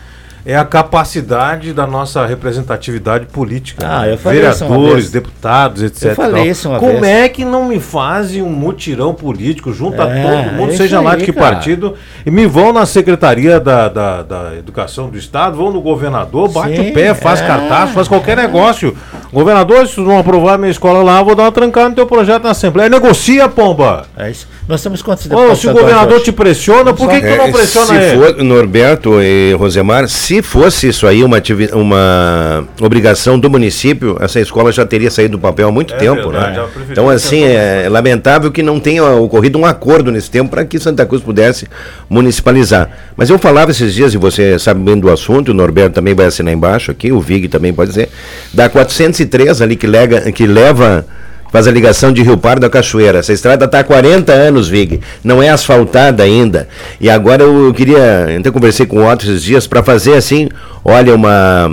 é 0.46 0.56
a 0.56 0.64
capacidade 0.64 1.72
da 1.72 1.88
nossa 1.88 2.24
representatividade 2.24 3.26
política. 3.26 3.84
Ah, 3.84 4.02
né? 4.02 4.12
eu 4.12 4.18
falei 4.18 4.40
Vereadores, 4.40 5.10
deputados, 5.10 5.82
etc. 5.82 6.10
Eu 6.10 6.14
falei 6.14 6.44
isso 6.48 6.68
uma 6.68 6.78
Como 6.78 7.00
vez. 7.00 7.02
é 7.02 7.28
que 7.28 7.44
não 7.44 7.64
me 7.64 7.80
fazem 7.80 8.42
um 8.42 8.48
mutirão 8.48 9.12
político, 9.12 9.72
junta 9.72 10.04
É, 10.04 10.22
todo 10.22 10.52
mundo, 10.52 10.76
seja 10.76 11.00
lá 11.00 11.14
aí, 11.14 11.18
de 11.18 11.24
que 11.24 11.32
cara. 11.32 11.56
partido, 11.56 11.94
e 12.24 12.30
me 12.30 12.46
vão 12.46 12.72
na 12.72 12.86
Secretaria 12.86 13.58
da, 13.58 13.88
da, 13.88 14.22
da 14.22 14.56
Educação 14.56 15.10
do 15.10 15.18
Estado, 15.18 15.56
vão 15.56 15.72
no 15.72 15.80
governador, 15.80 16.48
bate 16.48 16.76
Sim, 16.76 16.90
o 16.90 16.94
pé, 16.94 17.12
faz 17.12 17.40
é. 17.40 17.46
cartaz, 17.46 17.90
faz 17.90 18.06
qualquer 18.06 18.36
negócio. 18.36 18.96
Governador, 19.32 19.86
se 19.88 19.96
vão 19.96 20.18
aprovar 20.18 20.58
minha 20.58 20.70
escola 20.70 21.02
lá, 21.02 21.22
vou 21.22 21.34
dar 21.34 21.44
uma 21.44 21.52
trancada 21.52 21.90
no 21.90 21.94
teu 21.94 22.06
projeto 22.06 22.44
na 22.44 22.50
Assembleia. 22.50 22.88
Negocia, 22.88 23.48
pomba! 23.48 24.06
É 24.16 24.30
isso. 24.30 24.46
Nós 24.68 24.82
temos 24.82 25.00
quantos 25.00 25.30
Ou 25.30 25.54
se 25.54 25.68
o 25.68 25.72
governador 25.72 26.20
te 26.20 26.32
pressiona, 26.32 26.92
por 26.92 27.08
que, 27.08 27.20
que 27.20 27.26
tu 27.26 27.32
é, 27.32 27.36
não 27.36 27.52
pressiona 27.52 27.86
se 27.86 27.94
ele? 27.94 28.16
For, 28.16 28.42
Norberto 28.42 29.22
e 29.22 29.52
Rosemar, 29.54 30.08
se 30.08 30.42
fosse 30.42 30.88
isso 30.88 31.06
aí 31.06 31.22
uma, 31.22 31.40
uma 31.72 32.68
obrigação 32.80 33.38
do 33.38 33.48
município, 33.48 34.16
essa 34.20 34.40
escola 34.40 34.72
já 34.72 34.84
teria 34.84 35.10
saído 35.10 35.36
do 35.36 35.40
papel 35.40 35.68
há 35.68 35.72
muito 35.72 35.94
é 35.94 35.96
tempo, 35.96 36.30
verdade, 36.30 36.58
né? 36.58 36.66
Então, 36.90 37.08
assim, 37.08 37.44
é 37.44 37.88
lamentável 37.88 38.50
que 38.50 38.62
não 38.62 38.80
tenha 38.80 39.04
ocorrido 39.04 39.56
um 39.56 39.64
acordo 39.64 40.10
nesse 40.10 40.30
tempo 40.30 40.50
para 40.50 40.64
que 40.64 40.80
Santa 40.80 41.06
Cruz 41.06 41.22
pudesse 41.22 41.68
municipalizar. 42.10 42.90
Mas 43.16 43.30
eu 43.30 43.38
falava 43.38 43.70
esses 43.70 43.94
dias, 43.94 44.14
e 44.14 44.16
você 44.16 44.58
sabe 44.58 44.80
bem 44.80 44.98
do 44.98 45.10
assunto, 45.10 45.50
o 45.50 45.54
Norberto 45.54 45.94
também 45.94 46.14
vai 46.14 46.26
assinar 46.26 46.52
embaixo 46.52 46.90
aqui, 46.90 47.12
o 47.12 47.20
Vig 47.20 47.48
também 47.48 47.72
pode 47.72 47.90
dizer, 47.90 48.08
dá 48.52 48.68
400 48.68 49.15
203 49.24 49.62
ali 49.62 49.76
que, 49.76 49.86
lega, 49.86 50.32
que 50.32 50.46
leva 50.46 51.06
faz 51.50 51.66
a 51.66 51.70
ligação 51.70 52.12
de 52.12 52.22
Rio 52.22 52.36
Pardo 52.36 52.66
à 52.66 52.70
Cachoeira. 52.70 53.18
Essa 53.18 53.32
estrada 53.32 53.64
está 53.64 53.80
há 53.80 53.84
40 53.84 54.32
anos, 54.32 54.68
Vig, 54.68 55.00
não 55.24 55.42
é 55.42 55.48
asfaltada 55.48 56.22
ainda. 56.22 56.68
E 57.00 57.08
agora 57.08 57.44
eu 57.44 57.72
queria, 57.72 58.26
então, 58.30 58.40
até 58.40 58.50
conversei 58.50 58.84
com 58.84 58.98
o 58.98 59.10
Otto 59.10 59.24
esses 59.24 59.42
dias 59.42 59.66
para 59.66 59.82
fazer 59.82 60.14
assim, 60.14 60.48
olha 60.84 61.14
uma 61.14 61.70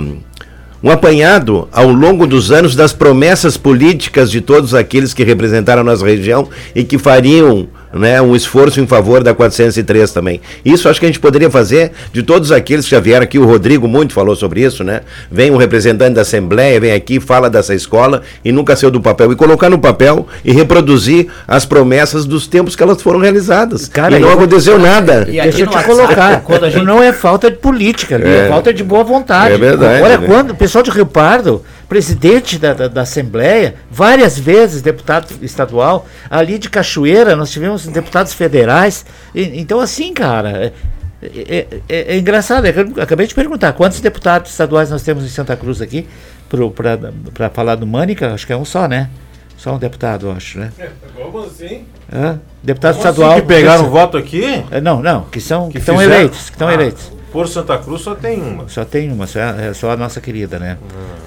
um 0.82 0.90
apanhado 0.90 1.66
ao 1.72 1.88
longo 1.88 2.26
dos 2.26 2.52
anos 2.52 2.76
das 2.76 2.92
promessas 2.92 3.56
políticas 3.56 4.30
de 4.30 4.42
todos 4.42 4.74
aqueles 4.74 5.14
que 5.14 5.24
representaram 5.24 5.80
a 5.80 5.84
nossa 5.84 6.04
região 6.04 6.46
e 6.74 6.84
que 6.84 6.98
fariam 6.98 7.66
né, 7.94 8.20
um 8.20 8.34
esforço 8.34 8.80
em 8.80 8.86
favor 8.86 9.22
da 9.22 9.32
403 9.34 10.10
também. 10.12 10.40
Isso 10.64 10.88
acho 10.88 10.98
que 11.00 11.06
a 11.06 11.08
gente 11.08 11.20
poderia 11.20 11.50
fazer 11.50 11.92
de 12.12 12.22
todos 12.22 12.50
aqueles 12.52 12.84
que 12.84 12.90
já 12.90 13.00
vieram 13.00 13.22
aqui. 13.24 13.38
O 13.38 13.44
Rodrigo 13.46 13.86
muito 13.86 14.12
falou 14.12 14.34
sobre 14.34 14.62
isso, 14.62 14.82
né? 14.82 15.02
Vem 15.30 15.50
um 15.50 15.56
representante 15.56 16.14
da 16.14 16.22
Assembleia, 16.22 16.80
vem 16.80 16.92
aqui, 16.92 17.20
fala 17.20 17.48
dessa 17.48 17.74
escola 17.74 18.22
e 18.44 18.50
nunca 18.52 18.74
saiu 18.76 18.90
do 18.90 19.00
papel. 19.00 19.32
E 19.32 19.36
colocar 19.36 19.70
no 19.70 19.78
papel 19.78 20.26
e 20.44 20.52
reproduzir 20.52 21.28
as 21.46 21.64
promessas 21.64 22.24
dos 22.24 22.46
tempos 22.46 22.74
que 22.74 22.82
elas 22.82 23.00
foram 23.00 23.18
realizadas. 23.20 23.88
Cara, 23.88 24.16
e 24.16 24.20
não 24.20 24.28
eu 24.28 24.34
vou- 24.36 24.44
aconteceu 24.44 24.78
nada. 24.78 25.26
E 25.28 25.40
Deixa 25.40 25.60
eu 25.60 25.66
te 25.68 25.74
WhatsApp, 25.76 25.84
colocar. 25.86 26.40
quando 26.44 26.64
a 26.64 26.70
gente- 26.70 26.84
Não 26.84 27.02
é 27.02 27.12
falta 27.12 27.50
de 27.50 27.56
política 27.58 28.16
é, 28.16 28.46
É. 28.46 28.48
falta 28.48 28.72
de 28.74 28.82
boa 28.82 29.04
vontade. 29.04 29.54
É 29.54 29.58
verdade, 29.58 30.02
Olha, 30.02 30.18
né? 30.18 30.26
quando 30.26 30.50
o 30.50 30.54
pessoal 30.54 30.82
de 30.82 30.90
Rio 30.90 31.06
Pardo, 31.06 31.62
presidente 31.88 32.58
da, 32.58 32.72
da, 32.74 32.88
da 32.88 33.02
Assembleia, 33.02 33.74
várias 33.90 34.38
vezes 34.38 34.82
deputado 34.82 35.26
estadual, 35.42 36.06
ali 36.30 36.58
de 36.58 36.68
Cachoeira, 36.70 37.36
nós 37.36 37.50
tivemos 37.50 37.86
deputados 37.86 38.32
federais. 38.32 39.04
E- 39.34 39.60
então, 39.60 39.80
assim, 39.80 40.12
cara. 40.12 40.72
É, 41.22 41.30
é- 41.58 41.66
é- 41.88 42.14
é 42.14 42.18
engraçado, 42.18 42.66
é 42.66 42.72
que 42.72 42.80
eu 42.80 43.02
acabei 43.02 43.26
de 43.26 43.34
perguntar 43.34 43.72
quantos 43.72 43.98
deputados 44.00 44.50
estaduais 44.50 44.90
nós 44.90 45.02
temos 45.02 45.24
em 45.24 45.28
Santa 45.28 45.56
Cruz 45.56 45.80
aqui 45.80 46.06
para 47.34 47.48
falar 47.50 47.76
do 47.76 47.86
Mânica, 47.86 48.32
acho 48.34 48.46
que 48.46 48.52
é 48.52 48.56
um 48.56 48.64
só, 48.64 48.86
né? 48.86 49.08
Só 49.56 49.74
um 49.74 49.78
deputado, 49.78 50.30
acho, 50.30 50.58
né? 50.58 50.70
Como 51.16 51.38
assim? 51.44 51.84
Deputado 52.62 52.96
Como 52.96 53.06
assim 53.06 53.08
estadual. 53.20 53.34
que 53.36 53.42
pegaram 53.46 53.88
voto 53.88 54.16
aqui? 54.18 54.44
É, 54.70 54.80
Não, 54.80 55.00
não, 55.02 55.22
que 55.22 55.40
são 55.40 55.70
que 55.70 55.78
estão 55.78 55.96
fizeram? 55.96 56.14
eleitos, 56.16 56.44
que 56.50 56.56
estão 56.56 56.68
Ah, 56.68 56.74
eleitos. 56.74 57.12
Por 57.34 57.48
Santa 57.48 57.76
Cruz 57.78 58.00
só 58.02 58.14
tem 58.14 58.40
uma. 58.40 58.68
Só 58.68 58.84
tem 58.84 59.10
uma, 59.10 59.26
só 59.26 59.40
é, 59.40 59.66
é 59.70 59.74
só 59.74 59.90
a 59.90 59.96
nossa 59.96 60.20
querida, 60.20 60.56
né? 60.56 60.78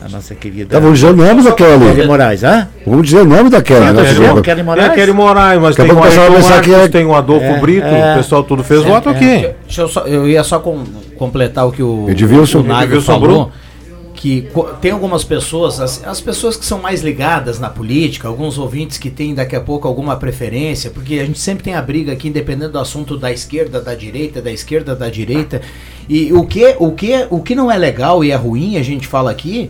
A 0.01 0.07
nossa 0.07 0.33
querida. 0.33 0.69
Tá, 0.73 0.79
vamos 0.79 0.99
dizer 0.99 1.11
o 1.11 1.15
nome 1.17 1.43
da 1.43 1.51
Kelly 1.51 1.85
Kelly. 1.95 2.07
Moraes, 2.07 2.43
hã? 2.45 2.69
Vamos 2.85 3.05
dizer 3.07 3.19
o 3.19 3.25
nome 3.25 3.49
da 3.49 3.61
Kelly. 3.61 3.85
Né? 3.87 3.93
tá 3.93 4.05
Você 4.05 4.13
bom, 4.25 4.33
vai- 4.35 4.41
Kelly 4.41 4.63
Moraes. 4.63 4.89
aquele 4.89 5.11
Moraes, 5.11 5.61
mas 5.61 5.75
Daqui 5.75 5.91
a 5.91 5.93
tem 5.93 6.01
o 6.01 6.33
pensar 6.33 6.61
que 6.61 6.73
é- 6.73 6.87
tem 6.87 7.05
o 7.05 7.13
Adolfo 7.13 7.43
é, 7.45 7.59
Brito, 7.59 7.85
é. 7.87 8.13
o 8.13 8.17
pessoal 8.19 8.41
tudo 8.45 8.63
fez 8.63 8.85
É, 8.85 8.87
voto 8.87 9.09
é. 9.09 9.11
aqui. 9.11 9.49
Deixa 9.65 9.81
eu, 9.81 9.89
só, 9.89 10.01
eu 10.07 10.25
ia 10.29 10.41
só 10.45 10.59
com- 10.59 10.85
completar 11.17 11.67
o 11.67 11.73
que 11.73 11.83
o, 11.83 12.05
Edilson. 12.09 12.59
o 12.61 13.01
falou. 13.01 13.51
Que 14.17 14.49
tem 14.81 14.89
algumas 14.89 15.23
pessoas, 15.23 15.79
as, 15.79 16.03
as 16.03 16.19
pessoas 16.19 16.57
que 16.57 16.65
são 16.65 16.81
mais 16.81 17.01
ligadas 17.01 17.59
na 17.59 17.69
política, 17.69 18.27
alguns 18.27 18.57
ouvintes 18.57 18.97
que 18.97 19.11
têm 19.11 19.35
daqui 19.35 19.55
a 19.55 19.61
pouco 19.61 19.87
alguma 19.87 20.17
preferência, 20.17 20.89
porque 20.89 21.19
a 21.19 21.25
gente 21.25 21.37
sempre 21.37 21.63
tem 21.63 21.75
a 21.75 21.81
briga 21.81 22.11
aqui, 22.11 22.27
independendo 22.27 22.73
do 22.73 22.79
assunto 22.79 23.15
da 23.15 23.31
esquerda, 23.31 23.79
da 23.79 23.93
direita, 23.93 24.41
da 24.41 24.51
esquerda, 24.51 24.95
da 24.95 25.07
direita. 25.07 25.61
E 26.09 26.33
o 26.33 26.45
que, 26.45 26.75
o 26.79 26.91
que, 26.93 27.27
o 27.29 27.41
que 27.41 27.53
não 27.53 27.71
é 27.71 27.77
legal 27.77 28.23
e 28.23 28.31
é 28.31 28.35
ruim, 28.35 28.75
a 28.77 28.83
gente 28.83 29.07
fala 29.07 29.29
aqui, 29.29 29.69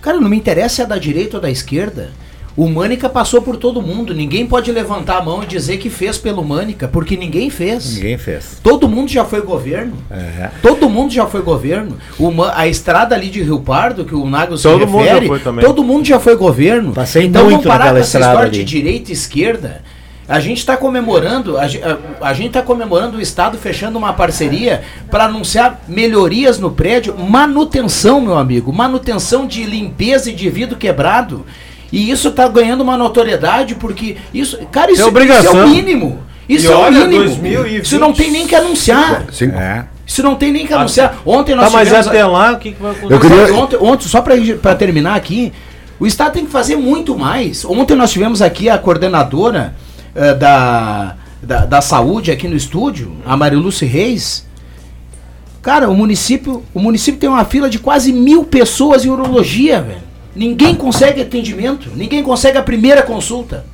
cara, 0.00 0.18
não 0.18 0.30
me 0.30 0.38
interessa 0.38 0.76
se 0.76 0.82
é 0.82 0.86
da 0.86 0.96
direita 0.96 1.36
ou 1.36 1.42
da 1.42 1.50
esquerda. 1.50 2.12
O 2.54 2.68
Mânica 2.68 3.08
passou 3.08 3.40
por 3.40 3.56
todo 3.56 3.80
mundo. 3.80 4.12
Ninguém 4.14 4.46
pode 4.46 4.70
levantar 4.70 5.18
a 5.18 5.22
mão 5.22 5.42
e 5.42 5.46
dizer 5.46 5.78
que 5.78 5.88
fez 5.88 6.18
pelo 6.18 6.44
Mânica, 6.44 6.86
porque 6.86 7.16
ninguém 7.16 7.48
fez. 7.48 7.94
Ninguém 7.96 8.18
fez. 8.18 8.58
Todo 8.62 8.86
mundo 8.88 9.10
já 9.10 9.24
foi 9.24 9.40
governo. 9.40 9.94
É. 10.10 10.50
Todo 10.60 10.88
mundo 10.90 11.12
já 11.12 11.26
foi 11.26 11.40
governo. 11.40 11.96
Uma, 12.18 12.52
a 12.54 12.68
estrada 12.68 13.14
ali 13.14 13.30
de 13.30 13.42
Rio 13.42 13.60
Pardo, 13.60 14.04
que 14.04 14.14
o 14.14 14.28
Nago 14.28 14.56
se 14.58 14.64
Todo 14.64 14.86
mundo 14.86 15.04
já 15.04 15.08
refere, 15.12 15.26
foi 15.28 15.38
também. 15.40 15.64
todo 15.64 15.82
mundo 15.82 16.04
já 16.06 16.20
foi 16.20 16.36
governo. 16.36 16.92
Passei 16.92 17.24
então 17.24 17.44
muito 17.44 17.62
vamos 17.62 17.66
parar 17.66 17.78
naquela 17.86 17.98
com 18.00 18.04
essa 18.04 18.18
estrada 18.18 18.32
história 18.34 18.50
de 18.50 18.58
ali. 18.60 18.64
direita 18.68 19.10
e 19.10 19.14
esquerda. 19.14 19.82
A 20.28 20.38
gente 20.38 20.58
está 20.58 20.76
comemorando, 20.76 21.56
a, 21.58 21.62
a- 21.64 22.28
a 22.28 22.32
gente 22.34 22.48
está 22.48 22.62
comemorando 22.62 23.16
o 23.16 23.20
Estado 23.20 23.58
fechando 23.58 23.98
uma 23.98 24.12
parceria 24.12 24.82
para 25.10 25.24
anunciar 25.24 25.82
melhorias 25.88 26.58
no 26.58 26.70
prédio, 26.70 27.14
manutenção, 27.18 28.20
meu 28.20 28.36
amigo, 28.38 28.72
manutenção 28.72 29.46
de 29.46 29.64
limpeza 29.64 30.30
e 30.30 30.34
de 30.34 30.48
vidro 30.50 30.76
quebrado. 30.76 31.44
E 31.92 32.10
isso 32.10 32.28
está 32.28 32.48
ganhando 32.48 32.80
uma 32.80 32.96
notoriedade 32.96 33.74
porque 33.74 34.16
isso, 34.32 34.58
cara, 34.72 34.90
isso, 34.90 35.02
É 35.02 35.04
obrigação. 35.04 35.52
isso 35.52 35.56
é 35.60 35.64
o 35.64 35.68
mínimo. 35.68 36.18
Isso 36.48 36.66
E 36.66 36.72
é 36.72 36.74
o 36.74 36.78
olha, 36.80 37.00
mínimo. 37.06 37.24
2020. 37.24 37.84
Isso 37.84 37.98
não 37.98 38.12
tem 38.12 38.30
nem 38.30 38.46
que 38.46 38.54
anunciar. 38.54 39.24
Cinco. 39.30 39.56
É. 39.56 39.84
Isso 40.06 40.22
não 40.22 40.34
tem 40.34 40.50
nem 40.52 40.66
que 40.66 40.72
anunciar. 40.74 41.20
Ontem 41.24 41.54
nós 41.54 41.66
Tá, 41.66 41.70
mas 41.70 41.86
tivemos 41.88 42.06
até 42.08 42.24
lá, 42.26 42.52
o 42.52 42.58
que, 42.58 42.72
que 42.72 42.82
vai 42.82 42.90
acontecer? 42.92 43.14
Eu 43.14 43.20
queria- 43.20 43.54
Ontem, 43.54 43.76
ontem, 43.80 44.08
só 44.08 44.20
para 44.22 44.74
terminar 44.74 45.14
aqui, 45.14 45.52
o 46.00 46.06
Estado 46.06 46.32
tem 46.32 46.44
que 46.44 46.50
fazer 46.50 46.76
muito 46.76 47.16
mais. 47.16 47.64
Ontem 47.64 47.94
nós 47.94 48.10
tivemos 48.10 48.42
aqui 48.42 48.68
a 48.68 48.76
coordenadora 48.78 49.74
eh, 50.14 50.34
da, 50.34 51.14
da, 51.42 51.64
da 51.66 51.80
saúde 51.80 52.30
aqui 52.30 52.48
no 52.48 52.56
estúdio, 52.56 53.16
a 53.24 53.36
Mariluce 53.36 53.84
Reis. 53.86 54.46
Cara, 55.62 55.88
o 55.88 55.94
município, 55.94 56.62
o 56.74 56.80
município 56.80 57.20
tem 57.20 57.28
uma 57.30 57.44
fila 57.44 57.70
de 57.70 57.78
quase 57.78 58.12
mil 58.12 58.44
pessoas 58.44 59.04
em 59.04 59.10
urologia, 59.10 59.80
velho. 59.80 60.11
Ninguém 60.34 60.74
consegue 60.74 61.20
atendimento, 61.20 61.90
ninguém 61.94 62.22
consegue 62.22 62.56
a 62.56 62.62
primeira 62.62 63.02
consulta. 63.02 63.64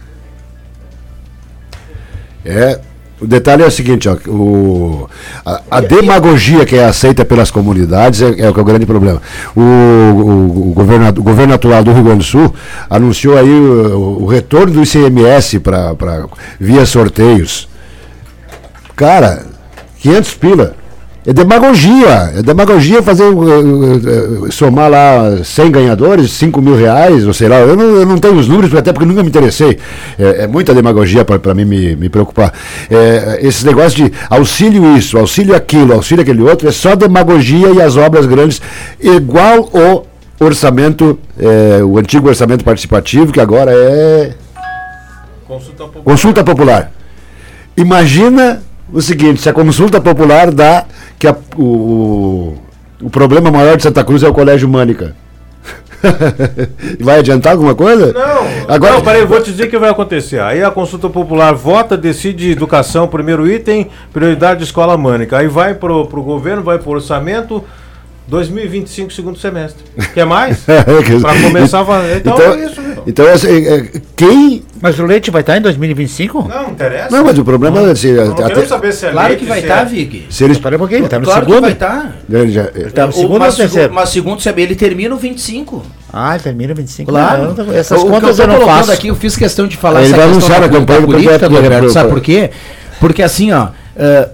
É, 2.45 2.81
o 3.21 3.27
detalhe 3.27 3.63
é 3.63 3.67
o 3.67 3.71
seguinte, 3.71 4.09
ó, 4.09 4.17
o, 4.29 5.09
a, 5.45 5.61
a 5.71 5.81
demagogia 5.81 6.65
que 6.65 6.77
é 6.77 6.85
aceita 6.85 7.25
pelas 7.25 7.51
comunidades 7.51 8.23
é, 8.23 8.27
é 8.41 8.51
o 8.51 8.57
é 8.57 8.61
o 8.61 8.65
grande 8.65 8.87
problema. 8.87 9.21
O, 9.57 9.61
o, 9.61 10.71
o, 10.71 10.73
governador, 10.73 11.21
o 11.21 11.25
governo 11.25 11.55
atual 11.55 11.83
do 11.83 11.93
Rio 11.93 12.05
Grande 12.05 12.19
do 12.19 12.25
Sul 12.25 12.55
anunciou 12.89 13.37
aí 13.37 13.51
o, 13.51 14.23
o 14.23 14.27
retorno 14.27 14.73
do 14.73 14.83
ICMS 14.83 15.59
para 15.59 16.27
via 16.61 16.87
sorteios. 16.87 17.69
Cara, 18.95 19.47
500 20.01 20.35
pila. 20.35 20.77
É 21.29 21.33
demagogia. 21.35 22.33
É 22.39 22.43
demagogia 22.43 23.03
fazer 23.03 23.25
uh, 23.25 23.39
uh, 23.39 24.47
uh, 24.47 24.51
somar 24.51 24.91
lá 24.91 25.45
100 25.45 25.71
ganhadores, 25.71 26.31
5 26.33 26.63
mil 26.63 26.75
reais, 26.75 27.27
ou 27.27 27.35
sei 27.35 27.49
lá. 27.49 27.57
Eu 27.59 27.77
não, 27.77 27.85
eu 27.85 28.07
não 28.07 28.17
tenho 28.17 28.39
os 28.39 28.49
números, 28.49 28.75
até 28.75 28.95
porque 28.95 29.05
nunca 29.05 29.23
me 29.23 29.29
interessei. 29.29 29.79
É, 30.19 30.45
é 30.45 30.47
muita 30.47 30.73
demagogia 30.73 31.27
para 31.27 31.55
mim 31.55 31.67
me, 31.67 31.95
me 31.97 32.09
preocupar. 32.09 32.51
É, 32.91 33.41
esses 33.43 33.63
negócios 33.63 33.95
de 33.95 34.11
auxílio 34.31 34.97
isso, 34.97 35.19
auxílio 35.19 35.55
aquilo, 35.55 35.93
auxílio 35.93 36.23
aquele 36.23 36.41
outro, 36.41 36.67
é 36.67 36.73
só 36.73 36.97
demagogia 36.97 37.73
e 37.73 37.83
as 37.83 37.99
obras 37.99 38.25
grandes, 38.25 38.63
igual 38.99 39.69
o 39.71 40.07
orçamento, 40.43 41.19
é, 41.39 41.85
o 41.85 41.99
antigo 41.99 42.27
orçamento 42.27 42.65
participativo, 42.65 43.35
que 43.35 43.41
agora 43.41 43.71
é 43.71 44.33
Consulta 45.47 45.85
popular. 45.85 46.05
Consulta 46.05 46.45
popular. 46.45 46.93
Imagina 47.77 48.63
o 48.93 49.01
seguinte, 49.03 49.41
se 49.41 49.49
a 49.49 49.53
consulta 49.53 50.01
popular 50.01 50.51
dá 50.53 50.85
que 51.19 51.27
a- 51.27 51.37
o, 51.57 52.57
o, 53.03 53.11
problema 53.11 53.51
maior 53.51 53.77
de 53.77 53.83
Santa 53.83 54.03
Cruz 54.05 54.23
é 54.23 54.29
o 54.29 54.33
Colégio 54.33 54.69
Mânica. 54.69 55.15
Vai 57.01 57.19
adiantar 57.19 57.53
alguma 57.53 57.75
coisa? 57.75 58.13
Não, 58.13 58.75
Agora, 58.75 58.95
não, 58.95 59.03
peraí, 59.03 59.25
vou 59.25 59.41
te 59.43 59.51
dizer 59.51 59.65
o 59.65 59.71
que 59.71 59.79
vai 59.79 59.91
acontecer. 59.91 60.41
Aí 60.41 60.63
a 60.63 60.71
consulta 60.71 61.09
popular 61.09 61.55
vota, 61.55 61.97
decide 61.97 62.53
educação, 62.53 63.09
primeiro 63.09 63.51
item, 63.51 63.89
prioridade 64.13 64.61
de 64.61 64.65
escola 64.67 64.97
mânica. 64.97 65.39
Aí 65.39 65.49
vai 65.49 65.75
pro, 65.75 66.07
pro 66.07 66.23
governo, 66.23 66.63
vai 66.63 66.79
pro 66.79 66.93
orçamento, 66.93 67.65
2025, 68.29 69.11
segundo 69.13 69.39
semestre. 69.39 69.83
Quer 70.13 70.27
mais? 70.27 70.59
Pra 70.65 71.41
começar 71.43 71.81
a 71.81 71.85
fazer. 71.85 72.17
Então, 72.19 72.35
Então, 72.35 72.53
é 72.55 72.65
isso, 72.67 72.81
meu. 72.83 73.03
então 73.07 73.27
assim, 73.27 73.67
é, 73.67 73.91
quem. 74.15 74.63
Mas 74.81 74.99
o 74.99 75.07
leite 75.07 75.31
vai 75.31 75.41
estar 75.41 75.57
em 75.57 75.61
2025? 75.63 76.47
Não, 76.49 76.63
não 76.65 76.71
interessa. 76.71 77.17
Não, 77.17 77.25
mas 77.25 77.39
o 77.39 77.45
problema 77.45 77.81
é 77.91 77.95
se, 77.95 78.13
Não 78.13 78.33
até- 78.33 78.67
saber 78.67 78.93
se 78.93 79.07
é 79.07 79.11
Claro 79.11 79.29
leite, 79.29 79.41
que 79.41 79.47
vai 79.47 79.61
estar, 79.61 79.81
é- 79.81 79.85
Vig. 79.87 80.27
se 80.31 80.45
um 80.77 80.79
pouquinho, 80.79 81.01
ele 81.01 81.09
tá 81.09 81.19
no 81.19 81.25
Claro 81.25 81.41
que 81.41 81.47
segundo. 81.47 81.63
vai 81.63 81.73
estar. 81.73 82.17
ele 82.31 82.53
já- 82.53 82.67
Tá 82.95 83.07
no 83.07 83.13
segundo 83.13 83.33
ou 83.33 83.39
mas, 83.41 83.57
terceiro? 83.57 83.83
segu- 83.89 83.95
mas 83.95 84.09
segundo 84.11 84.41
saber, 84.43 84.63
ele 84.63 84.77
termina 84.77 85.15
o 85.15 85.19
25. 85.19 85.83
Ah, 86.13 86.35
ele 86.35 86.43
termina 86.45 86.75
25. 86.75 87.11
Claro. 87.11 87.55
Não, 87.57 87.73
essas 87.75 88.03
O- 88.03 88.07
contas 88.07 88.37
tô 88.37 88.43
eu 88.43 88.47
não 88.47 88.55
colocando 88.57 88.77
faço. 88.79 88.93
aqui, 88.93 89.09
eu 89.09 89.17
fiz 89.17 89.37
questão 89.37 89.67
de 89.67 89.77
falar 89.77 90.01
Ele 90.03 90.09
essa 90.09 90.17
vai 90.17 90.27
questão 90.29 90.39
anunciar 90.39 90.61
da, 90.61 90.67
a 90.67 90.69
campanha 90.81 91.01
da 91.01 91.07
do 91.07 91.13
política, 91.13 91.49
de 91.49 91.55
Roberto, 91.55 91.91
sabe 91.91 92.11
por 92.11 92.21
quê? 92.21 92.51
Porque 93.01 93.23
assim, 93.23 93.53
ó, 93.53 93.69
eh, 93.97 94.29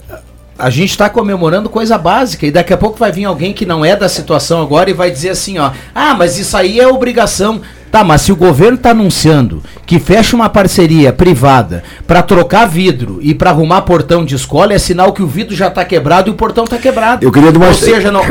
a 0.58 0.70
gente 0.70 0.90
está 0.90 1.10
comemorando 1.10 1.68
coisa 1.68 1.98
básica 1.98 2.46
e 2.46 2.50
daqui 2.50 2.72
a 2.72 2.78
pouco 2.78 2.98
vai 2.98 3.10
vir 3.10 3.24
alguém 3.24 3.52
que 3.52 3.66
não 3.66 3.84
é 3.84 3.96
da 3.96 4.08
situação 4.08 4.62
agora 4.62 4.88
e 4.88 4.92
vai 4.92 5.10
dizer 5.10 5.30
assim, 5.30 5.58
ó, 5.58 5.72
ah, 5.94 6.14
mas 6.14 6.38
isso 6.38 6.56
aí 6.56 6.78
é 6.78 6.86
obrigação. 6.86 7.60
Tá, 7.94 8.02
mas 8.02 8.22
se 8.22 8.32
o 8.32 8.36
governo 8.36 8.74
está 8.74 8.90
anunciando 8.90 9.62
que 9.86 10.00
fecha 10.00 10.34
uma 10.34 10.48
parceria 10.48 11.12
privada 11.12 11.84
para 12.08 12.22
trocar 12.22 12.66
vidro 12.66 13.20
e 13.22 13.32
para 13.32 13.50
arrumar 13.50 13.82
portão 13.82 14.24
de 14.24 14.34
escola, 14.34 14.72
é 14.74 14.78
sinal 14.80 15.12
que 15.12 15.22
o 15.22 15.28
vidro 15.28 15.54
já 15.54 15.68
está 15.68 15.84
quebrado 15.84 16.28
e 16.28 16.32
o 16.32 16.34
portão 16.34 16.64
está 16.64 16.76
quebrado. 16.76 17.24
Eu 17.24 17.30
queria 17.30 17.52
de 17.52 17.56
uma- 17.56 17.68
Ou 17.68 17.74
seja, 17.74 18.10
não, 18.10 18.24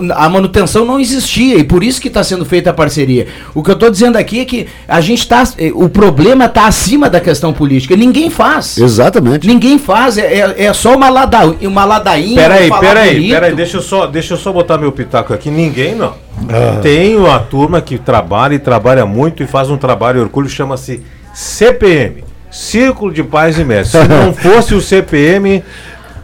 não, 0.00 0.16
a 0.16 0.28
manutenção 0.28 0.84
não 0.84 0.98
existia 0.98 1.54
e 1.56 1.62
por 1.62 1.84
isso 1.84 2.00
que 2.00 2.08
está 2.08 2.24
sendo 2.24 2.44
feita 2.44 2.70
a 2.70 2.72
parceria. 2.72 3.28
O 3.54 3.62
que 3.62 3.70
eu 3.70 3.74
estou 3.74 3.88
dizendo 3.88 4.16
aqui 4.16 4.40
é 4.40 4.44
que 4.44 4.66
a 4.88 5.00
gente 5.00 5.20
está. 5.20 5.44
O 5.74 5.88
problema 5.88 6.46
está 6.46 6.66
acima 6.66 7.08
da 7.08 7.20
questão 7.20 7.52
política. 7.52 7.94
Ninguém 7.94 8.28
faz. 8.30 8.78
Exatamente. 8.78 9.46
Ninguém 9.46 9.78
faz. 9.78 10.18
É, 10.18 10.22
é, 10.40 10.64
é 10.64 10.72
só 10.72 10.92
uma, 10.96 11.08
lada, 11.08 11.38
uma 11.62 11.84
ladainha. 11.84 12.34
Peraí, 12.34 12.68
peraí, 12.80 13.28
peraí, 13.30 13.54
deixa 13.54 13.76
eu, 13.76 13.80
só, 13.82 14.06
deixa 14.08 14.34
eu 14.34 14.38
só 14.38 14.52
botar 14.52 14.76
meu 14.76 14.90
pitaco 14.90 15.32
aqui. 15.32 15.52
Ninguém 15.52 15.94
não. 15.94 16.23
Tem 16.82 17.16
uma 17.16 17.38
turma 17.38 17.80
que 17.80 17.98
trabalha 17.98 18.54
e 18.54 18.58
trabalha 18.58 19.06
muito 19.06 19.42
e 19.42 19.46
faz 19.46 19.70
um 19.70 19.76
trabalho 19.76 20.20
orgulho, 20.20 20.48
chama-se 20.48 21.02
CPM 21.32 22.24
Círculo 22.50 23.12
de 23.12 23.22
Pais 23.22 23.58
e 23.58 23.64
Mestres. 23.64 24.02
Se 24.02 24.08
não 24.08 24.32
fosse 24.34 24.74
o 24.74 24.80
CPM, 24.80 25.62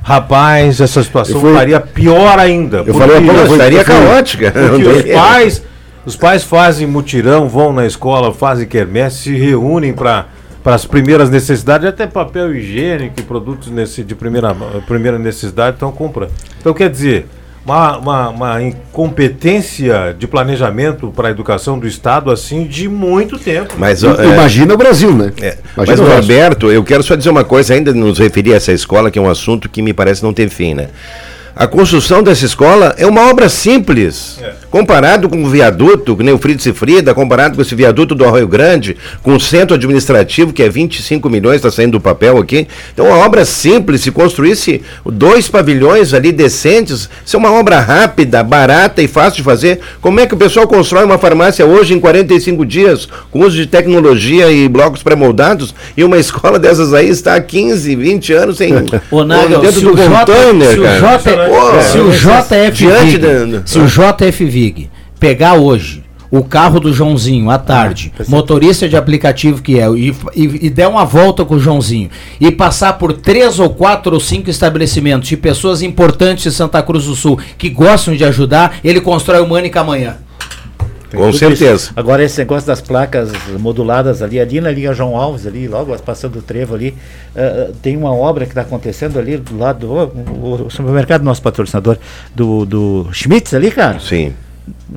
rapaz, 0.03 0.81
essa 0.81 1.03
situação 1.03 1.41
fui- 1.41 1.51
estaria 1.51 1.81
pior 1.81 2.39
ainda. 2.39 2.85
Eu 2.87 2.95
falei 2.95 3.19
estaria 3.51 3.85
caótica. 3.85 4.53
Porque 4.53 4.87
os 4.89 5.03
pais, 5.15 5.63
os 6.07 6.17
pais 6.17 6.45
fazem 6.45 6.87
mutirão, 6.87 7.49
vão 7.49 7.73
na 7.73 7.87
escola, 7.87 8.33
fazem 8.33 8.67
quermesse, 8.67 9.23
se 9.23 9.37
reúnem 9.37 9.93
para 9.93 10.27
para 10.63 10.75
as 10.75 10.85
primeiras 10.85 11.31
necessidades, 11.31 11.89
até 11.89 12.07
papel 12.07 12.55
higiênico 12.55 13.15
e 13.19 13.23
produtos 13.23 13.69
nesse, 13.71 14.05
de 14.05 14.15
primeira, 14.15 14.55
primeira 14.87 15.19
necessidade 15.19 15.77
estão 15.77 15.91
comprando. 15.91 16.33
Então, 16.61 16.75
quer 16.75 16.91
dizer, 16.91 17.27
uma, 17.65 17.99
uma, 17.99 18.29
uma 18.31 18.63
incompetência 18.63 20.15
de 20.19 20.27
planejamento 20.27 21.13
para 21.15 21.29
a 21.29 21.31
educação 21.31 21.79
do 21.79 21.87
Estado, 21.87 22.31
assim, 22.31 22.65
de 22.65 22.89
muito 22.89 23.39
tempo. 23.39 23.75
Mas, 23.79 24.03
é, 24.03 24.09
Imagina 24.33 24.75
o 24.75 24.77
Brasil, 24.77 25.15
né? 25.15 25.33
É, 25.41 25.57
mas. 25.77 25.99
Roberto, 25.99 26.71
eu 26.71 26.83
quero 26.83 27.03
só 27.03 27.15
dizer 27.15 27.31
uma 27.31 27.45
coisa, 27.45 27.75
ainda 27.75 27.93
nos 27.93 28.19
referir 28.19 28.55
a 28.55 28.57
essa 28.57 28.73
escola, 28.73 29.11
que 29.11 29.19
é 29.19 29.23
um 29.23 29.29
assunto 29.29 29.69
que 29.69 29.83
me 29.83 29.93
parece 29.93 30.23
não 30.23 30.33
ter 30.33 30.49
fim, 30.49 30.75
né? 30.75 30.89
A 31.55 31.67
construção 31.67 32.23
dessa 32.23 32.45
escola 32.47 32.95
é 32.97 33.07
uma 33.07 33.29
obra 33.29 33.49
simples. 33.49 34.39
Comparado 34.71 35.29
com 35.29 35.43
o 35.43 35.49
viaduto, 35.49 36.17
que 36.17 36.23
nem 36.23 36.33
o 36.33 36.39
Fritz 36.39 36.65
e 36.65 36.73
Frida, 36.73 37.13
comparado 37.13 37.57
com 37.57 37.63
esse 37.63 37.75
viaduto 37.75 38.15
do 38.15 38.25
Arroio 38.25 38.47
Grande, 38.47 38.97
com 39.23 39.35
o 39.35 39.41
centro 39.41 39.75
administrativo, 39.75 40.53
que 40.53 40.63
é 40.63 40.69
25 40.69 41.29
milhões, 41.29 41.57
está 41.57 41.71
saindo 41.71 41.93
do 41.93 42.01
papel 42.01 42.39
aqui. 42.39 42.69
Então, 42.95 43.07
uma 43.07 43.17
obra 43.19 43.45
simples, 43.45 44.01
se 44.01 44.13
construísse 44.13 44.81
dois 45.05 45.49
pavilhões 45.49 46.15
ali 46.15 46.31
decentes, 46.31 47.11
isso 47.27 47.37
é 47.37 47.39
uma 47.39 47.51
obra 47.53 47.81
rápida, 47.81 48.43
barata 48.45 49.03
e 49.03 49.09
fácil 49.09 49.39
de 49.39 49.43
fazer. 49.43 49.81
Como 50.01 50.21
é 50.21 50.27
que 50.27 50.35
o 50.35 50.39
pessoal 50.39 50.69
constrói 50.69 51.05
uma 51.05 51.19
farmácia 51.19 51.67
hoje 51.67 51.93
em 51.93 51.99
45 52.01 52.65
dias, 52.65 53.09
com 53.31 53.41
uso 53.41 53.57
de 53.57 53.67
tecnologia 53.67 54.51
e 54.53 54.69
blocos 54.69 55.03
pré-moldados, 55.03 55.75
e 55.97 56.05
uma 56.05 56.17
escola 56.21 56.59
dessas 56.61 56.95
aí 56.95 57.09
está 57.09 57.35
há 57.35 57.41
15, 57.41 57.97
20 57.97 58.33
anos 58.35 58.57
sem. 58.57 58.73
Ô, 59.11 59.25
Nagel, 59.25 59.61
dentro 59.61 59.81
se 59.81 59.85
do 59.85 59.93
o 59.95 59.97
J- 59.97 60.09
container, 60.27 60.79
o 60.79 60.83
cara. 60.85 61.01
Pô, 61.49 61.81
se 61.83 61.99
o 61.99 62.11
JF 62.11 62.71
diante 62.73 63.05
Vig, 63.17 63.19
da- 63.19 63.63
se 63.67 63.79
o 63.79 63.87
JF 63.87 64.45
Vig 64.45 64.91
pegar 65.19 65.55
hoje 65.55 66.05
o 66.31 66.45
carro 66.45 66.79
do 66.79 66.93
Joãozinho 66.93 67.51
à 67.51 67.59
tarde, 67.59 68.13
motorista 68.29 68.89
de 68.89 68.97
aplicativo 68.97 69.61
que 69.61 69.81
é, 69.81 69.89
e, 69.91 70.11
e- 70.37 70.67
e 70.67 70.71
der 70.71 70.87
uma 70.87 71.05
volta 71.05 71.45
com 71.45 71.57
o 71.57 71.59
Joãozinho 71.59 72.09
e 72.41 72.53
passar 72.53 72.93
por 72.99 73.13
três 73.13 73.59
ou 73.59 73.71
quatro 73.71 74.15
ou 74.15 74.21
cinco 74.21 74.49
estabelecimentos 74.49 75.29
de 75.29 75.37
pessoas 75.37 75.83
importantes 75.83 76.45
de 76.45 76.53
Santa 76.53 76.81
Cruz 76.83 77.05
do 77.07 77.17
Sul 77.17 77.39
que 77.59 77.69
gostam 77.69 78.15
de 78.15 78.25
ajudar, 78.25 78.77
ele 78.85 79.01
constrói 79.01 79.41
o 79.41 79.49
Mânica 79.49 79.81
amanhã. 79.81 80.19
Com 81.11 81.27
Tudo 81.27 81.39
certeza. 81.39 81.75
isso. 81.75 81.93
Agora 81.97 82.23
esse 82.25 82.39
negócio 82.39 82.67
das 82.67 82.81
placas 82.81 83.31
moduladas 83.59 84.23
ali, 84.23 84.39
ali 84.39 84.61
na 84.61 84.71
linha 84.71 84.93
João 84.95 85.17
Alves, 85.17 85.47
ali, 85.47 85.67
logo 85.67 85.97
passando 86.01 86.39
o 86.39 86.43
trevo 86.43 86.75
ali, 86.75 86.95
eh, 87.35 87.71
tem 87.83 87.97
uma 87.97 88.13
obra 88.15 88.45
que 88.45 88.53
está 88.53 88.61
acontecendo 88.63 89.19
ali 89.19 89.37
do 89.37 89.59
lado 89.59 89.87
do 89.87 89.93
o, 89.93 90.67
o 90.67 90.71
supermercado 90.71 91.23
nosso 91.23 91.43
patrocinador 91.43 91.97
do, 92.35 92.65
do 92.65 93.09
Schmitz 93.13 93.53
ali, 93.55 93.71
cara. 93.71 93.99
Sim. 94.01 94.33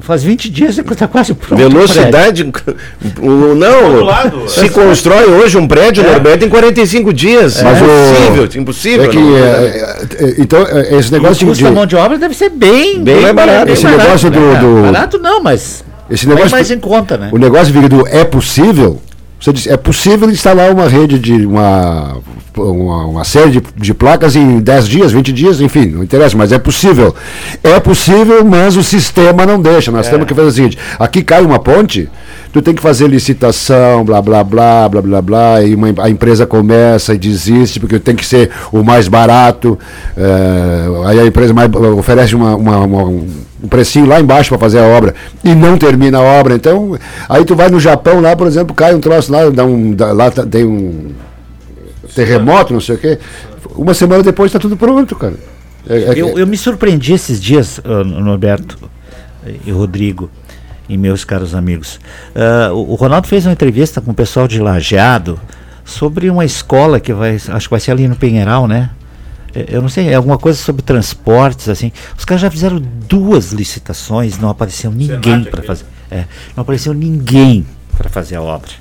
Faz 0.01 0.21
20 0.23 0.51
dias 0.51 0.79
que 0.79 0.93
está 0.93 1.07
quase 1.07 1.33
pronto. 1.33 1.57
Velocidade. 1.57 2.43
o, 3.19 3.55
não, 3.55 3.85
Outro 3.85 4.03
lado. 4.05 4.47
se 4.49 4.69
constrói 4.69 5.25
hoje 5.25 5.57
um 5.57 5.67
prédio, 5.67 6.03
Norberto, 6.03 6.45
em 6.45 6.49
45 6.49 7.11
dias. 7.11 7.59
Mas 7.63 7.81
o- 7.81 7.85
impossível, 7.85 8.61
impossível. 8.61 9.03
É 9.05 9.07
que, 9.07 9.17
é, 9.17 9.39
é, 10.21 10.25
é, 10.25 10.35
então, 10.37 10.61
é, 10.67 10.95
esse 10.95 11.07
E 11.11 11.17
o 11.17 11.21
negócio 11.21 11.47
custo 11.47 11.63
de, 11.63 11.63
da 11.63 11.71
mão 11.71 11.85
de 11.87 11.95
obra 11.95 12.19
deve 12.19 12.35
ser 12.35 12.49
bem, 12.49 13.03
Bem 13.03 13.21
mais 13.21 13.33
barato. 13.35 13.71
Esse 13.71 13.85
negócio 13.85 14.29
do- 14.29 14.39
cara? 14.39 14.59
do- 14.59 14.81
Barato 14.83 15.17
não, 15.17 15.41
mas 15.41 15.83
esse 16.13 16.27
negócio, 16.27 16.51
mais 16.51 16.69
em 16.69 16.79
conta, 16.79 17.17
né? 17.17 17.29
o 17.31 17.37
negócio 17.39 17.73
do 17.89 18.07
é 18.07 18.23
possível, 18.23 19.01
Você 19.39 19.51
disse, 19.51 19.69
é 19.69 19.75
possível 19.75 20.29
instalar 20.29 20.71
uma 20.71 20.87
rede 20.87 21.17
de 21.17 21.43
uma, 21.43 22.19
uma, 22.55 23.05
uma 23.07 23.23
série 23.23 23.49
de, 23.49 23.63
de 23.75 23.93
placas 23.95 24.35
em 24.35 24.59
10 24.59 24.87
dias, 24.87 25.11
20 25.11 25.33
dias, 25.33 25.59
enfim, 25.59 25.87
não 25.87 26.03
interessa, 26.03 26.37
mas 26.37 26.51
é 26.51 26.59
possível. 26.59 27.15
É 27.63 27.79
possível, 27.79 28.45
mas 28.45 28.77
o 28.77 28.83
sistema 28.83 29.43
não 29.43 29.59
deixa. 29.59 29.91
Nós 29.91 30.07
temos 30.07 30.27
que 30.27 30.35
fazer 30.35 30.47
o 30.47 30.51
seguinte: 30.51 30.77
aqui 30.99 31.23
cai 31.23 31.43
uma 31.43 31.57
ponte, 31.57 32.07
tu 32.53 32.61
tem 32.61 32.73
que 32.73 32.81
fazer 32.81 33.07
licitação, 33.07 34.05
blá 34.05 34.21
blá 34.21 34.43
blá, 34.43 34.87
blá 34.87 35.01
blá 35.01 35.21
blá, 35.21 35.61
e 35.63 35.73
uma, 35.75 35.87
a 35.97 36.09
empresa 36.09 36.45
começa 36.45 37.13
e 37.13 37.17
desiste, 37.17 37.79
porque 37.79 37.99
tem 37.99 38.15
que 38.15 38.25
ser 38.25 38.49
o 38.71 38.83
mais 38.83 39.07
barato. 39.09 39.77
eh, 40.15 40.85
aí 41.07 41.19
a 41.19 41.25
empresa 41.25 41.53
mais, 41.53 41.69
oferece 41.97 42.35
uma, 42.35 42.55
uma- 42.55 42.79
uma- 42.85 43.03
um 43.03 43.67
precinho 43.69 44.05
lá 44.05 44.19
embaixo 44.19 44.49
para 44.49 44.59
fazer 44.59 44.79
a 44.79 44.83
obra 44.85 45.15
e 45.43 45.55
não 45.55 45.77
termina 45.77 46.17
a 46.19 46.21
obra. 46.21 46.53
Então, 46.55 46.97
aí 47.27 47.43
tu 47.43 47.55
vai 47.55 47.69
no 47.69 47.79
Japão 47.79 48.19
lá, 48.21 48.35
por 48.35 48.45
exemplo, 48.45 48.75
cai 48.75 48.93
um 48.93 48.99
troço 48.99 49.31
lá, 49.31 49.49
dá 49.49 49.65
um, 49.65 49.91
dá- 49.93 50.11
lá 50.11 50.29
tá- 50.29 50.45
tem 50.45 50.63
um 50.65 51.11
terremoto, 52.13 52.73
não 52.73 52.81
sei 52.81 52.95
o 52.95 52.97
quê. 52.97 53.17
Uma 53.75 53.93
semana 53.93 54.21
depois 54.21 54.49
está 54.49 54.59
tudo 54.59 54.77
pronto, 54.77 55.15
cara. 55.15 55.33
É- 55.89 55.97
é- 55.97 56.13
Eu, 56.21 56.37
eu 56.37 56.45
me 56.47 56.55
surpreendi 56.57 57.13
esses 57.13 57.41
dias, 57.41 57.79
ah, 57.83 58.03
Norberto 58.03 58.77
e 59.65 59.71
Rodrigo 59.71 60.29
e 60.87 60.97
meus 60.97 61.23
caros 61.23 61.55
amigos. 61.55 61.99
Ah, 62.35 62.71
o, 62.73 62.95
Ronaldo 62.95 63.27
fez 63.27 63.45
uma 63.45 63.53
entrevista 63.53 64.01
com 64.01 64.11
o 64.11 64.13
pessoal 64.13 64.47
de 64.47 64.59
Lajeado 64.59 65.39
sobre 65.85 66.29
uma 66.29 66.45
escola 66.45 66.99
que 66.99 67.13
vai, 67.13 67.35
acho 67.35 67.67
que 67.67 67.69
vai 67.69 67.79
ser 67.79 67.91
ali 67.91 68.07
no 68.07 68.15
Penheiral, 68.15 68.67
né? 68.67 68.89
É, 69.55 69.65
Eu 69.69 69.81
não 69.81 69.89
sei, 69.89 70.09
é 70.09 70.15
alguma 70.15 70.37
coisa 70.37 70.57
sobre 70.57 70.81
transportes, 70.81 71.69
assim. 71.69 71.91
Os 72.17 72.25
caras 72.25 72.41
já 72.41 72.49
fizeram 72.49 72.79
duas 72.79 73.51
licitações, 73.51 74.37
não 74.37 74.49
apareceu 74.49 74.91
ninguém 74.91 75.43
para 75.43 75.63
fazer. 75.63 75.85
é, 76.09 76.25
não 76.55 76.61
apareceu 76.61 76.93
ninguém 76.93 77.65
para 77.97 78.09
fazer 78.09 78.35
a 78.35 78.41
obra. 78.41 78.71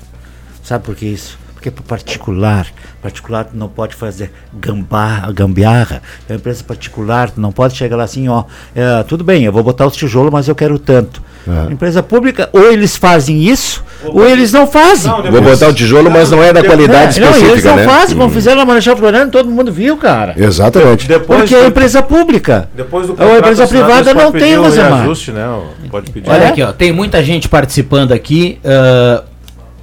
Sabe 0.63 0.83
por 0.83 0.95
que 0.95 1.05
isso? 1.05 1.37
Porque 1.53 1.69
é 1.69 1.71
para 1.71 1.83
particular. 1.83 2.67
Particular 3.01 3.49
não 3.53 3.67
pode 3.69 3.95
fazer 3.95 4.31
gambá, 4.53 5.29
gambiarra. 5.31 6.01
É 6.27 6.33
uma 6.33 6.37
empresa 6.37 6.63
particular, 6.63 7.31
não 7.37 7.51
pode 7.51 7.75
chegar 7.75 7.95
lá 7.95 8.03
assim, 8.03 8.27
ó. 8.27 8.45
é, 8.75 9.03
tudo 9.03 9.23
bem, 9.23 9.43
eu 9.43 9.51
vou 9.51 9.63
botar 9.63 9.85
os 9.85 9.95
tijolos, 9.95 10.31
mas 10.31 10.47
eu 10.47 10.55
quero 10.55 10.79
tanto. 10.79 11.21
É. 11.47 11.73
Empresa 11.73 12.01
pública, 12.01 12.49
ou 12.53 12.71
eles 12.71 12.95
fazem 12.95 13.43
isso, 13.43 13.83
ou 14.05 14.25
eles 14.25 14.53
não 14.53 14.65
fazem. 14.65 15.11
Não, 15.11 15.31
Vou 15.31 15.41
botar 15.41 15.67
o 15.67 15.73
tijolo, 15.73 16.09
mas 16.09 16.31
não 16.31 16.41
é 16.41 16.53
da 16.53 16.63
qualidade 16.63 17.17
É, 17.17 17.21
não, 17.21 17.27
eles 17.29 17.41
específica, 17.41 17.69
não 17.71 17.75
né? 17.77 17.83
fazem, 17.85 18.17
como 18.17 18.29
fizeram 18.29 18.57
na 18.57 18.65
Marechal 18.65 18.95
Floriano, 18.95 19.29
todo 19.29 19.49
mundo 19.49 19.71
viu, 19.71 19.97
cara. 19.97 20.33
Exatamente. 20.37 21.07
Depois 21.07 21.41
Porque 21.41 21.55
é 21.55 21.67
empresa 21.67 22.01
pública. 22.01 22.69
Depois 22.75 23.07
do 23.07 23.13
a 23.13 23.15
contrato 23.17 23.37
empresa 23.39 23.67
privada 23.67 24.13
não 24.13 24.31
tem, 24.31 24.55
Rosemar. 24.55 25.05
né? 25.33 25.59
Pode 25.91 26.11
pedir. 26.11 26.29
Olha 26.29 26.43
É? 26.43 26.47
aqui, 26.47 26.63
ó, 26.63 26.71
tem 26.71 26.91
muita 26.93 27.21
gente 27.23 27.49
participando 27.49 28.11
aqui. 28.13 28.59
ah, 28.63 29.23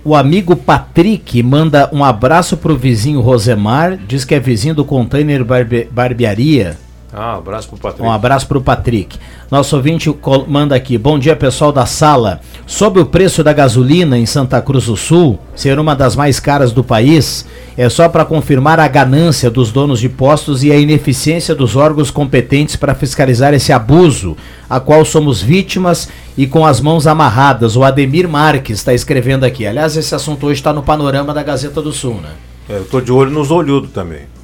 o 0.03 0.15
amigo 0.17 0.57
Patrick 0.57 1.43
manda 1.43 1.91
um 1.93 2.03
abraço 2.03 2.57
pro 2.57 2.75
vizinho 2.75 3.21
Rosemar, 3.21 3.99
diz 4.09 4.25
que 4.25 4.35
é 4.35 4.41
vizinho 4.41 4.75
do 4.75 4.83
Container 4.83 5.45
Barbe- 5.45 5.89
Barbearia. 5.91 6.79
Ah, 7.13 7.35
um 7.35 7.39
abraço 7.39 7.69
pro 7.69 7.79
Patrick. 7.79 8.03
Um 8.03 8.11
abraço 8.13 8.47
pro 8.47 8.61
Patrick. 8.61 9.19
Nosso 9.51 9.75
ouvinte 9.75 10.15
manda 10.47 10.77
aqui. 10.77 10.97
Bom 10.97 11.19
dia, 11.19 11.35
pessoal 11.35 11.73
da 11.73 11.85
sala. 11.85 12.41
Sobre 12.67 13.03
o 13.03 13.07
preço 13.07 13.43
da 13.43 13.53
gasolina 13.53 14.17
em 14.17 14.27
Santa 14.27 14.63
Cruz 14.63 14.87
do 14.87 14.97
Sul 14.97 15.39
ser 15.57 15.79
uma 15.81 15.97
das 15.97 16.15
mais 16.15 16.39
caras 16.39 16.71
do 16.71 16.85
país, 16.85 17.45
é 17.77 17.89
só 17.89 18.09
para 18.09 18.25
confirmar 18.25 18.79
a 18.79 18.87
ganância 18.87 19.51
dos 19.51 19.73
donos 19.73 19.99
de 19.99 20.09
postos 20.09 20.63
e 20.63 20.71
a 20.71 20.77
ineficiência 20.77 21.55
dos 21.55 21.75
órgãos 21.75 22.13
competentes 22.13 22.77
para 22.77 22.95
fiscalizar 22.95 23.53
esse 23.55 23.73
abuso, 23.73 24.37
a 24.69 24.79
qual 24.79 25.05
somos 25.05 25.43
vítimas 25.43 26.09
e 26.37 26.47
com 26.47 26.65
as 26.65 26.81
mãos 26.81 27.09
amarradas. 27.09 27.75
O 27.75 27.83
Ademir 27.83 28.29
Marques 28.29 28.79
está 28.79 28.95
escrevendo 28.95 29.43
aqui. 29.43 29.67
Aliás, 29.67 29.97
esse 29.97 30.15
assunto 30.15 30.47
hoje 30.47 30.61
está 30.61 30.73
no 30.73 30.83
panorama 30.83 31.35
da 31.35 31.43
Gazeta 31.43 31.83
do 31.83 31.93
Sul, 31.93 32.21
né? 32.21 32.31
É, 32.69 32.77
eu 32.77 32.85
tô 32.85 33.01
de 33.01 33.11
olho 33.11 33.33
nos 33.33 33.51
olhudos 33.51 33.91
também. 33.91 34.40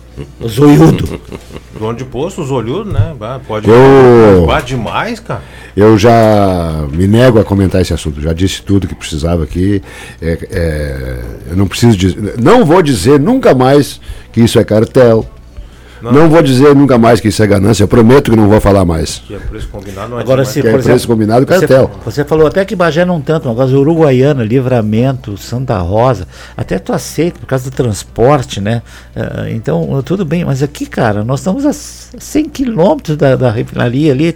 Zoiudo. 0.46 1.20
Dono 1.78 1.94
de 1.96 2.04
posto, 2.04 2.40
os 2.40 2.50
olhudos, 2.50 2.92
né? 2.92 3.14
Pode. 3.46 3.68
Eu- 3.68 4.46
demais, 4.64 5.20
cara. 5.20 5.42
Eu 5.76 5.98
já 5.98 6.86
me 6.90 7.06
nego 7.06 7.38
a 7.38 7.44
comentar 7.44 7.82
esse 7.82 7.92
assunto. 7.92 8.20
Já 8.20 8.32
disse 8.32 8.62
tudo 8.62 8.88
que 8.88 8.94
precisava 8.94 9.44
aqui. 9.44 9.82
É, 10.22 10.38
é, 10.50 11.24
eu 11.50 11.56
não 11.56 11.68
preciso 11.68 11.96
dizer. 11.96 12.34
Não 12.42 12.64
vou 12.64 12.80
dizer 12.80 13.20
nunca 13.20 13.54
mais 13.54 14.00
que 14.32 14.40
isso 14.40 14.58
é 14.58 14.64
cartel. 14.64 15.28
Não, 16.02 16.28
vou 16.28 16.42
dizer 16.42 16.74
nunca 16.74 16.98
mais 16.98 17.20
que 17.20 17.28
isso 17.28 17.42
é 17.42 17.46
ganância. 17.46 17.82
Eu 17.82 17.88
prometo 17.88 18.30
que 18.30 18.36
não 18.36 18.48
vou 18.48 18.60
falar 18.60 18.84
mais. 18.84 19.22
Que 19.26 19.34
é 19.34 19.38
preço 19.38 19.68
combinado, 19.68 20.10
não 20.10 20.18
é 20.18 20.22
Agora, 20.22 20.44
se, 20.44 20.60
é 20.60 20.62
por 20.62 20.72
preço 20.72 20.90
exemplo, 20.90 21.06
combinado 21.08 21.46
você, 21.46 21.60
cartel. 21.60 21.90
você 22.04 22.24
falou 22.24 22.46
até 22.46 22.64
que 22.64 22.76
Bagé 22.76 23.04
não 23.04 23.20
tanto, 23.20 23.52
mas 23.54 23.72
Uruguaiana, 23.72 24.42
Livramento, 24.44 25.36
Santa 25.36 25.78
Rosa, 25.78 26.26
até 26.56 26.78
tu 26.78 26.92
aceita 26.92 27.40
por 27.40 27.46
causa 27.46 27.70
do 27.70 27.74
transporte, 27.74 28.60
né? 28.60 28.82
Ah, 29.14 29.46
então, 29.50 30.02
tudo 30.04 30.24
bem, 30.24 30.44
mas 30.44 30.62
aqui, 30.62 30.86
cara, 30.86 31.24
nós 31.24 31.40
estamos 31.40 31.64
a 31.64 31.72
100 31.72 32.44
quilômetros 32.50 33.16
da, 33.16 33.36
da 33.36 33.50
refinaria 33.50 34.12
ali. 34.12 34.34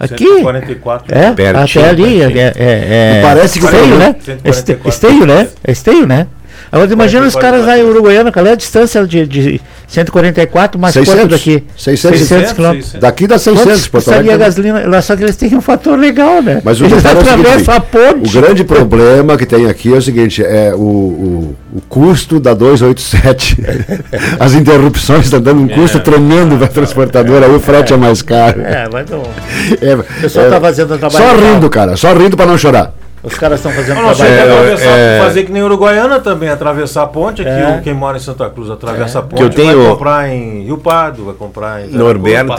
Aqui. 0.00 0.24
144. 0.24 1.12
É, 1.12 1.32
Pertinho, 1.32 1.84
até 1.84 1.90
ali. 1.90 2.22
É, 2.22 2.26
é, 2.26 2.52
é, 2.56 3.22
parece 3.22 3.58
que 3.58 3.64
esteio, 3.64 3.98
né? 3.98 4.14
É 4.44 4.50
este- 4.50 4.76
144 4.76 4.88
Esteio, 4.88 5.26
né? 5.26 5.48
É 5.64 5.72
esteio, 5.72 6.06
né? 6.06 6.26
Agora 6.70 6.92
imagina 6.92 7.26
os 7.26 7.32
44 7.34 7.40
caras 7.40 7.66
lá 7.66 7.78
em 7.78 7.88
Uruguaiana, 7.90 8.30
qual 8.32 8.46
é 8.46 8.52
a 8.52 8.54
distância 8.54 9.06
de, 9.06 9.26
de 9.26 9.60
144 9.86 10.78
mais 10.78 10.92
600, 10.94 11.14
quanto 11.20 11.30
daqui? 11.30 11.64
600, 11.76 12.18
600 12.18 12.52
quilômetros. 12.52 12.84
600. 12.86 13.00
Daqui 13.00 13.26
dá 13.26 13.38
600, 13.38 13.64
Quanto 13.64 13.90
Porto 13.90 13.90
custaria 14.04 14.18
a 14.18 14.34
Alegre. 14.34 14.38
gasolina? 14.38 14.86
Lá 14.86 15.02
só 15.02 15.16
que 15.16 15.22
eles 15.22 15.36
têm 15.36 15.54
um 15.56 15.60
fator 15.60 15.98
legal, 15.98 16.42
né? 16.42 16.60
Mas 16.62 16.80
o 16.80 16.84
eles 16.84 17.04
é 17.04 17.08
atravessam 17.10 17.74
a 17.74 17.80
ponte. 17.80 18.28
O 18.36 18.40
grande 18.40 18.64
problema 18.64 19.36
que 19.38 19.46
tem 19.46 19.66
aqui 19.66 19.92
é 19.94 19.96
o 19.96 20.02
seguinte, 20.02 20.42
é 20.44 20.74
o, 20.74 20.78
o, 20.78 21.56
o 21.76 21.80
custo 21.88 22.38
da 22.38 22.52
287. 22.54 23.56
As 24.38 24.54
interrupções 24.54 25.24
estão 25.24 25.40
dando 25.40 25.62
um 25.62 25.68
custo 25.68 26.00
tremendo 26.00 26.56
para 26.56 26.66
a 26.66 26.68
transportadora, 26.68 27.46
aí 27.46 27.54
o 27.54 27.60
frete 27.60 27.92
é 27.92 27.96
mais 27.96 28.20
caro. 28.22 28.60
É, 28.60 28.88
mas 28.92 29.08
não. 29.08 29.22
É, 29.80 29.94
O 29.94 30.02
pessoal 30.20 30.50
tá 30.50 30.60
fazendo 30.60 30.94
o 30.94 30.98
trabalho 30.98 31.24
Só 31.24 31.32
legal. 31.32 31.54
rindo, 31.54 31.70
cara, 31.70 31.96
só 31.96 32.12
rindo 32.12 32.36
para 32.36 32.46
não 32.46 32.58
chorar. 32.58 32.92
Os 33.22 33.34
caras 33.34 33.58
estão 33.58 33.72
fazendo 33.72 33.96
Não, 34.00 34.14
trabalho. 34.14 34.34
É, 34.34 34.42
atravessar, 34.42 34.90
é. 34.98 35.18
fazer 35.20 35.42
que 35.44 35.52
nem 35.52 35.62
Uruguaiana 35.62 36.20
também, 36.20 36.48
atravessar 36.48 37.02
a 37.02 37.06
ponte. 37.06 37.42
Aqui, 37.42 37.50
É. 37.50 37.80
quem 37.82 37.92
mora 37.94 38.16
em 38.16 38.20
Santa 38.20 38.48
Cruz 38.48 38.70
atravessa 38.70 39.18
a 39.18 39.22
ponte, 39.22 39.38
Que 39.38 39.42
eu 39.44 39.50
tenho- 39.50 39.78
vai 39.82 39.90
comprar 39.90 40.28
em 40.30 40.62
Rio 40.64 40.78
Pardo, 40.78 41.24
vai 41.24 41.34
comprar 41.34 41.84
em 41.84 41.88
Norberto. 41.90 42.54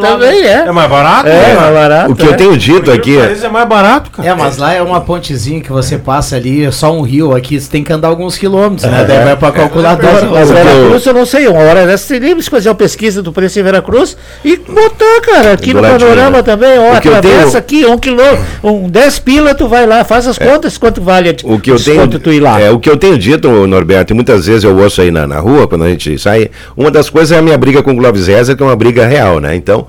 Também 0.00 0.42
é. 0.44 0.64
É 0.66 0.72
mais 0.72 0.90
barato? 0.90 1.28
É, 1.28 1.32
né? 1.48 1.54
mais 1.54 1.74
barato. 1.74 2.12
O 2.12 2.16
que 2.16 2.26
eu 2.26 2.32
é. 2.32 2.36
tenho 2.36 2.56
dito 2.56 2.90
aqui 2.90 3.16
é. 3.18 3.36
é 3.42 3.48
mais 3.48 3.68
barato, 3.68 4.10
cara. 4.10 4.28
É, 4.28 4.34
mas 4.34 4.56
lá 4.58 4.72
é 4.74 4.82
uma 4.82 5.00
pontezinha 5.00 5.60
que 5.60 5.70
você 5.72 5.96
passa 5.98 6.36
ali, 6.36 6.64
é 6.64 6.70
só 6.70 6.92
um 6.92 7.02
rio 7.02 7.34
aqui, 7.34 7.60
você 7.60 7.70
tem 7.70 7.82
que 7.82 7.92
andar 7.92 8.08
alguns 8.08 8.36
quilômetros, 8.36 8.90
né? 8.90 9.04
Daí 9.06 9.24
vai 9.24 9.36
pra 9.36 9.52
calculadora. 9.52 10.26
Mas 10.30 10.50
Veracruz 10.50 11.06
eu 11.06 11.14
não 11.14 11.26
sei, 11.26 11.48
uma 11.48 11.60
hora 11.62 11.86
dessa 11.86 12.06
teríamos 12.08 12.44
que 12.48 12.50
fazer 12.54 12.68
uma 12.68 12.74
pesquisa 12.74 13.22
do 13.22 13.32
preço 13.32 13.58
em 13.58 13.62
Veracruz 13.62 14.16
e 14.44 14.56
botar, 14.56 15.20
cara, 15.22 15.52
aqui 15.52 15.72
no 15.72 15.80
panorama 15.82 16.38
né? 16.38 16.42
também, 16.42 16.78
ó, 16.78 16.94
atravessa 16.96 17.60
tenho- 17.62 17.86
aqui, 17.86 17.86
um 17.86 17.98
quilômetro, 17.98 18.44
um 18.62 18.88
10 18.88 19.18
pila, 19.46 19.54
tu 19.54 19.68
vai 19.68 19.86
lá, 19.86 20.04
faz 20.04 20.26
as 20.26 20.38
contas, 20.38 20.76
quanto 20.76 21.00
vale 21.00 21.28
a 21.28 21.34
O 21.44 21.60
que 21.60 21.70
eu 21.70 21.76
tenho, 21.78 22.08
tu 22.18 22.32
ir 22.32 22.40
lá. 22.40 22.60
é, 22.60 22.70
o 22.70 22.78
que 22.78 22.90
eu 22.90 22.96
tenho 22.96 23.16
dito, 23.18 23.48
Norberto, 23.66 24.12
e 24.12 24.14
muitas 24.14 24.46
vezes 24.46 24.64
eu 24.64 24.76
ouço 24.76 25.00
aí 25.00 25.10
na, 25.10 25.26
na 25.26 25.38
rua, 25.38 25.68
quando 25.68 25.84
a 25.84 25.88
gente 25.88 26.18
sai, 26.18 26.50
uma 26.76 26.90
das 26.90 27.08
coisas 27.08 27.32
é 27.32 27.38
a 27.38 27.42
minha 27.42 27.56
briga 27.56 27.82
com 27.82 27.92
o 27.92 27.96
Clóvis 27.96 28.26
Rezer, 28.26 28.56
que 28.56 28.62
é 28.62 28.66
uma 28.66 28.76
briga 28.76 29.06
real, 29.06 29.38
né? 29.40 29.54
Então, 29.54 29.86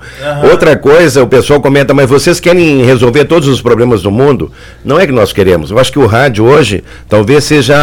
outra 0.50 0.76
coisa, 0.76 1.22
o 1.22 1.26
pessoal 1.26 1.60
comenta, 1.60 1.92
mas 1.92 2.08
vocês 2.08 2.38
querem 2.38 2.84
resolver 2.84 3.24
todos 3.24 3.48
os 3.48 3.60
problemas 3.60 4.02
do 4.02 4.10
mundo? 4.10 4.50
Não 4.84 4.98
é 4.98 5.06
que 5.06 5.12
nós 5.12 5.32
queremos. 5.32 5.70
Eu 5.70 5.78
acho 5.78 5.92
que 5.92 5.98
o 5.98 6.06
rádio 6.06 6.44
hoje 6.44 6.84
talvez 7.08 7.44
seja 7.44 7.76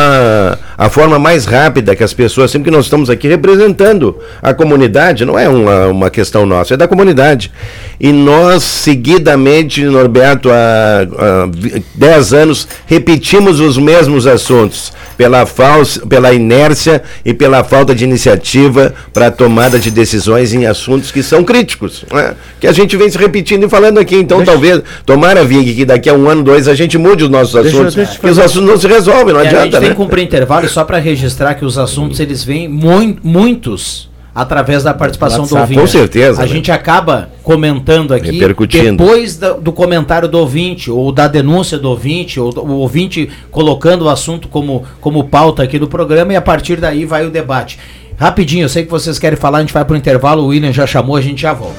a, 0.77 0.85
a 0.85 0.89
forma 0.89 1.19
mais 1.19 1.45
rápida 1.45 1.95
que 1.95 2.03
as 2.03 2.13
pessoas, 2.13 2.51
sempre 2.51 2.69
que 2.69 2.75
nós 2.75 2.85
estamos 2.85 3.09
aqui 3.09 3.27
representando 3.27 4.17
a 4.41 4.53
comunidade, 4.53 5.25
não 5.25 5.37
é 5.37 5.47
uma, 5.49 5.87
uma 5.87 6.09
questão 6.09 6.45
nossa, 6.45 6.73
é 6.73 6.77
da 6.77 6.87
comunidade. 6.87 7.51
E 7.99 8.11
nós, 8.11 8.63
seguidamente, 8.63 9.83
Norberto, 9.85 10.49
há, 10.51 11.01
há 11.01 11.47
10 11.95 12.33
anos, 12.33 12.67
repetimos 12.85 13.59
os 13.59 13.77
mesmos 13.77 14.25
assuntos, 14.27 14.91
pela, 15.17 15.45
falsa, 15.45 16.05
pela 16.05 16.33
inércia 16.33 17.01
e 17.23 17.33
pela 17.33 17.63
falta 17.63 17.95
de 17.95 18.03
iniciativa 18.03 18.93
para 19.13 19.27
a 19.27 19.31
tomada 19.31 19.79
de 19.79 19.89
decisões 19.91 20.53
em 20.53 20.65
assuntos 20.65 21.11
que 21.11 21.23
são 21.23 21.43
críticos, 21.43 22.03
né? 22.11 22.35
que 22.59 22.67
a 22.67 22.71
gente 22.71 22.95
vem 22.97 23.09
se 23.09 23.17
repetindo 23.17 23.65
e 23.65 23.69
falando 23.69 23.97
aqui. 23.99 24.15
Então, 24.15 24.43
talvez, 24.43 24.81
tomara, 25.05 25.43
Vig, 25.43 25.73
que 25.73 25.85
daqui 25.85 26.09
a 26.09 26.13
um 26.13 26.29
ano, 26.29 26.43
dois, 26.43 26.67
a 26.67 26.75
gente 26.75 26.97
mude 26.97 27.23
os 27.23 27.29
nossos 27.29 27.53
Deixa 27.53 27.69
assuntos, 27.69 27.95
deixa 27.95 28.27
os 28.27 28.39
assuntos 28.39 28.69
não 28.69 28.77
se 28.77 28.87
resolvem, 28.87 29.33
não 29.33 29.41
E 29.41 29.47
a 29.47 29.49
gente 29.49 29.55
adianta, 29.55 29.79
tem 29.79 29.89
né? 29.89 29.95
que 29.95 30.01
cumprir 30.01 30.23
intervalo 30.23 30.67
só 30.67 30.83
para 30.83 30.97
registrar 30.99 31.53
que 31.55 31.63
os 31.65 31.77
assuntos 31.77 32.19
eles 32.19 32.43
vêm 32.43 32.67
mui- 32.67 33.17
muitos 33.23 34.09
através 34.35 34.83
da 34.83 34.93
participação 34.93 35.45
do 35.45 35.55
WhatsApp. 35.55 35.61
ouvinte. 35.61 35.79
Com 35.79 35.87
certeza, 35.87 36.41
A 36.41 36.45
né? 36.45 36.51
gente 36.51 36.69
acaba 36.71 37.29
comentando 37.41 38.13
aqui 38.13 38.37
depois 38.67 39.37
da- 39.37 39.53
do 39.53 39.71
comentário 39.71 40.27
do 40.27 40.37
ouvinte, 40.37 40.91
ou 40.91 41.09
da 41.13 41.25
denúncia 41.29 41.77
do 41.79 41.89
ouvinte, 41.89 42.37
ou 42.37 42.51
do- 42.51 42.61
o 42.61 42.71
ouvinte 42.79 43.29
colocando 43.49 44.03
o 44.05 44.09
assunto 44.09 44.49
como, 44.49 44.83
como 44.99 45.23
pauta 45.23 45.63
aqui 45.63 45.79
do 45.79 45.87
programa, 45.87 46.33
e 46.33 46.35
a 46.35 46.41
partir 46.41 46.75
daí 46.81 47.05
vai 47.05 47.25
o 47.25 47.29
debate. 47.31 47.79
Rapidinho, 48.17 48.65
eu 48.65 48.69
sei 48.69 48.83
que 48.83 48.91
vocês 48.91 49.17
querem 49.17 49.37
falar, 49.37 49.59
a 49.59 49.61
gente 49.61 49.73
vai 49.73 49.85
pro 49.85 49.95
intervalo, 49.95 50.43
o 50.43 50.47
William 50.47 50.71
já 50.73 50.85
chamou, 50.85 51.15
a 51.15 51.21
gente 51.21 51.41
já 51.41 51.53
volta. 51.53 51.75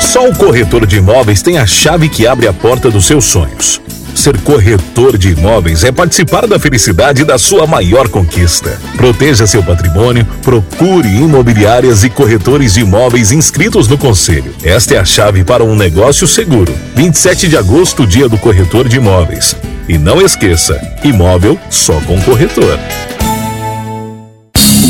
Só 0.00 0.28
o 0.28 0.34
corretor 0.34 0.86
de 0.86 0.96
imóveis 0.96 1.42
tem 1.42 1.58
a 1.58 1.66
chave 1.66 2.08
que 2.08 2.26
abre 2.26 2.48
a 2.48 2.52
porta 2.52 2.90
dos 2.90 3.06
seus 3.06 3.24
sonhos. 3.26 3.80
Ser 4.14 4.40
corretor 4.40 5.16
de 5.16 5.30
imóveis 5.30 5.84
é 5.84 5.92
participar 5.92 6.46
da 6.46 6.58
felicidade 6.58 7.24
da 7.24 7.38
sua 7.38 7.66
maior 7.66 8.08
conquista. 8.08 8.80
Proteja 8.96 9.46
seu 9.46 9.62
patrimônio, 9.62 10.26
procure 10.42 11.08
imobiliárias 11.08 12.04
e 12.04 12.10
corretores 12.10 12.74
de 12.74 12.80
imóveis 12.80 13.32
inscritos 13.32 13.88
no 13.88 13.96
conselho. 13.96 14.54
Esta 14.62 14.94
é 14.94 14.98
a 14.98 15.04
chave 15.04 15.44
para 15.44 15.64
um 15.64 15.76
negócio 15.76 16.26
seguro. 16.26 16.74
27 16.94 17.48
de 17.48 17.56
agosto, 17.56 18.06
dia 18.06 18.28
do 18.28 18.38
corretor 18.38 18.88
de 18.88 18.96
imóveis. 18.96 19.56
E 19.88 19.96
não 19.96 20.20
esqueça, 20.20 20.80
imóvel 21.02 21.58
só 21.70 21.94
com 22.02 22.20
corretor. 22.20 22.78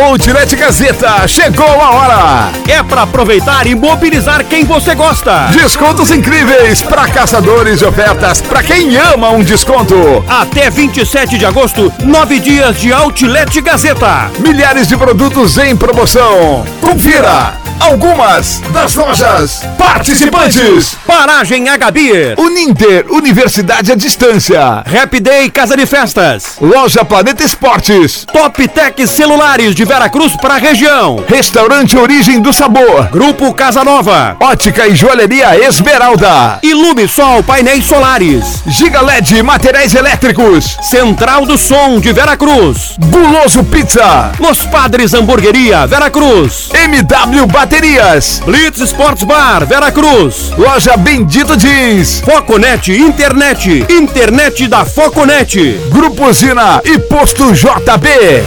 Outlet 0.00 0.54
Gazeta, 0.54 1.26
chegou 1.26 1.66
a 1.66 1.90
hora! 1.90 2.52
É 2.68 2.82
para 2.84 3.02
aproveitar 3.02 3.66
e 3.66 3.74
mobilizar 3.74 4.44
quem 4.44 4.64
você 4.64 4.94
gosta. 4.94 5.48
Descontos 5.50 6.12
incríveis 6.12 6.82
para 6.82 7.08
caçadores 7.08 7.80
de 7.80 7.84
ofertas, 7.84 8.40
para 8.40 8.62
quem 8.62 8.96
ama 8.96 9.30
um 9.30 9.42
desconto. 9.42 10.24
Até 10.28 10.70
27 10.70 11.36
de 11.36 11.44
agosto, 11.44 11.92
nove 12.04 12.38
dias 12.38 12.78
de 12.78 12.92
Outlet 12.92 13.60
Gazeta. 13.60 14.30
Milhares 14.38 14.86
de 14.86 14.96
produtos 14.96 15.58
em 15.58 15.76
promoção. 15.76 16.64
Confira! 16.80 17.67
Algumas 17.80 18.60
das 18.72 18.94
lojas 18.94 19.62
participantes. 19.78 20.96
Paragem 21.06 21.68
H-Beer. 21.68 22.34
Uninter, 22.38 23.06
Universidade 23.10 23.92
à 23.92 23.94
Distância. 23.94 24.82
Rap 24.86 25.18
Day 25.20 25.48
Casa 25.50 25.76
de 25.76 25.86
Festas. 25.86 26.56
Loja 26.60 27.04
Planeta 27.04 27.44
Esportes. 27.44 28.26
Top 28.30 28.68
Tech 28.68 29.06
Celulares 29.06 29.74
de 29.74 29.84
Veracruz 29.84 30.36
para 30.36 30.54
a 30.54 30.58
região. 30.58 31.24
Restaurante 31.26 31.96
Origem 31.96 32.40
do 32.40 32.52
Sabor. 32.52 33.08
Grupo 33.10 33.54
Casa 33.54 33.82
Nova. 33.82 34.36
Ótica 34.40 34.86
e 34.86 34.94
Joalheria 34.94 35.58
Esmeralda. 35.66 36.58
Ilume 36.62 37.08
Sol 37.08 37.42
Painéis 37.42 37.86
Solares. 37.86 38.62
Giga 38.66 39.00
LED 39.00 39.42
Materiais 39.42 39.94
Elétricos. 39.94 40.76
Central 40.82 41.46
do 41.46 41.56
Som 41.56 42.00
de 42.00 42.12
Veracruz. 42.12 42.96
Guloso 42.98 43.64
Pizza. 43.64 44.32
Los 44.38 44.58
Padres 44.66 45.14
Hamburgueria 45.14 45.86
Veracruz. 45.86 46.68
MW 46.72 47.46
Bateria 47.46 47.67
baterias. 47.68 48.40
Blitz 48.44 48.80
Sports 48.80 49.24
Bar, 49.24 49.66
Vera 49.66 49.92
Cruz. 49.92 50.52
Loja 50.56 50.96
Bendito 50.96 51.56
Jeans. 51.56 52.20
Foconet 52.20 52.88
Internet. 52.88 53.66
Internet 53.90 54.66
da 54.66 54.84
Foconet. 54.84 55.54
Grupo 55.90 56.32
Zina 56.32 56.80
e 56.82 56.98
Posto 56.98 57.52
JB. 57.52 58.42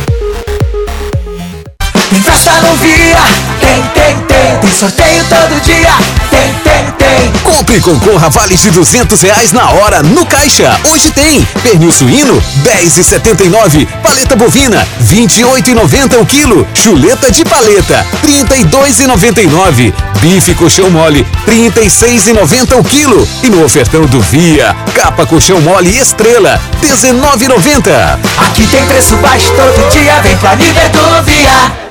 Festa 2.24 2.52
no 2.62 2.76
Via, 2.76 3.51
tem, 3.62 3.82
tem, 3.94 4.16
tem. 4.26 4.58
Tem 4.60 4.72
sorteio 4.72 5.24
todo 5.26 5.62
dia, 5.62 5.94
tem, 6.30 6.54
tem, 6.64 6.92
tem. 6.98 7.32
Compre 7.44 7.78
e 7.78 7.82
concorra 7.82 8.28
a 8.28 8.30
vales 8.30 8.62
de 8.62 8.72
200 8.72 9.22
reais 9.22 9.52
na 9.52 9.70
hora 9.70 10.02
no 10.02 10.26
Caixa. 10.26 10.80
Hoje 10.92 11.12
tem 11.12 11.46
pernil 11.64 11.92
suíno 11.92 12.42
10,79, 12.64 13.88
paleta 14.02 14.36
bovina 14.36 14.88
28,90 15.04 16.20
o 16.20 16.26
quilo, 16.26 16.68
chuleta 16.74 17.32
de 17.32 17.46
paleta 17.46 18.06
32,99, 18.24 19.94
bife 20.20 20.56
colchão 20.56 20.90
mole 20.90 21.26
36,90 21.48 22.80
o 22.80 22.84
quilo 22.84 23.28
e 23.44 23.50
no 23.50 23.64
ofertão 23.64 24.06
do 24.06 24.20
Via, 24.22 24.76
capa 24.96 25.26
colchão 25.26 25.62
mole 25.62 25.98
estrela 25.98 26.60
19,90. 26.82 28.20
Aqui 28.38 28.66
tem 28.68 28.86
preço 28.86 29.16
baixo 29.18 29.52
todo 29.56 29.90
dia, 29.92 30.20
vem 30.22 30.38
pra 30.38 30.56
nível 30.56 30.90
do 30.90 31.24
Via. 31.24 31.91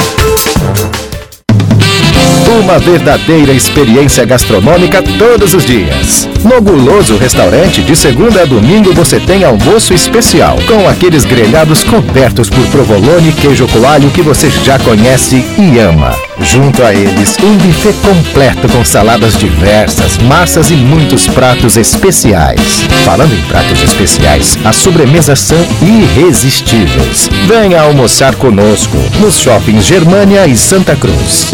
Uma 2.59 2.77
verdadeira 2.77 3.53
experiência 3.53 4.25
gastronômica 4.25 5.01
todos 5.01 5.53
os 5.53 5.63
dias. 5.63 6.27
No 6.43 6.61
Guloso 6.61 7.15
Restaurante, 7.15 7.81
de 7.81 7.95
segunda 7.95 8.41
a 8.41 8.45
domingo, 8.45 8.93
você 8.93 9.21
tem 9.21 9.45
almoço 9.45 9.93
especial, 9.93 10.57
com 10.67 10.85
aqueles 10.85 11.23
grelhados 11.23 11.81
cobertos 11.81 12.49
por 12.49 12.67
provolone 12.67 13.31
queijo 13.31 13.65
coalho 13.69 14.11
que 14.11 14.21
você 14.21 14.49
já 14.49 14.77
conhece 14.79 15.45
e 15.57 15.79
ama. 15.79 16.13
Junto 16.43 16.83
a 16.83 16.93
eles, 16.93 17.37
um 17.43 17.55
buffet 17.57 17.93
completo 18.01 18.67
com 18.69 18.83
saladas 18.83 19.37
diversas, 19.37 20.17
massas 20.17 20.71
e 20.71 20.75
muitos 20.75 21.27
pratos 21.27 21.77
especiais. 21.77 22.83
Falando 23.05 23.33
em 23.33 23.41
pratos 23.43 23.81
especiais, 23.83 24.57
as 24.65 24.75
sobremesas 24.75 25.39
são 25.39 25.57
irresistíveis. 25.81 27.29
Venha 27.47 27.81
almoçar 27.81 28.35
conosco 28.35 28.97
nos 29.19 29.39
shoppings 29.39 29.85
Germânia 29.85 30.47
e 30.47 30.57
Santa 30.57 30.95
Cruz. 30.95 31.53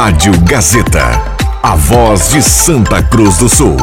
Rádio 0.00 0.32
Gazeta, 0.42 1.20
a 1.60 1.74
voz 1.74 2.30
de 2.30 2.40
Santa 2.40 3.02
Cruz 3.02 3.38
do 3.38 3.48
Sul. 3.48 3.76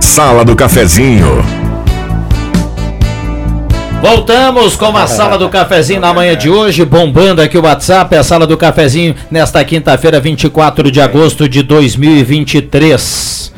Sala 0.00 0.44
do 0.44 0.56
Cafezinho. 0.56 1.40
Voltamos 4.02 4.74
com 4.74 4.96
a 4.96 5.06
sala 5.06 5.38
do 5.38 5.48
cafezinho 5.48 6.00
na 6.00 6.12
manhã 6.12 6.36
de 6.36 6.50
hoje, 6.50 6.84
bombando 6.84 7.40
aqui 7.40 7.56
o 7.56 7.62
WhatsApp, 7.62 8.16
a 8.16 8.24
sala 8.24 8.44
do 8.44 8.56
cafezinho 8.56 9.14
nesta 9.30 9.64
quinta-feira, 9.64 10.18
24 10.18 10.90
de 10.90 11.00
agosto 11.00 11.48
de 11.48 11.62
2023. 11.62 13.48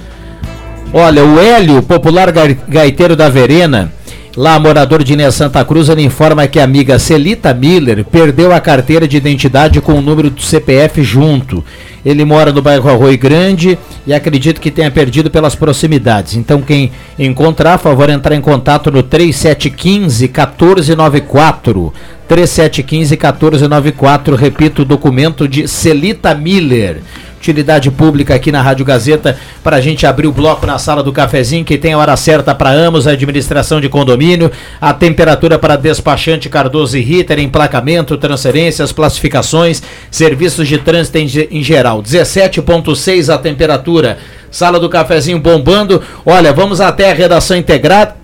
Olha, 0.93 1.25
o 1.25 1.39
Hélio, 1.39 1.81
popular 1.83 2.33
gaiteiro 2.69 3.15
da 3.15 3.29
Verena, 3.29 3.93
lá 4.37 4.59
morador 4.59 5.05
de 5.05 5.13
Inês 5.13 5.37
Santa 5.37 5.65
Cruz, 5.65 5.89
ele 5.89 6.03
informa 6.03 6.49
que 6.49 6.59
a 6.59 6.65
amiga 6.65 6.99
Celita 6.99 7.55
Miller 7.55 8.05
perdeu 8.05 8.53
a 8.53 8.59
carteira 8.59 9.07
de 9.07 9.17
identidade 9.17 9.81
com 9.81 9.93
o 9.93 10.03
número 10.03 10.31
do 10.31 10.43
CPF 10.43 11.01
junto. 11.05 11.65
Ele 12.05 12.25
mora 12.25 12.51
no 12.51 12.61
bairro 12.61 12.91
Arroio 12.91 13.17
Grande 13.17 13.79
e 14.05 14.13
acredito 14.13 14.61
que 14.61 14.71
tenha 14.71 14.91
perdido 14.91 15.31
pelas 15.31 15.55
proximidades. 15.55 16.35
Então, 16.35 16.61
quem 16.61 16.91
encontrar, 17.17 17.79
favor 17.79 18.11
entrar 18.11 18.35
em 18.35 18.41
contato 18.41 18.91
no 18.91 19.05
3715 19.05 20.25
1494. 20.27 21.95
3715 22.27 23.11
1494, 23.15 24.35
repito, 24.35 24.85
documento 24.85 25.47
de 25.47 25.69
Celita 25.69 26.35
Miller. 26.35 27.01
Utilidade 27.41 27.91
pública 27.91 28.35
aqui 28.35 28.53
na 28.53 28.61
Rádio 28.61 28.85
Gazeta 28.85 29.39
para 29.65 29.77
a 29.77 29.81
gente 29.81 30.07
abrir 30.07 30.27
o 30.27 30.33
bloco 30.33 30.67
na 30.67 30.79
sala 30.79 31.03
do 31.03 31.11
cafezinho, 31.11 31.65
que 31.65 31.79
tem 31.79 31.95
a 31.95 31.99
hora 31.99 32.15
certa 32.15 32.55
para 32.55 32.69
Amos, 32.71 33.09
a 33.09 33.13
administração 33.13 33.81
de 33.81 33.89
condomínio, 33.89 34.53
a 34.79 34.93
temperatura 34.93 35.59
para 35.59 35.75
despachante 35.77 36.51
Cardoso 36.51 36.99
e 36.99 37.01
Ritter, 37.01 37.39
emplacamento, 37.39 38.19
transferências, 38.19 38.93
classificações, 38.93 39.83
serviços 40.11 40.69
de 40.69 40.77
trânsito 40.77 41.17
em, 41.17 41.27
ge- 41.27 41.49
em 41.51 41.63
geral. 41.63 42.03
17,6 42.03 43.33
a 43.33 43.39
temperatura. 43.39 44.19
Sala 44.51 44.79
do 44.79 44.91
cafezinho 44.91 45.39
bombando. 45.39 46.03
Olha, 46.27 46.53
vamos 46.53 46.79
até 46.79 47.11
a 47.11 47.15
redação 47.15 47.57
integrada. 47.57 48.17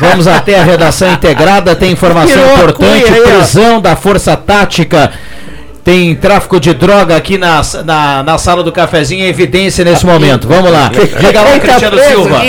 Vamos 0.00 0.26
até 0.26 0.58
a 0.58 0.64
redação 0.64 1.12
integrada, 1.12 1.76
tem 1.76 1.92
informação 1.92 2.42
importante, 2.54 3.12
prisão 3.22 3.80
da 3.80 3.94
Força 3.94 4.36
Tática. 4.36 5.12
Tem 5.84 6.14
tráfico 6.14 6.60
de 6.60 6.72
droga 6.72 7.16
aqui 7.16 7.36
na, 7.36 7.60
na, 7.84 8.22
na 8.22 8.38
sala 8.38 8.62
do 8.62 8.70
cafezinho 8.70 9.24
em 9.24 9.28
evidência 9.28 9.84
nesse 9.84 10.06
momento. 10.06 10.46
Vamos 10.46 10.70
lá. 10.70 10.88
Diga 10.88 11.42
lá, 11.42 11.58
Cristiano 11.58 11.98
Silva. 11.98 12.40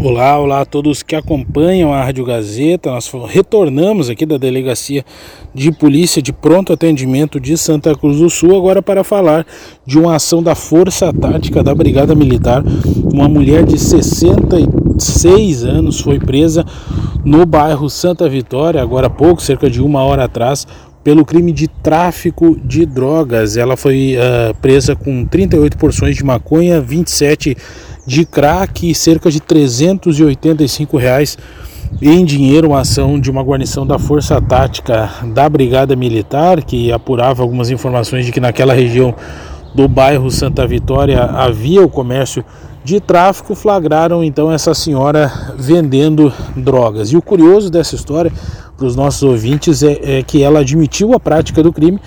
Olá, 0.00 0.38
olá 0.38 0.60
a 0.62 0.64
todos 0.64 1.02
que 1.02 1.14
acompanham 1.14 1.92
a 1.92 2.02
Rádio 2.02 2.24
Gazeta. 2.24 2.90
Nós 2.90 3.10
retornamos 3.28 4.08
aqui 4.08 4.24
da 4.24 4.38
Delegacia 4.38 5.04
de 5.54 5.70
Polícia 5.70 6.22
de 6.22 6.32
Pronto 6.32 6.72
Atendimento 6.72 7.38
de 7.38 7.58
Santa 7.58 7.94
Cruz 7.94 8.18
do 8.18 8.30
Sul, 8.30 8.56
agora 8.56 8.80
para 8.80 9.04
falar 9.04 9.46
de 9.84 9.98
uma 9.98 10.16
ação 10.16 10.42
da 10.42 10.54
Força 10.54 11.12
Tática 11.12 11.62
da 11.62 11.74
Brigada 11.74 12.14
Militar. 12.14 12.64
Uma 13.12 13.28
mulher 13.28 13.64
de 13.64 13.78
66 13.78 15.64
anos 15.64 16.00
foi 16.00 16.18
presa 16.18 16.64
no 17.24 17.44
bairro 17.44 17.90
Santa 17.90 18.28
Vitória, 18.28 18.80
agora 18.80 19.08
há 19.08 19.10
pouco, 19.10 19.42
cerca 19.42 19.68
de 19.68 19.82
uma 19.82 20.02
hora 20.02 20.24
atrás, 20.24 20.66
pelo 21.02 21.24
crime 21.24 21.52
de 21.52 21.68
tráfico 21.68 22.56
de 22.64 22.86
drogas. 22.86 23.56
Ela 23.56 23.76
foi 23.76 24.16
ah, 24.16 24.54
presa 24.60 24.94
com 24.94 25.24
38 25.24 25.76
porções 25.76 26.16
de 26.16 26.24
maconha, 26.24 26.80
27 26.80 27.56
de 28.06 28.24
crack 28.24 28.90
e 28.90 28.94
cerca 28.94 29.30
de 29.30 29.40
385 29.40 30.96
reais 30.96 31.38
em 32.00 32.24
dinheiro, 32.24 32.68
uma 32.68 32.80
ação 32.80 33.20
de 33.20 33.30
uma 33.30 33.42
guarnição 33.42 33.86
da 33.86 33.98
Força 33.98 34.40
Tática 34.40 35.10
da 35.34 35.48
Brigada 35.48 35.94
Militar, 35.94 36.62
que 36.62 36.90
apurava 36.90 37.42
algumas 37.42 37.70
informações 37.70 38.24
de 38.24 38.32
que 38.32 38.40
naquela 38.40 38.72
região 38.72 39.14
do 39.74 39.86
bairro 39.88 40.30
Santa 40.30 40.66
Vitória 40.66 41.22
havia 41.22 41.82
o 41.82 41.88
comércio 41.88 42.44
de 42.84 43.00
tráfico, 43.00 43.54
flagraram 43.54 44.24
então 44.24 44.50
essa 44.50 44.74
senhora 44.74 45.30
vendendo 45.56 46.32
drogas. 46.56 47.12
E 47.12 47.16
o 47.16 47.22
curioso 47.22 47.70
dessa 47.70 47.94
história 47.94 48.32
para 48.76 48.86
os 48.86 48.96
nossos 48.96 49.22
ouvintes 49.22 49.82
é, 49.82 50.18
é 50.18 50.22
que 50.22 50.42
ela 50.42 50.60
admitiu 50.60 51.12
a 51.14 51.20
prática 51.20 51.62
do 51.62 51.72
crime 51.72 52.00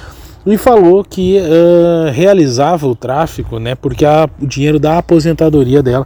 e 0.46 0.58
falou 0.58 1.04
que 1.04 1.40
ah, 1.40 2.12
realizava 2.12 2.86
o 2.88 2.96
tráfico, 2.96 3.58
né, 3.58 3.74
porque 3.76 4.06
a- 4.06 4.30
o 4.42 4.46
dinheiro 4.46 4.80
da 4.80 4.98
aposentadoria 4.98 5.82
dela 5.82 6.06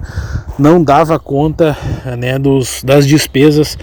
não 0.57 0.81
dava 0.83 1.17
conta 1.19 1.75
né, 2.17 2.37
dos, 2.37 2.83
das 2.83 3.05
despesas 3.07 3.77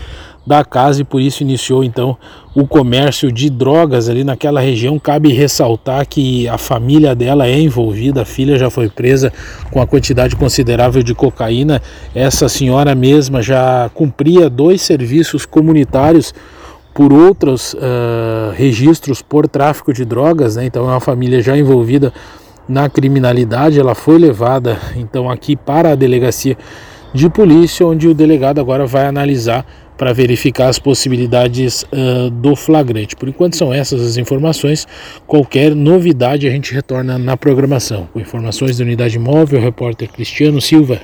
da 0.46 0.64
casa 0.64 1.00
e 1.00 1.04
por 1.04 1.20
isso 1.20 1.42
iniciou 1.42 1.82
então 1.82 2.16
o 2.54 2.66
comércio 2.66 3.32
de 3.32 3.50
drogas 3.50 4.08
ali 4.08 4.22
naquela 4.22 4.60
região. 4.60 4.98
Cabe 4.98 5.32
ressaltar 5.32 6.06
que 6.06 6.48
a 6.48 6.56
família 6.56 7.14
dela 7.14 7.46
é 7.46 7.58
envolvida, 7.58 8.22
a 8.22 8.24
filha 8.24 8.56
já 8.56 8.70
foi 8.70 8.88
presa 8.88 9.32
com 9.70 9.80
a 9.80 9.86
quantidade 9.86 10.36
considerável 10.36 11.02
de 11.02 11.14
cocaína. 11.14 11.82
Essa 12.14 12.48
senhora 12.48 12.94
mesma 12.94 13.42
já 13.42 13.90
cumpria 13.92 14.48
dois 14.48 14.82
serviços 14.82 15.44
comunitários 15.44 16.32
por 16.94 17.12
outros 17.12 17.76
ah, 17.78 18.52
registros 18.54 19.20
por 19.20 19.46
tráfico 19.46 19.92
de 19.92 20.04
drogas, 20.04 20.56
né? 20.56 20.64
então 20.64 20.84
é 20.88 20.92
uma 20.92 21.00
família 21.00 21.42
já 21.42 21.56
envolvida 21.58 22.12
na 22.68 22.88
criminalidade. 22.88 23.78
Ela 23.78 23.94
foi 23.94 24.18
levada 24.18 24.78
então 24.94 25.28
aqui 25.28 25.56
para 25.56 25.90
a 25.90 25.94
delegacia 25.94 26.56
de 27.12 27.28
polícia, 27.30 27.86
onde 27.86 28.08
o 28.08 28.14
delegado 28.14 28.60
agora 28.60 28.86
vai 28.86 29.06
analisar 29.06 29.66
para 29.96 30.12
verificar 30.12 30.68
as 30.68 30.78
possibilidades 30.78 31.84
ah, 31.92 32.28
do 32.30 32.54
flagrante. 32.54 33.16
Por 33.16 33.28
enquanto 33.28 33.56
são 33.56 33.72
essas 33.72 34.02
as 34.02 34.16
informações. 34.16 34.86
Qualquer 35.26 35.74
novidade 35.74 36.46
a 36.46 36.50
gente 36.50 36.72
retorna 36.72 37.18
na 37.18 37.36
programação. 37.36 38.08
Com 38.12 38.20
informações 38.20 38.78
da 38.78 38.84
unidade 38.84 39.18
móvel, 39.18 39.58
o 39.58 39.62
repórter 39.62 40.08
Cristiano 40.08 40.60
Silva. 40.60 41.00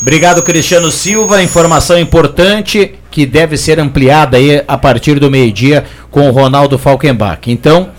Obrigado, 0.00 0.42
Cristiano 0.42 0.90
Silva. 0.90 1.42
Informação 1.42 1.98
importante 1.98 2.94
que 3.10 3.24
deve 3.24 3.56
ser 3.56 3.80
ampliada 3.80 4.36
aí 4.36 4.62
a 4.66 4.76
partir 4.76 5.18
do 5.18 5.30
meio-dia 5.30 5.84
com 6.10 6.28
o 6.28 6.32
Ronaldo 6.32 6.78
Falkenbach. 6.78 7.50
Então, 7.50 7.90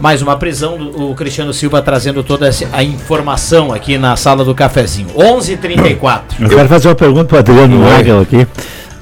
mais 0.00 0.22
uma 0.22 0.36
prisão 0.36 0.78
do 0.78 1.10
o 1.10 1.14
Cristiano 1.14 1.52
Silva 1.52 1.82
trazendo 1.82 2.22
toda 2.24 2.48
essa, 2.48 2.66
a 2.72 2.82
informação 2.82 3.72
aqui 3.72 3.98
na 3.98 4.16
sala 4.16 4.44
do 4.44 4.54
cafezinho. 4.54 5.08
11:34. 5.14 6.22
Eu 6.40 6.48
quero 6.48 6.68
fazer 6.68 6.88
uma 6.88 6.94
pergunta 6.94 7.26
pro 7.26 7.38
Adriano 7.38 7.78
Nagel 7.78 8.20
aqui. 8.20 8.46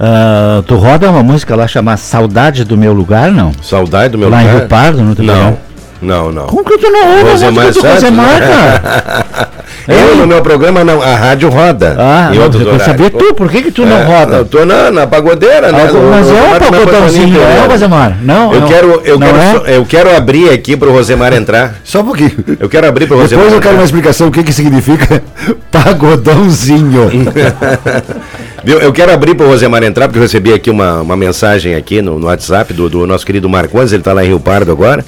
Ah, 0.01 0.63
tu 0.67 0.77
roda 0.77 1.11
uma 1.11 1.23
música 1.23 1.57
lá 1.57 1.67
chamada 1.67 1.97
Saudade 1.97 2.65
do 2.65 2.77
Meu 2.77 2.93
Lugar, 2.93 3.31
não? 3.31 3.53
Saudade 3.63 4.13
do 4.13 4.19
meu 4.19 4.29
lá 4.29 4.39
lugar? 4.41 4.55
em 4.55 4.59
Rio 4.59 4.69
Pardo, 4.69 5.03
não 5.03 5.15
tem 5.15 5.27
Não. 5.27 5.59
Não, 6.01 6.31
não. 6.31 6.47
Como 6.47 6.65
que 6.65 6.79
tu 6.79 6.91
não 6.91 7.19
ouve 7.19 7.45
a 7.45 7.51
música 7.51 7.73
do? 7.73 7.95
Rosemar, 7.95 8.39
cara? 8.39 9.49
Eu, 9.89 10.17
no 10.17 10.27
meu 10.27 10.43
programa, 10.43 10.85
não. 10.85 11.01
A 11.03 11.15
rádio 11.17 11.49
roda. 11.49 11.97
Ah, 11.99 12.31
em 12.35 12.39
outros 12.39 12.61
eu 12.63 12.71
quero 12.73 12.85
saber 12.85 13.11
tu, 13.11 13.33
por 13.35 13.51
que 13.51 13.63
que 13.63 13.71
tu 13.71 13.87
não 13.87 14.05
roda? 14.05 14.37
Eu 14.37 14.45
tô 14.45 14.65
na, 14.67 14.91
na 14.91 15.07
pagodeira, 15.07 15.73
né? 15.73 15.83
Algo- 15.87 15.99
No- 15.99 16.11
mas 16.11 16.27
no- 16.27 16.37
é 16.37 16.43
um 16.43 16.51
na 16.51 16.61
pagodãozinho, 16.61 17.41
é? 17.41 17.67
Rosemar? 17.67 18.17
Não, 18.23 18.53
Eu 18.53 18.61
não. 18.61 18.69
quero, 18.69 19.01
eu, 19.05 19.19
Não 19.19 19.27
quero, 19.27 19.39
é? 19.39 19.53
só- 19.53 19.65
eu 19.67 19.85
quero 19.87 20.15
abrir 20.17 20.51
aqui 20.51 20.77
pro 20.77 20.93
Rosemar 20.93 21.33
entrar. 21.33 21.77
Só 21.85 22.01
um 22.03 22.05
pouquinho. 22.05 22.33
Eu 22.61 22.69
quero 22.69 22.87
abrir 22.87 23.07
pro 23.07 23.17
Rosemar. 23.19 23.45
Depois 23.47 23.55
eu 23.57 23.63
quero 23.63 23.75
uma 23.77 23.85
explicação 23.85 24.29
o 24.29 24.31
que, 24.31 24.43
que 24.43 24.53
significa 24.53 25.23
pagodãozinho. 25.73 27.09
Viu? 28.65 28.79
Eu 28.81 28.93
quero 28.93 29.13
abrir 29.13 29.35
para 29.35 29.47
o 29.47 29.49
Rosemar 29.49 29.83
entrar, 29.85 30.09
porque 30.09 30.19
eu 30.19 30.23
recebi 30.23 30.53
aqui 30.53 30.69
uma, 30.71 31.01
uma 31.01 31.17
mensagem 31.17 31.75
aqui 31.75 32.03
no, 32.03 32.19
no 32.19 32.27
WhatsApp 32.27 32.75
do, 32.75 32.89
do 32.91 33.07
nosso 33.07 33.25
querido 33.25 33.49
Marcondes, 33.49 33.93
ele 33.93 34.01
está 34.01 34.13
lá 34.13 34.25
em 34.25 34.29
Rio 34.29 34.41
Pardo 34.41 34.71
agora, 34.73 35.05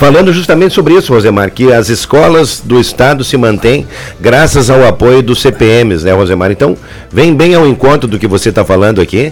falando 0.00 0.32
justamente 0.32 0.74
sobre 0.74 0.94
isso, 0.94 1.12
Rosemar, 1.12 1.50
que 1.50 1.70
as 1.70 1.90
escolas 1.90 2.62
do 2.64 2.80
Estado 2.80 3.22
se 3.22 3.36
mantêm 3.36 3.86
graças 4.18 4.70
ao 4.70 4.82
apoio 4.86 5.22
dos 5.22 5.42
CPMs, 5.42 6.02
né, 6.02 6.12
Rosemar? 6.14 6.50
Então, 6.50 6.74
vem 7.12 7.34
bem 7.34 7.54
ao 7.54 7.66
encontro 7.68 8.08
do 8.08 8.18
que 8.18 8.26
você 8.26 8.48
está 8.48 8.64
falando 8.64 8.98
aqui, 8.98 9.30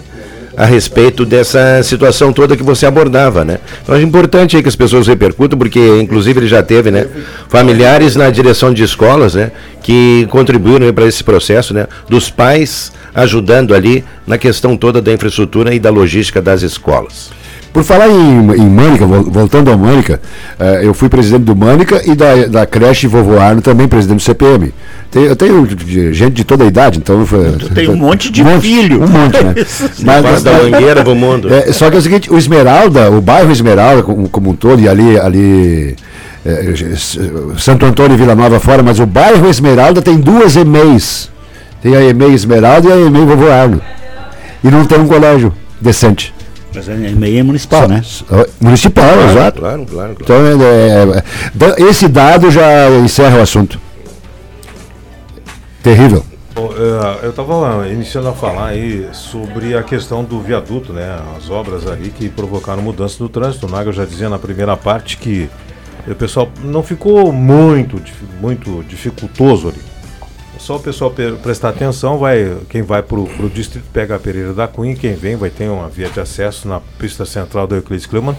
a 0.55 0.65
respeito 0.65 1.25
dessa 1.25 1.81
situação 1.81 2.31
toda 2.31 2.55
que 2.55 2.61
você 2.61 2.85
abordava, 2.85 3.43
né? 3.43 3.57
Então 3.81 3.95
é 3.95 4.01
importante 4.01 4.57
aí 4.57 4.61
que 4.61 4.69
as 4.69 4.75
pessoas 4.75 5.07
repercutam, 5.07 5.57
porque 5.57 5.79
inclusive 6.01 6.39
ele 6.39 6.47
já 6.47 6.61
teve, 6.61 6.91
né, 6.91 7.07
familiares 7.47 8.15
na 8.15 8.29
direção 8.29 8.71
de 8.71 8.83
escolas, 8.83 9.33
né, 9.33 9.51
que 9.81 10.27
contribuíram 10.29 10.93
para 10.93 11.07
esse 11.07 11.23
processo, 11.23 11.73
né, 11.73 11.87
dos 12.07 12.29
pais 12.29 12.91
ajudando 13.15 13.73
ali 13.73 14.03
na 14.27 14.37
questão 14.37 14.77
toda 14.77 15.01
da 15.01 15.11
infraestrutura 15.11 15.73
e 15.73 15.79
da 15.79 15.89
logística 15.89 16.39
das 16.39 16.61
escolas. 16.61 17.38
Por 17.71 17.83
falar 17.83 18.07
em, 18.09 18.51
em 18.55 18.67
Mânica, 18.69 19.05
vol- 19.05 19.23
voltando 19.23 19.69
ao 19.71 19.77
Mânica, 19.77 20.19
eh, 20.59 20.81
eu 20.83 20.93
fui 20.93 21.07
presidente 21.07 21.43
do 21.43 21.55
Mânica 21.55 22.01
e 22.03 22.15
da, 22.15 22.47
da 22.47 22.65
creche 22.65 23.05
Vovô 23.07 23.39
Arno, 23.39 23.61
também 23.61 23.87
presidente 23.87 24.17
do 24.17 24.23
CPM. 24.23 24.73
Tem- 25.11 25.23
eu 25.25 25.35
tenho 25.35 25.67
gente 26.11 26.33
de 26.33 26.43
toda 26.43 26.63
a 26.63 26.67
idade, 26.67 26.97
então. 26.97 27.23
Tu 27.59 27.69
tem 27.75 27.87
um 27.89 27.95
monte 27.95 28.31
de 28.31 28.43
filho. 28.59 29.03
Um 29.03 29.07
monte, 29.07 29.43
né? 29.43 29.53
Faz 30.23 30.43
da 30.43 30.51
mangueira 30.63 31.03
pro 31.03 31.15
mundo. 31.15 31.47
É, 31.53 31.71
só 31.71 31.89
que 31.89 31.95
é 31.95 31.99
o 31.99 32.01
seguinte, 32.01 32.33
o 32.33 32.37
Esmeralda, 32.37 33.11
o 33.11 33.21
bairro 33.21 33.51
Esmeralda 33.51 34.01
como, 34.03 34.27
como 34.29 34.49
um 34.49 34.55
todo, 34.55 34.81
e 34.81 34.89
ali, 34.89 35.19
ali 35.19 35.95
é, 36.45 36.73
Santo 37.57 37.85
Antônio 37.85 38.15
e 38.15 38.17
Vila 38.17 38.33
Nova 38.35 38.59
fora, 38.59 38.81
mas 38.81 38.99
o 38.99 39.05
bairro 39.05 39.47
Esmeralda 39.47 40.01
tem 40.01 40.17
duas 40.17 40.55
EMEIs. 40.55 41.29
Tem 41.83 41.95
a 41.95 42.01
EMEI 42.03 42.33
Esmeralda 42.33 42.89
e 42.89 42.91
a 42.91 42.97
EMEI 42.97 43.25
Vovô 43.25 43.49
Arno. 43.51 43.79
E 44.63 44.69
não 44.69 44.85
tem 44.85 44.99
um 44.99 45.07
colégio 45.07 45.53
decente. 45.79 46.33
Mas 46.73 46.87
é 46.87 46.95
meio 46.95 47.43
municipal, 47.43 47.87
né? 47.87 48.01
Municipal, 48.59 49.05
Claro, 49.05 49.31
exato. 49.31 49.59
claro, 49.59 49.85
claro, 49.85 50.15
claro. 50.15 50.17
Então, 50.21 50.65
é, 51.67 51.81
é, 51.81 51.89
esse 51.89 52.07
dado 52.07 52.51
já 52.51 52.89
encerra 53.03 53.39
o 53.39 53.41
assunto. 53.41 53.79
Terrível. 55.81 56.23
Eu 57.23 57.29
estava 57.29 57.87
iniciando 57.87 58.27
a 58.27 58.33
falar 58.33 58.67
aí 58.67 59.07
sobre 59.13 59.75
a 59.75 59.83
questão 59.83 60.23
do 60.23 60.41
viaduto, 60.41 60.91
né? 60.91 61.19
As 61.37 61.49
obras 61.49 61.87
ali 61.87 62.09
que 62.09 62.27
provocaram 62.27 62.81
mudança 62.81 63.17
do 63.17 63.29
trânsito. 63.29 63.65
O 63.65 63.69
Nagel 63.69 63.93
já 63.93 64.03
dizia 64.03 64.29
na 64.29 64.37
primeira 64.37 64.75
parte 64.75 65.17
que 65.17 65.49
o 66.05 66.15
pessoal 66.15 66.49
não 66.61 66.83
ficou 66.83 67.31
muito, 67.31 68.01
muito 68.41 68.83
dificultoso 68.87 69.69
ali. 69.69 69.88
Só 70.59 70.75
o 70.75 70.79
pessoal 70.79 71.09
pe- 71.09 71.31
prestar 71.41 71.69
atenção, 71.69 72.17
vai, 72.19 72.57
quem 72.69 72.81
vai 72.83 73.01
para 73.01 73.17
o 73.19 73.49
distrito 73.51 73.85
pega 73.91 74.15
a 74.15 74.19
Pereira 74.19 74.53
da 74.53 74.67
Cunha, 74.67 74.95
quem 74.95 75.15
vem 75.15 75.35
vai 75.35 75.49
ter 75.49 75.67
uma 75.69 75.87
via 75.89 76.09
de 76.09 76.19
acesso 76.19 76.67
na 76.67 76.79
pista 76.99 77.25
central 77.25 77.65
do 77.65 77.75
Euclides 77.75 78.05
Kleman 78.05 78.35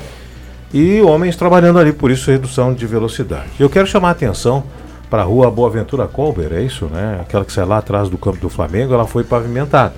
e 0.72 1.00
homens 1.00 1.34
trabalhando 1.34 1.78
ali, 1.78 1.92
por 1.92 2.10
isso 2.10 2.30
redução 2.30 2.72
de 2.74 2.86
velocidade. 2.86 3.48
Eu 3.58 3.68
quero 3.70 3.86
chamar 3.86 4.08
a 4.08 4.12
atenção 4.12 4.62
para 5.08 5.22
a 5.22 5.24
rua 5.24 5.50
Boaventura 5.50 6.06
Colber, 6.06 6.52
é 6.52 6.62
isso, 6.62 6.84
né? 6.86 7.18
Aquela 7.20 7.44
que 7.44 7.52
sai 7.52 7.64
lá 7.64 7.78
atrás 7.78 8.08
do 8.08 8.16
campo 8.16 8.38
do 8.38 8.48
Flamengo, 8.48 8.94
ela 8.94 9.06
foi 9.06 9.24
pavimentada. 9.24 9.94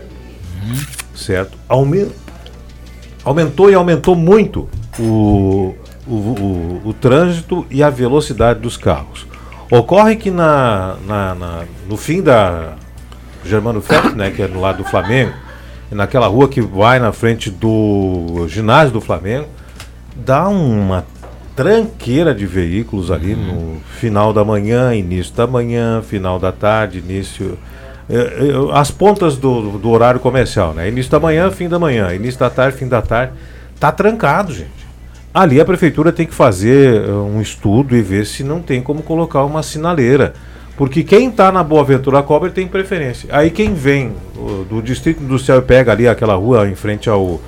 Certo? 1.14 1.58
Aumen- 1.68 2.10
Aumentou 3.24 3.70
e 3.70 3.74
aumentou 3.74 4.14
muito 4.16 4.68
o, 4.98 5.74
o, 6.06 6.12
o, 6.14 6.80
o 6.86 6.92
trânsito 6.94 7.66
e 7.70 7.82
a 7.82 7.90
velocidade 7.90 8.60
dos 8.60 8.76
carros. 8.76 9.26
Ocorre 9.78 10.16
que 10.16 10.30
na, 10.30 10.96
na, 11.06 11.34
na- 11.34 11.64
no 11.88 11.96
fim 11.96 12.20
da 12.22 12.74
Germano 13.44 13.80
Ferro, 13.80 14.14
né, 14.14 14.30
que 14.30 14.42
é 14.42 14.46
no 14.46 14.60
lado 14.60 14.78
do 14.78 14.84
Flamengo, 14.84 15.32
naquela 15.90 16.26
rua 16.26 16.46
que 16.48 16.60
vai 16.60 16.98
na 16.98 17.10
frente 17.12 17.50
do 17.50 18.46
ginásio 18.48 18.92
do 18.92 19.00
Flamengo, 19.00 19.46
dá 20.14 20.46
uma 20.48 21.06
tranqueira 21.56 22.34
de 22.34 22.44
veículos 22.44 23.10
ali 23.10 23.34
no 23.34 23.80
final 23.98 24.32
da 24.32 24.44
manhã, 24.44 24.94
início 24.94 25.34
da 25.34 25.46
manhã, 25.46 26.02
final 26.02 26.38
da 26.38 26.52
tarde, 26.52 26.98
início. 26.98 27.58
é, 28.10 28.16
é, 28.16 28.78
as 28.78 28.90
pontas 28.90 29.36
do, 29.38 29.78
do 29.78 29.88
horário 29.88 30.20
comercial, 30.20 30.74
né? 30.74 30.88
Início 30.88 31.10
da 31.10 31.18
manhã, 31.20 31.50
fim 31.50 31.66
da 31.68 31.78
manhã, 31.78 32.12
início 32.14 32.38
da 32.40 32.50
tarde, 32.50 32.76
fim 32.76 32.88
da 32.88 33.00
tarde. 33.00 33.32
Tá 33.80 33.90
trancado, 33.90 34.52
gente. 34.52 34.81
Ali 35.34 35.60
a 35.60 35.64
prefeitura 35.64 36.12
tem 36.12 36.26
que 36.26 36.34
fazer 36.34 37.04
eh, 37.04 37.10
um 37.10 37.40
estudo 37.40 37.96
e 37.96 38.02
ver 38.02 38.26
se 38.26 38.44
não 38.44 38.60
tem 38.60 38.82
como 38.82 39.02
colocar 39.02 39.44
uma 39.44 39.62
sinaleira. 39.62 40.34
Porque 40.76 41.02
quem 41.02 41.28
está 41.28 41.50
na 41.52 41.62
Boa 41.62 41.84
Ventura 41.84 42.22
Cobra 42.22 42.50
tem 42.50 42.66
preferência. 42.66 43.28
Aí 43.32 43.50
quem 43.50 43.72
vem 43.74 44.12
do 44.68 44.82
Distrito 44.82 45.22
Industrial 45.22 45.58
e 45.58 45.62
pega 45.62 45.92
ali 45.92 46.08
aquela 46.08 46.34
rua 46.34 46.68
em 46.68 46.74
frente 46.74 47.08
ao, 47.08 47.40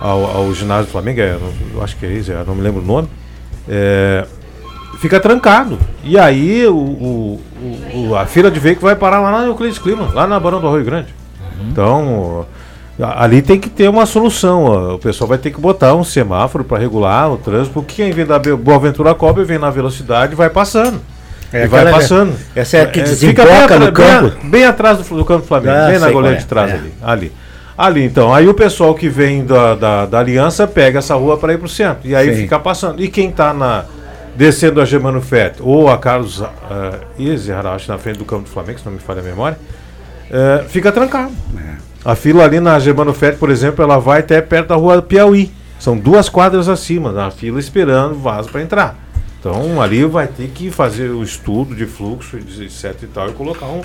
ao, 0.00 0.24
ao 0.36 0.54
ginásio 0.54 0.86
do 0.86 0.90
Flamengo, 0.92 1.20
é, 1.20 1.36
eu 1.74 1.82
acho 1.82 1.96
que 1.96 2.06
é 2.06 2.12
isso, 2.12 2.30
é, 2.32 2.42
não 2.46 2.54
me 2.54 2.62
lembro 2.62 2.80
o 2.80 2.84
nome, 2.84 3.08
é, 3.68 4.24
fica 5.00 5.18
trancado. 5.20 5.78
E 6.04 6.16
aí 6.18 6.66
o, 6.68 6.76
o- 6.76 7.40
o- 7.94 8.16
a 8.16 8.26
fila 8.26 8.48
de 8.50 8.60
veículos 8.60 8.90
vai 8.90 8.96
parar 8.96 9.20
lá 9.20 9.30
na 9.32 9.46
Euclides 9.46 9.78
Clima, 9.78 10.10
lá 10.14 10.26
na 10.26 10.38
Barão 10.40 10.60
do 10.60 10.66
Arroio 10.68 10.84
Grande. 10.84 11.12
Então, 11.68 12.46
a- 12.46 12.58
ali 13.00 13.42
tem 13.42 13.58
que 13.60 13.68
ter 13.68 13.88
uma 13.88 14.06
solução. 14.06 14.64
ó. 14.64 14.94
O 14.94 14.98
pessoal 14.98 15.28
vai 15.28 15.38
ter 15.38 15.50
que 15.50 15.60
botar 15.60 15.94
um 15.94 16.02
semáforo 16.04 16.64
para 16.64 16.78
regular 16.78 17.30
o 17.32 17.36
trânsito, 17.36 17.74
porque 17.74 18.02
quem 18.02 18.12
vem 18.12 18.26
da 18.26 18.38
Boa 18.38 18.78
Ventura 18.78 19.14
Cobra 19.14 19.44
vem 19.44 19.58
na 19.58 19.70
velocidade 19.70 20.32
e 20.32 20.36
vai 20.36 20.50
passando. 20.50 21.00
É 21.52 21.64
e 21.64 21.66
vai 21.66 21.90
passando. 21.90 22.34
essa 22.54 22.76
é 22.76 22.82
a 22.82 22.86
que 22.86 23.00
fica 23.00 23.08
desemboca 23.42 23.64
atra- 23.64 23.78
no 23.78 23.92
campo? 23.92 24.36
Bem, 24.42 24.50
bem 24.50 24.64
atrás 24.66 24.98
do, 24.98 25.16
do 25.16 25.24
campo 25.24 25.42
do 25.42 25.46
Flamengo, 25.46 25.76
Ah, 25.78 25.88
bem 25.88 25.98
na 25.98 26.10
goleira 26.10 26.36
é. 26.36 26.40
de 26.40 26.46
trás 26.46 26.70
É. 26.70 26.74
ali. 26.74 26.92
Ali. 27.02 27.32
Ali, 27.76 28.04
então. 28.04 28.34
Aí 28.34 28.46
o 28.48 28.52
pessoal 28.54 28.92
que 28.94 29.08
vem 29.08 29.44
da, 29.46 29.74
da, 29.76 30.04
da 30.06 30.18
Aliança 30.18 30.66
pega 30.66 30.98
essa 30.98 31.14
rua 31.14 31.38
para 31.38 31.52
ir 31.54 31.58
pro 31.58 31.68
centro. 31.68 32.06
E 32.08 32.14
aí 32.14 32.34
Sim. 32.34 32.42
fica 32.42 32.58
passando. 32.58 33.00
E 33.00 33.08
quem 33.08 33.30
tá 33.30 33.54
na, 33.54 33.84
descendo 34.36 34.80
a 34.80 34.84
Germano 34.84 35.20
Fett 35.22 35.56
ou 35.62 35.88
a 35.88 35.96
Carlos 35.96 36.40
uh, 36.40 36.48
Izer, 37.16 37.64
acho, 37.64 37.90
na 37.90 37.96
frente 37.96 38.18
do 38.18 38.24
campo 38.24 38.42
do 38.42 38.50
Flamengo, 38.50 38.78
se 38.80 38.84
não 38.84 38.92
me 38.92 38.98
falha 38.98 39.20
a 39.20 39.24
memória, 39.24 39.56
eh, 40.30 40.64
fica 40.68 40.90
trancado. 40.92 41.30
A 42.04 42.14
fila 42.14 42.44
ali 42.44 42.60
na 42.60 42.78
Germano 42.78 43.12
Fett, 43.12 43.36
por 43.38 43.50
exemplo, 43.50 43.82
ela 43.84 43.98
vai 43.98 44.20
até 44.20 44.40
perto 44.40 44.68
da 44.68 44.76
rua 44.76 45.02
Piauí. 45.02 45.50
São 45.78 45.96
duas 45.96 46.28
quadras 46.28 46.68
acima, 46.68 47.12
na 47.12 47.30
fila 47.30 47.60
esperando 47.60 48.12
o 48.12 48.18
vaso 48.18 48.48
para 48.48 48.62
entrar. 48.62 48.96
Então 49.40 49.80
ali 49.80 50.04
vai 50.04 50.26
ter 50.26 50.48
que 50.48 50.70
fazer 50.70 51.10
o 51.10 51.22
estudo 51.22 51.74
de 51.74 51.86
fluxo, 51.86 52.36
etc 52.36 52.96
e 53.02 53.06
tal, 53.06 53.28
e 53.28 53.32
colocar 53.32 53.66
um, 53.66 53.82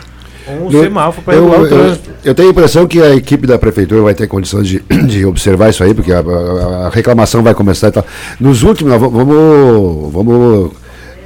um 0.50 0.72
Eu- 0.72 0.82
semáforo 0.84 1.24
para 1.24 1.36
eu, 1.36 1.42
regular 1.44 1.62
o 1.62 1.66
eu, 1.66 1.70
trânsito. 1.70 2.10
eu 2.26 2.34
tenho 2.34 2.48
a 2.50 2.52
impressão 2.52 2.88
que 2.88 3.00
a 3.02 3.14
equipe 3.16 3.46
da 3.46 3.60
prefeitura 3.60 4.02
vai 4.02 4.16
ter 4.16 4.26
condições 4.28 4.68
de, 4.68 4.80
de 5.08 5.24
observar 5.26 5.70
isso 5.70 5.84
aí, 5.84 5.94
porque 5.94 6.12
a, 6.12 6.20
a- 6.22 6.88
a 6.88 6.90
reclamação 6.90 7.44
vai 7.44 7.54
começar 7.54 7.90
e 7.90 7.92
tal. 7.92 8.06
Nos 8.40 8.64
últimos, 8.64 8.92
vamos, 9.00 10.12
vamos 10.12 10.72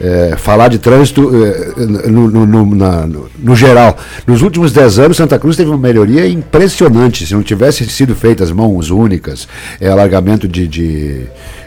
é, 0.02 0.36
falar 0.38 0.68
de 0.68 0.78
trânsito 0.80 1.32
é, 1.36 1.86
no, 2.10 2.30
no- 2.30 2.46
no- 2.46 2.76
na- 2.76 3.08
no- 3.08 3.56
geral. 3.56 3.98
Nos 4.26 4.42
últimos 4.42 4.72
10 4.72 5.00
anos, 5.00 5.18
Santa 5.18 5.40
Cruz 5.40 5.56
teve 5.58 5.70
uma 5.70 5.78
melhoria 5.78 6.28
impressionante. 6.28 7.26
Se 7.26 7.34
não 7.34 7.42
tivessem 7.44 7.88
sido 7.88 8.16
feitas 8.16 8.52
mãos 8.52 8.90
únicas, 8.92 9.48
é, 9.82 9.88
alargamento 9.90 10.48
de, 10.48 10.68
de, 10.68 11.22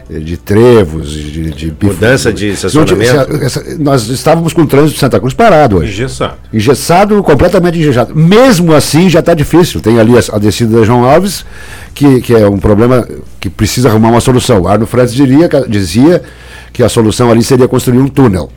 de 0.09 0.37
trevos, 0.37 1.11
de, 1.13 1.51
de 1.51 1.75
Mudança 1.83 2.33
de 2.33 2.53
tivesse- 2.55 2.67
estacionamento. 2.67 3.45
essa- 3.45 3.65
nós 3.79 4.09
estávamos 4.09 4.53
com 4.53 4.63
o 4.63 4.67
trânsito 4.67 4.95
de 4.95 5.01
Santa 5.01 5.19
Cruz 5.19 5.35
parado 5.35 5.77
hoje. 5.79 5.93
Engessado. 5.93 6.35
Engessado, 6.53 7.23
completamente 7.23 7.79
engessado. 7.79 8.15
Mesmo 8.15 8.73
assim, 8.75 9.09
já 9.11 9.21
está 9.21 9.35
difícil. 9.35 9.81
Tem 9.81 9.99
ali 9.99 10.13
a, 10.17 10.37
a 10.37 10.39
descida 10.39 10.79
da 10.79 10.85
João 10.85 11.05
Alves, 11.05 11.45
que, 11.95 12.21
que 12.21 12.35
é 12.35 12.49
um 12.49 12.59
problema 12.59 13.07
que 13.41 13.49
precisa 13.51 13.89
arrumar 13.89 14.11
uma 14.11 14.21
solução. 14.21 14.67
Arno 14.69 14.87
Fredes 14.87 15.15
diria, 15.15 15.49
dizia 15.69 16.23
que 16.73 16.83
a 16.83 16.89
solução 16.89 17.31
ali 17.31 17.43
seria 17.43 17.67
construir 17.69 17.99
um 17.99 18.09
túnel. 18.09 18.51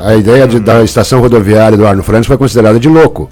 A 0.00 0.14
ideia 0.14 0.46
de- 0.46 0.60
da 0.60 0.82
estação 0.84 1.20
rodoviária 1.20 1.76
do 1.76 1.86
Arno 1.86 2.02
Francis 2.02 2.26
foi 2.26 2.36
considerada 2.36 2.78
de 2.78 2.88
louco. 2.88 3.28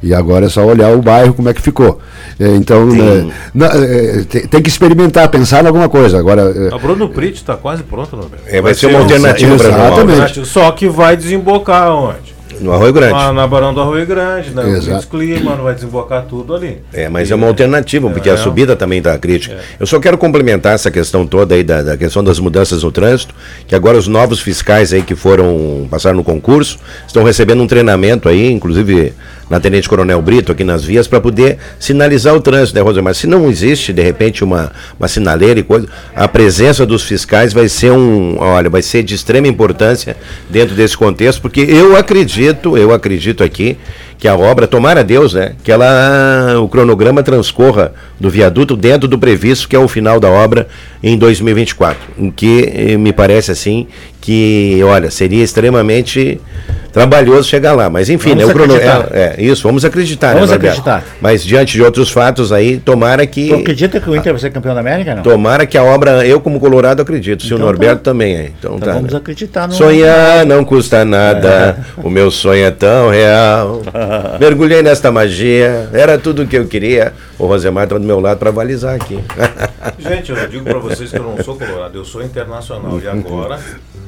E 0.00 0.14
agora 0.14 0.46
é 0.46 0.48
só 0.48 0.64
olhar 0.64 0.92
o 0.94 1.02
bairro 1.02 1.34
como 1.34 1.48
é 1.48 1.54
que 1.54 1.60
ficou. 1.60 1.98
É, 2.38 2.46
então, 2.54 2.88
Tem- 2.88 2.98
né, 3.02 3.32
na- 3.52 3.66
é, 3.74 4.22
tem, 4.28 4.46
tem 4.46 4.62
que 4.62 4.68
experimentar, 4.68 5.28
pensar 5.28 5.64
em 5.64 5.66
alguma 5.66 5.88
coisa. 5.88 6.18
Agora, 6.18 6.42
é, 6.70 6.72
A 6.74 6.78
Bruno 6.78 7.08
Prit 7.08 7.34
está 7.36 7.56
quase 7.56 7.82
pronto. 7.82 8.16
É, 8.46 8.60
vai 8.62 8.74
ser 8.74 8.86
uma 8.86 9.00
alternativa. 9.00 9.54
Exatamente. 9.54 10.46
Só 10.46 10.70
que 10.70 10.88
vai 10.88 11.16
desembocar 11.16 11.90
onde? 11.90 12.37
No 12.60 12.72
Arroio 12.72 12.92
Grande. 12.92 13.12
Na, 13.12 13.32
na 13.32 13.46
Barão 13.46 13.72
do 13.72 13.80
Arroio 13.80 14.06
Grande, 14.06 14.50
na 14.52 14.66
Exato. 14.68 15.06
Clima, 15.08 15.54
vai 15.56 15.74
desembocar 15.74 16.24
tudo 16.28 16.54
ali. 16.54 16.78
É, 16.92 17.08
mas 17.08 17.30
é 17.30 17.34
uma 17.34 17.46
alternativa, 17.46 18.08
porque 18.10 18.28
É. 18.28 18.32
a 18.32 18.36
subida 18.36 18.74
também 18.76 18.98
está 18.98 19.16
crítica. 19.18 19.58
Eu 19.78 19.86
só 19.86 19.98
quero 20.00 20.18
complementar 20.18 20.74
essa 20.74 20.90
questão 20.90 21.26
toda 21.26 21.54
aí 21.54 21.62
da, 21.62 21.82
da 21.82 21.96
questão 21.96 22.22
das 22.22 22.38
mudanças 22.38 22.82
no 22.82 22.90
trânsito, 22.92 23.34
que 23.66 23.74
agora 23.74 23.96
os 23.96 24.06
novos 24.08 24.40
fiscais 24.40 24.92
aí 24.92 25.02
que 25.02 25.14
foram 25.14 25.86
passaram 25.90 26.16
no 26.16 26.24
concurso 26.24 26.78
estão 27.06 27.22
recebendo 27.24 27.62
um 27.62 27.66
treinamento 27.66 28.28
aí, 28.28 28.50
inclusive 28.50 29.12
na 29.48 29.58
Tenente 29.58 29.88
Coronel 29.88 30.20
Brito, 30.20 30.52
aqui 30.52 30.64
nas 30.64 30.84
vias, 30.84 31.06
para 31.06 31.20
poder 31.20 31.58
sinalizar 31.78 32.34
o 32.34 32.40
trânsito, 32.40 32.78
né, 32.78 32.84
Rosa? 32.84 33.02
Mas 33.02 33.16
se 33.16 33.26
não 33.26 33.48
existe, 33.48 33.92
de 33.92 34.02
repente, 34.02 34.44
uma, 34.44 34.70
uma 34.98 35.08
sinaleira 35.08 35.60
e 35.60 35.62
coisa, 35.62 35.88
a 36.14 36.28
presença 36.28 36.84
dos 36.84 37.02
fiscais 37.02 37.52
vai 37.52 37.68
ser 37.68 37.90
um, 37.92 38.36
olha, 38.38 38.68
vai 38.68 38.82
ser 38.82 39.02
de 39.02 39.14
extrema 39.14 39.48
importância 39.48 40.16
dentro 40.50 40.74
desse 40.74 40.96
contexto, 40.96 41.40
porque 41.40 41.60
eu 41.60 41.96
acredito, 41.96 42.76
eu 42.76 42.92
acredito 42.92 43.42
aqui, 43.42 43.78
que 44.18 44.26
a 44.26 44.36
obra, 44.36 44.66
tomara 44.66 45.04
Deus, 45.04 45.32
né, 45.32 45.54
que 45.62 45.70
ela, 45.70 46.58
o 46.60 46.68
cronograma 46.68 47.22
transcorra 47.22 47.92
do 48.18 48.28
viaduto 48.28 48.76
dentro 48.76 49.06
do 49.06 49.16
previsto, 49.16 49.68
que 49.68 49.76
é 49.76 49.78
o 49.78 49.86
final 49.86 50.18
da 50.18 50.28
obra 50.28 50.66
em 51.00 51.16
2024, 51.16 52.00
em 52.18 52.30
que 52.30 52.72
eh, 52.74 52.96
me 52.96 53.12
parece 53.12 53.52
assim 53.52 53.86
que, 54.20 54.80
olha, 54.82 55.08
seria 55.10 55.44
extremamente 55.44 56.40
trabalhoso 56.98 57.48
chegar 57.48 57.72
lá, 57.74 57.88
mas 57.88 58.08
enfim, 58.10 58.30
Vamos 58.30 58.44
né, 58.46 58.50
o 58.50 58.54
crono- 58.54 58.76
é, 58.76 59.36
é, 59.38 59.42
isso, 59.42 59.62
vamos 59.62 59.84
acreditar, 59.84 60.34
Vamos 60.34 60.50
né, 60.50 60.56
acreditar. 60.56 61.04
Mas 61.20 61.44
diante 61.44 61.72
de 61.72 61.82
outros 61.82 62.10
fatos 62.10 62.52
aí, 62.52 62.78
tomara 62.78 63.26
que 63.26 63.48
Tu 63.48 63.54
acredita 63.54 64.00
que 64.00 64.10
o 64.10 64.16
Inter 64.16 64.32
vai 64.32 64.40
ser 64.40 64.50
campeão 64.50 64.74
da 64.74 64.80
América? 64.80 65.14
Não? 65.14 65.22
tomara 65.22 65.66
que 65.66 65.76
a 65.78 65.82
obra, 65.84 66.26
eu 66.26 66.40
como 66.40 66.58
colorado 66.60 67.00
acredito, 67.02 67.42
se 67.42 67.52
o 67.52 67.56
Então 67.56 67.66
Norberto 67.66 68.02
tá. 68.02 68.10
também 68.10 68.34
é. 68.36 68.50
Então, 68.58 68.76
Então 68.76 68.88
tá, 68.88 68.94
vamos 68.94 69.12
né? 69.12 69.18
acreditar 69.18 69.68
no. 69.68 69.74
Sonhar 69.74 70.44
não 70.46 70.64
custa 70.64 71.04
nada, 71.04 71.78
o 72.02 72.10
meu 72.10 72.30
sonho 72.30 72.64
é 72.64 72.70
tão 72.70 73.10
real. 73.10 73.82
Mergulhei 74.40 74.82
nesta 74.82 75.10
magia, 75.10 75.88
era 75.92 76.18
tudo 76.18 76.42
o 76.42 76.46
que 76.46 76.56
eu 76.56 76.66
queria. 76.66 77.12
O 77.38 77.46
Rosemar 77.46 77.84
está 77.84 77.96
do 77.96 78.04
meu 78.04 78.18
lado 78.18 78.38
para 78.38 78.48
avalizar 78.50 78.94
aqui. 78.94 79.18
Gente, 79.98 80.30
eu 80.32 80.48
digo 80.48 80.64
para 80.64 80.78
vocês 80.78 81.10
que 81.10 81.16
eu 81.16 81.22
não 81.22 81.42
sou 81.44 81.54
colorado, 81.56 81.96
eu 81.96 82.04
sou 82.04 82.22
internacional. 82.22 82.98
E 83.02 83.06
agora 83.06 83.58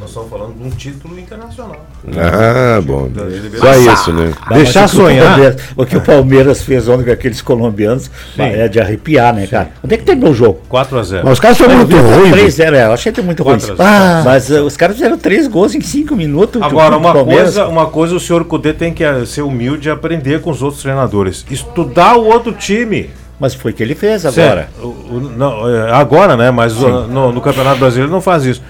nós 0.01 0.09
estamos 0.09 0.31
falando 0.31 0.55
de 0.55 0.67
um 0.67 0.71
título 0.71 1.19
internacional. 1.19 1.87
Ah, 2.17 2.81
bom. 2.81 3.09
De 3.09 3.19
Só 3.19 3.25
liberação. 3.27 3.93
isso, 3.95 4.13
né? 4.13 4.33
Não, 4.51 4.57
Deixar 4.57 4.81
mas 4.83 4.93
o 4.93 4.97
que 4.97 5.03
o 5.03 5.05
sonhar. 5.05 5.57
Que 5.87 5.97
o 5.97 6.01
Palmeiras 6.01 6.63
fez 6.63 6.89
ontem 6.89 7.05
com 7.05 7.11
aqueles 7.11 7.43
colombianos 7.43 8.11
bah, 8.37 8.47
é 8.47 8.67
de 8.67 8.81
arrepiar, 8.81 9.35
né, 9.35 9.47
cara? 9.47 9.71
Onde 9.85 9.95
é 9.95 9.99
que 9.99 10.05
terminou 10.05 10.31
o 10.33 10.35
jogo? 10.35 10.61
4x0. 10.71 11.21
Mas 11.23 11.33
os 11.35 11.41
caras 11.41 11.59
foram 11.59 11.77
muito 11.77 11.97
ruins. 11.97 12.35
3-0, 12.57 12.75
é, 12.75 12.87
eu 12.87 12.93
achei 12.93 13.13
que 13.13 13.21
muito 13.21 13.43
ruim. 13.43 13.59
4 13.59 13.73
a 13.75 13.77
0. 13.77 13.89
Ah, 13.89 14.23
mas 14.25 14.51
uh, 14.51 14.65
os 14.65 14.77
caras 14.77 14.97
fizeram 14.97 15.19
três 15.19 15.47
gols 15.47 15.75
em 15.75 15.81
cinco 15.81 16.17
minutos. 16.17 16.63
Agora, 16.63 16.97
uma 16.97 17.13
coisa, 17.25 17.67
uma 17.67 17.87
coisa 17.87 18.15
o 18.15 18.21
senhor 18.21 18.45
Cudê 18.45 18.73
tem 18.73 18.93
que 18.95 19.05
eh, 19.05 19.27
ser 19.27 19.43
humilde 19.43 19.89
e 19.89 19.91
aprender 19.91 20.41
com 20.41 20.51
os 20.51 20.63
outros 20.63 20.83
treinadores. 20.83 21.45
Estudar 21.51 22.17
o 22.17 22.25
outro 22.25 22.53
time. 22.53 23.11
Mas 23.39 23.55
foi 23.55 23.71
o 23.73 23.75
que 23.75 23.83
ele 23.83 23.95
fez 23.95 24.27
agora. 24.27 24.69
Certo. 24.71 24.83
O- 24.83 25.15
o- 25.17 25.33
não, 25.35 25.67
é, 25.69 25.91
agora, 25.93 26.37
né? 26.37 26.51
Mas 26.51 26.81
o- 26.83 27.07
no, 27.07 27.33
no 27.33 27.41
Campeonato 27.41 27.79
Brasileiro 27.81 28.13
não 28.13 28.21
faz 28.21 28.45
isso. 28.45 28.63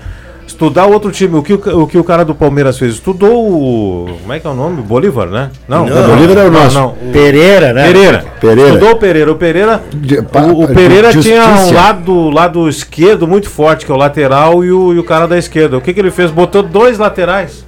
Estudar 0.61 0.85
o 0.85 0.93
outro 0.93 1.11
time. 1.11 1.39
O 1.39 1.43
que 1.43 1.55
o, 1.55 1.81
o 1.81 1.87
que 1.87 1.97
o 1.97 2.05
cara 2.05 2.23
do 2.23 2.35
Palmeiras 2.35 2.79
fez? 2.79 2.93
Estudou 2.93 3.33
o. 3.51 4.19
Como 4.21 4.31
é 4.31 4.39
que 4.39 4.47
é 4.47 4.51
o 4.51 4.55
nome? 4.55 4.83
Bolívar, 4.83 5.27
né? 5.29 5.49
Não, 5.67 5.87
Bolívar 5.87 6.37
é 6.45 6.49
o 6.49 6.51
nosso. 6.51 6.79
o- 6.85 7.11
Pereira, 7.11 7.73
né? 7.73 7.87
Pereira. 7.87 8.25
Pereira. 8.39 8.69
Estudou 8.75 8.91
o 8.91 8.97
Pereira. 8.99 9.33
O 9.33 9.37
Pereira, 9.37 9.81
De- 9.91 10.21
pa- 10.21 10.43
o, 10.43 10.65
o 10.65 10.69
Pereira 10.69 11.11
tinha 11.13 11.43
um 11.49 11.73
lado, 11.73 12.29
lado 12.29 12.69
esquerdo 12.69 13.27
muito 13.27 13.49
forte, 13.49 13.87
que 13.87 13.91
é 13.91 13.95
o 13.95 13.97
lateral, 13.97 14.63
e 14.63 14.71
o, 14.71 14.93
e 14.93 14.99
o 14.99 15.03
cara 15.05 15.27
da 15.27 15.39
esquerda. 15.39 15.79
O 15.79 15.81
que, 15.81 15.95
que 15.95 16.01
ele 16.01 16.11
fez? 16.11 16.31
Botou 16.31 16.63
dois 16.63 16.99
laterais. 16.99 17.65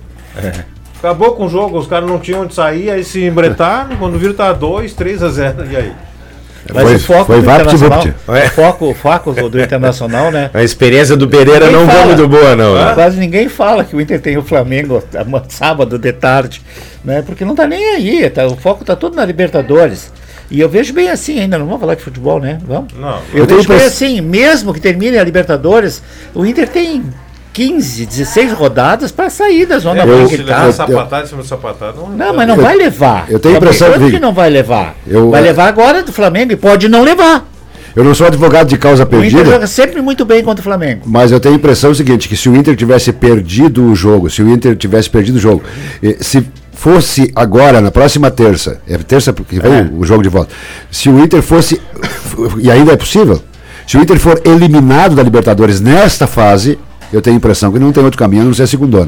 Acabou 0.98 1.32
com 1.32 1.46
o 1.46 1.48
jogo, 1.48 1.78
os 1.78 1.86
caras 1.86 2.06
não 2.08 2.18
tinham 2.18 2.42
onde 2.42 2.54
sair, 2.54 2.90
aí 2.90 3.02
se 3.02 3.24
embretaram, 3.24 3.96
quando 3.98 4.18
viram 4.18 4.34
tá 4.34 4.52
2, 4.52 4.92
3 4.92 5.22
a 5.22 5.30
0. 5.30 5.64
E 5.70 5.76
aí? 5.76 5.92
Mas 6.74 6.82
Foi- 6.84 6.94
o 6.94 7.00
foco 7.00 7.24
foi 7.26 7.36
do 7.36 7.42
vapt 7.42 7.60
Internacional, 7.62 8.02
vupt. 8.02 8.14
o 8.26 8.50
foco, 8.50 8.84
o 8.90 8.94
foco 8.94 9.32
do 9.50 9.60
Internacional, 9.60 10.30
né? 10.30 10.50
A 10.54 10.62
experiência 10.62 11.16
do 11.16 11.28
Pereira 11.28 11.66
Ninguém 11.66 11.80
não 11.80 11.86
foi 11.86 11.94
fala. 12.00 12.06
muito 12.06 12.28
boa, 12.28 12.56
não. 12.56 12.74
né? 12.74 12.92
Quase 12.94 13.18
ninguém 13.18 13.48
fala 13.48 13.84
que 13.84 13.94
o 13.96 14.00
Inter 14.00 14.20
tem 14.20 14.36
o 14.36 14.42
Flamengo 14.42 15.02
sábado 15.48 15.98
de 15.98 16.12
tarde, 16.12 16.62
né? 17.04 17.22
Porque 17.24 17.44
não 17.44 17.54
tá 17.54 17.66
nem 17.66 17.94
aí, 17.96 18.28
tá, 18.30 18.46
o 18.46 18.56
foco 18.56 18.84
tá 18.84 18.96
todo 18.96 19.14
na 19.16 19.24
Libertadores. 19.24 20.12
E 20.50 20.60
eu 20.60 20.68
vejo 20.68 20.92
bem 20.92 21.08
assim 21.08 21.40
ainda, 21.40 21.56
não 21.58 21.64
vamos 21.64 21.80
falar 21.80 21.94
de 21.94 22.02
futebol, 22.02 22.38
né? 22.38 22.58
Vamos? 22.66 22.92
Não. 22.94 23.18
Eu, 23.32 23.38
Eu 23.40 23.46
vejo 23.46 23.66
bem 23.68 23.82
assim, 23.84 24.20
mesmo 24.20 24.74
que 24.74 24.80
termine 24.80 25.16
a 25.18 25.24
Libertadores, 25.24 26.02
o 26.34 26.44
Inter 26.44 26.68
tem 26.68 27.02
15, 27.52 28.06
16 28.06 28.52
rodadas 28.52 29.12
para 29.12 29.28
sair 29.28 29.66
da 29.66 29.78
zona 29.78 30.02
É, 30.02 30.06
branca 30.06 30.28
se 30.28 30.42
e 30.42 30.44
tal. 30.44 30.72
sapatada 30.72 31.26
sapatada. 31.44 31.92
Não, 31.98 32.08
Não, 32.10 32.34
mas 32.34 32.48
não 32.48 32.56
vai 32.56 32.76
levar. 32.76 33.26
eu 33.28 33.38
tenho 33.38 33.54
a 33.54 33.58
impressão, 33.58 33.92
que 34.10 34.18
não 34.18 34.32
vai 34.32 34.48
levar. 34.48 34.96
eu- 35.06 35.30
vai 35.30 35.42
levar 35.42 35.66
agora 35.68 36.02
do 36.02 36.12
Flamengo 36.12 36.52
e 36.52 36.56
pode 36.56 36.88
não 36.88 37.02
levar. 37.02 37.46
Eu 37.94 38.02
não 38.02 38.14
sou 38.14 38.26
advogado 38.26 38.68
de 38.68 38.78
causa 38.78 39.02
O 39.02 39.06
Inter 39.06 39.20
perdida. 39.20 39.44
joga 39.44 39.66
sempre 39.66 40.00
muito 40.00 40.24
bem 40.24 40.42
contra 40.42 40.60
o 40.60 40.64
Flamengo. 40.64 41.02
Mas 41.04 41.30
eu 41.30 41.38
tenho 41.38 41.54
a 41.54 41.58
impressão 41.58 41.94
seguinte, 41.94 42.26
que 42.26 42.34
se 42.38 42.48
o 42.48 42.56
Inter 42.56 42.74
tivesse 42.74 43.12
perdido 43.12 43.84
o 43.84 43.94
jogo, 43.94 44.30
se 44.30 44.42
o 44.42 44.48
Inter 44.48 44.74
tivesse 44.74 45.10
perdido 45.10 45.36
o 45.36 45.38
jogo, 45.38 45.62
se 46.20 46.42
fosse 46.72 47.30
agora, 47.36 47.82
na 47.82 47.90
próxima 47.90 48.30
terça, 48.30 48.80
é 48.88 48.96
terça 48.96 49.30
porque 49.30 49.60
vem 49.60 49.72
É. 49.72 49.88
o 49.94 50.04
jogo 50.06 50.22
de 50.22 50.30
volta, 50.30 50.50
se 50.90 51.10
o 51.10 51.20
Inter 51.22 51.42
fosse, 51.42 51.82
e 52.58 52.70
ainda 52.70 52.92
é 52.92 52.96
possível, 52.96 53.42
se 53.86 53.98
o 53.98 54.00
Inter 54.00 54.18
for 54.18 54.40
eliminado 54.42 55.14
da 55.14 55.22
Libertadores 55.22 55.78
nesta 55.78 56.26
fase, 56.26 56.78
eu 57.12 57.22
tenho 57.22 57.36
a 57.36 57.38
impressão 57.38 57.70
que 57.72 57.78
não 57.78 57.92
tem 57.92 58.02
outro 58.02 58.18
caminho 58.18 58.42
a 58.42 58.44
não 58.46 58.54
ser 58.54 58.64
a 58.64 58.66
segunda. 58.66 59.06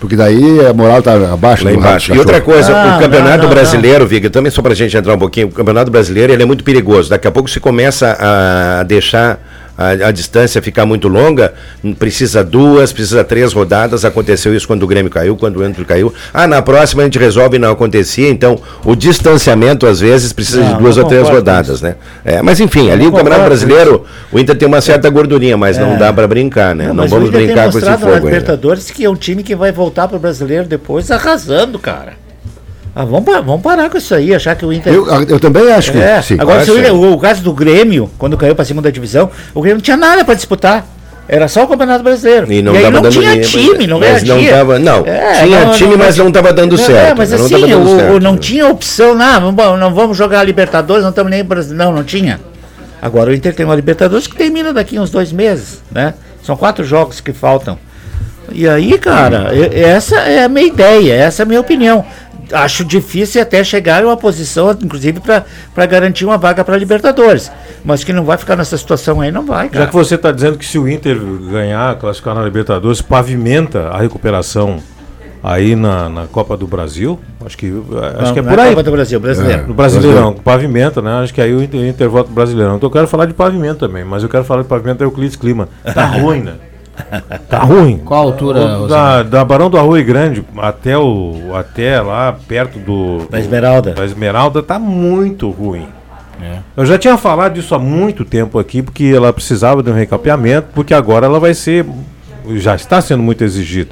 Porque 0.00 0.14
daí 0.14 0.64
a 0.64 0.72
moral 0.72 1.00
está 1.00 1.14
abaixo 1.32 1.64
Lá 1.64 1.72
do 1.72 1.76
embaixo. 1.76 2.14
E 2.14 2.18
outra 2.18 2.40
coisa, 2.40 2.72
Ah, 2.72 2.96
o 2.96 3.00
Campeonato 3.00 3.38
não, 3.38 3.44
não, 3.44 3.50
Brasileiro, 3.50 4.06
Viga, 4.06 4.30
também 4.30 4.50
só 4.50 4.62
pra 4.62 4.72
gente 4.74 4.96
entrar 4.96 5.14
um 5.14 5.18
pouquinho, 5.18 5.48
o 5.48 5.50
Campeonato 5.50 5.90
Brasileiro 5.90 6.32
ele 6.32 6.42
é 6.42 6.46
muito 6.46 6.62
perigoso. 6.62 7.10
Daqui 7.10 7.26
a 7.26 7.32
pouco 7.32 7.50
se 7.50 7.58
começa 7.58 8.16
a 8.20 8.84
deixar 8.84 9.40
a, 9.78 10.08
a 10.08 10.10
distância 10.10 10.60
ficar 10.60 10.84
muito 10.84 11.06
longa, 11.06 11.54
precisa 12.00 12.42
duas, 12.42 12.92
precisa 12.92 13.22
três 13.22 13.52
rodadas. 13.52 14.04
Aconteceu 14.04 14.52
isso 14.54 14.66
quando 14.66 14.82
o 14.82 14.86
Grêmio 14.88 15.10
caiu, 15.10 15.36
quando 15.36 15.58
o 15.58 15.64
Inter 15.64 15.84
caiu. 15.86 16.12
Ah, 16.34 16.48
na 16.48 16.60
próxima 16.60 17.02
a 17.02 17.04
gente 17.04 17.18
resolve 17.18 17.56
e 17.56 17.58
não 17.60 17.70
acontecia. 17.70 18.28
Então, 18.28 18.60
o 18.84 18.96
distanciamento, 18.96 19.86
às 19.86 20.00
vezes, 20.00 20.32
precisa 20.32 20.62
Não, 20.62 20.72
de 20.72 20.78
duas 20.82 20.96
não 20.96 21.04
ou 21.04 21.08
três 21.08 21.28
rodadas, 21.28 21.80
né? 21.80 21.94
É, 22.24 22.42
mas 22.42 22.58
enfim, 22.58 22.90
ali 22.90 23.04
não 23.04 23.10
o 23.10 23.14
Campeonato 23.14 23.44
Brasileiro, 23.44 24.04
o 24.32 24.38
Inter 24.38 24.58
tem 24.58 24.66
uma 24.66 24.80
certa 24.80 25.08
gordurinha, 25.08 25.56
mas 25.56 25.78
não 25.78 25.92
É. 25.94 25.96
dá 25.96 26.12
pra 26.12 26.26
brincar, 26.26 26.74
né? 26.74 26.88
Não, 26.88 26.94
mas 26.94 27.12
o 27.12 27.14
vamos 27.14 27.30
brincar 27.30 27.70
com 27.70 27.78
esse 27.78 27.96
fogo? 27.98 28.26
Libertadores 28.26 28.90
que 28.90 29.04
é 29.04 29.08
um 29.10 29.14
time 29.14 29.44
que 29.44 29.54
vai 29.54 29.70
voltar 29.70 30.08
pro 30.08 30.18
brasileiro 30.18 30.66
depois 30.66 31.08
arrasando, 31.10 31.78
cara. 31.78 32.14
Ah, 33.00 33.04
vamos, 33.04 33.24
vamos 33.46 33.62
parar 33.62 33.88
com 33.88 33.96
isso 33.96 34.12
aí, 34.12 34.34
achar 34.34 34.56
que 34.56 34.66
o 34.66 34.72
Inter. 34.72 34.92
Eu, 34.92 35.06
eu 35.28 35.38
também 35.38 35.70
acho 35.72 35.92
que 35.92 35.98
É, 35.98 36.20
sim. 36.20 36.34
agora 36.36 36.64
se 36.64 36.70
o. 36.72 36.78
Inter- 36.80 36.92
o, 36.92 37.12
o 37.12 37.18
caso 37.20 37.42
do 37.44 37.52
Grêmio, 37.52 38.10
quando 38.18 38.36
caiu 38.36 38.56
pra 38.56 38.64
segunda 38.64 38.90
divisão, 38.90 39.30
o 39.54 39.60
Grêmio 39.62 39.76
não 39.76 39.82
tinha 39.82 39.96
nada 39.96 40.24
pra 40.24 40.34
disputar. 40.34 40.84
Era 41.28 41.46
só 41.46 41.62
o 41.62 41.68
Campeonato 41.68 42.02
Brasileiro. 42.02 42.50
E 42.52 42.60
não 42.60 42.72
aí 42.74 42.82
tava 42.82 43.00
não 43.02 43.08
tinha 43.10 43.40
time, 43.40 43.86
não 43.86 44.00
mas 44.00 44.22
ganhava 44.24 44.78
não 44.80 45.04
tava- 45.04 45.18
não, 45.18 45.44
tinha 45.46 45.70
time, 45.74 45.96
mas 45.96 46.16
não 46.16 46.32
tava 46.32 46.52
dando 46.52 46.74
É, 46.74 46.78
certo, 46.78 47.18
mas 47.18 47.30
não 47.30 47.44
assim, 47.44 47.60
dando 47.60 47.82
o- 47.84 47.96
certo. 47.98 48.20
não 48.20 48.36
tinha 48.36 48.66
opção, 48.66 49.14
não, 49.14 49.40
não, 49.42 49.54
vamos- 49.54 49.78
não 49.78 49.94
vamos 49.94 50.16
jogar 50.16 50.40
a 50.40 50.42
Libertadores, 50.44 51.02
não 51.04 51.10
estamos 51.10 51.30
nem. 51.30 51.44
Não, 51.76 51.92
não 51.92 52.02
tinha. 52.02 52.40
Agora 53.00 53.30
o 53.30 53.34
Inter 53.34 53.54
tem 53.54 53.64
uma 53.64 53.76
Libertadores 53.76 54.26
que 54.26 54.34
termina 54.34 54.72
daqui 54.72 54.98
uns 54.98 55.10
dois 55.10 55.30
meses, 55.30 55.82
né? 55.92 56.14
São 56.42 56.56
quatro 56.56 56.82
jogos 56.84 57.20
que 57.20 57.32
faltam. 57.32 57.78
E 58.50 58.66
aí, 58.66 58.96
cara, 58.98 59.50
e- 59.54 59.78
essa 59.82 60.16
é 60.20 60.42
a 60.44 60.48
minha 60.48 60.66
ideia, 60.66 61.12
essa 61.12 61.42
é 61.42 61.44
a 61.44 61.46
minha 61.46 61.60
opinião. 61.60 62.04
Acho 62.52 62.84
difícil 62.84 63.40
até 63.40 63.62
chegar 63.62 64.02
a 64.02 64.06
uma 64.06 64.16
posição, 64.16 64.70
inclusive, 64.72 65.20
para 65.20 65.86
garantir 65.86 66.24
uma 66.24 66.38
vaga 66.38 66.64
para 66.64 66.76
Libertadores. 66.76 67.50
Mas 67.84 68.04
que 68.04 68.12
não 68.12 68.24
vai 68.24 68.36
ficar 68.36 68.56
nessa 68.56 68.76
situação 68.76 69.20
aí, 69.20 69.30
não 69.30 69.44
vai, 69.44 69.68
cara. 69.68 69.84
Já 69.84 69.90
que 69.90 69.94
você 69.94 70.14
está 70.14 70.32
dizendo 70.32 70.58
que 70.58 70.64
se 70.64 70.78
o 70.78 70.88
Inter 70.88 71.18
ganhar, 71.50 71.96
classificar 71.96 72.34
na 72.34 72.42
Libertadores, 72.42 73.00
pavimenta 73.02 73.88
a 73.88 73.98
recuperação 73.98 74.78
aí 75.42 75.76
na, 75.76 76.08
na 76.08 76.26
Copa 76.26 76.56
do 76.56 76.66
Brasil, 76.66 77.18
acho 77.44 77.56
que, 77.56 77.66
acho 77.66 78.24
Não, 78.24 78.32
que 78.32 78.38
é 78.38 78.42
não 78.42 78.50
por 78.50 78.58
é 78.58 78.62
aí. 78.62 78.68
Copa 78.70 78.82
do 78.82 78.90
Brasil, 78.92 79.20
brasileiro. 79.20 79.68
No 79.68 79.74
Brasileirão, 79.74 80.34
pavimenta, 80.34 81.00
né? 81.00 81.22
Acho 81.22 81.32
que 81.32 81.40
aí 81.40 81.54
o 81.54 81.62
Inter, 81.62 81.80
o 81.80 81.86
Inter 81.86 82.08
volta 82.08 82.30
Brasileirão. 82.32 82.76
Então 82.76 82.88
eu 82.88 82.92
quero 82.92 83.06
falar 83.06 83.26
de 83.26 83.34
pavimento 83.34 83.78
também, 83.86 84.04
mas 84.04 84.22
eu 84.22 84.28
quero 84.28 84.44
falar 84.44 84.62
de 84.62 84.68
pavimento 84.68 84.98
da 84.98 85.04
Euclides 85.04 85.36
Clima. 85.36 85.68
Tá 85.94 86.06
ruim, 86.18 86.40
né? 86.40 86.54
Tá 87.48 87.60
ruim. 87.60 87.98
Qual 88.04 88.24
altura, 88.24 88.78
O- 88.78 88.86
Da, 88.88 89.22
da 89.22 89.44
Barão 89.44 89.70
do 89.70 89.78
Arroio 89.78 90.04
Grande 90.04 90.44
até, 90.58 90.96
o, 90.98 91.52
até 91.54 92.00
lá 92.00 92.36
perto 92.46 92.78
do. 92.78 93.26
Da 93.30 93.38
Esmeralda. 93.38 93.92
Da 93.92 94.04
Esmeralda 94.04 94.62
tá 94.62 94.78
muito 94.78 95.48
ruim. 95.50 95.86
Eu 96.76 96.86
já 96.86 96.96
tinha 96.96 97.16
falado 97.16 97.54
disso 97.54 97.74
há 97.74 97.78
muito 97.78 98.24
tempo 98.24 98.58
aqui, 98.60 98.80
porque 98.80 99.12
ela 99.14 99.32
precisava 99.32 99.82
de 99.82 99.90
um 99.90 99.94
recapeamento, 99.94 100.68
porque 100.72 100.94
agora 100.94 101.26
ela 101.26 101.40
vai 101.40 101.52
ser. 101.54 101.84
Já 102.56 102.76
está 102.76 103.00
sendo 103.00 103.22
muito 103.22 103.42
exigida. 103.42 103.90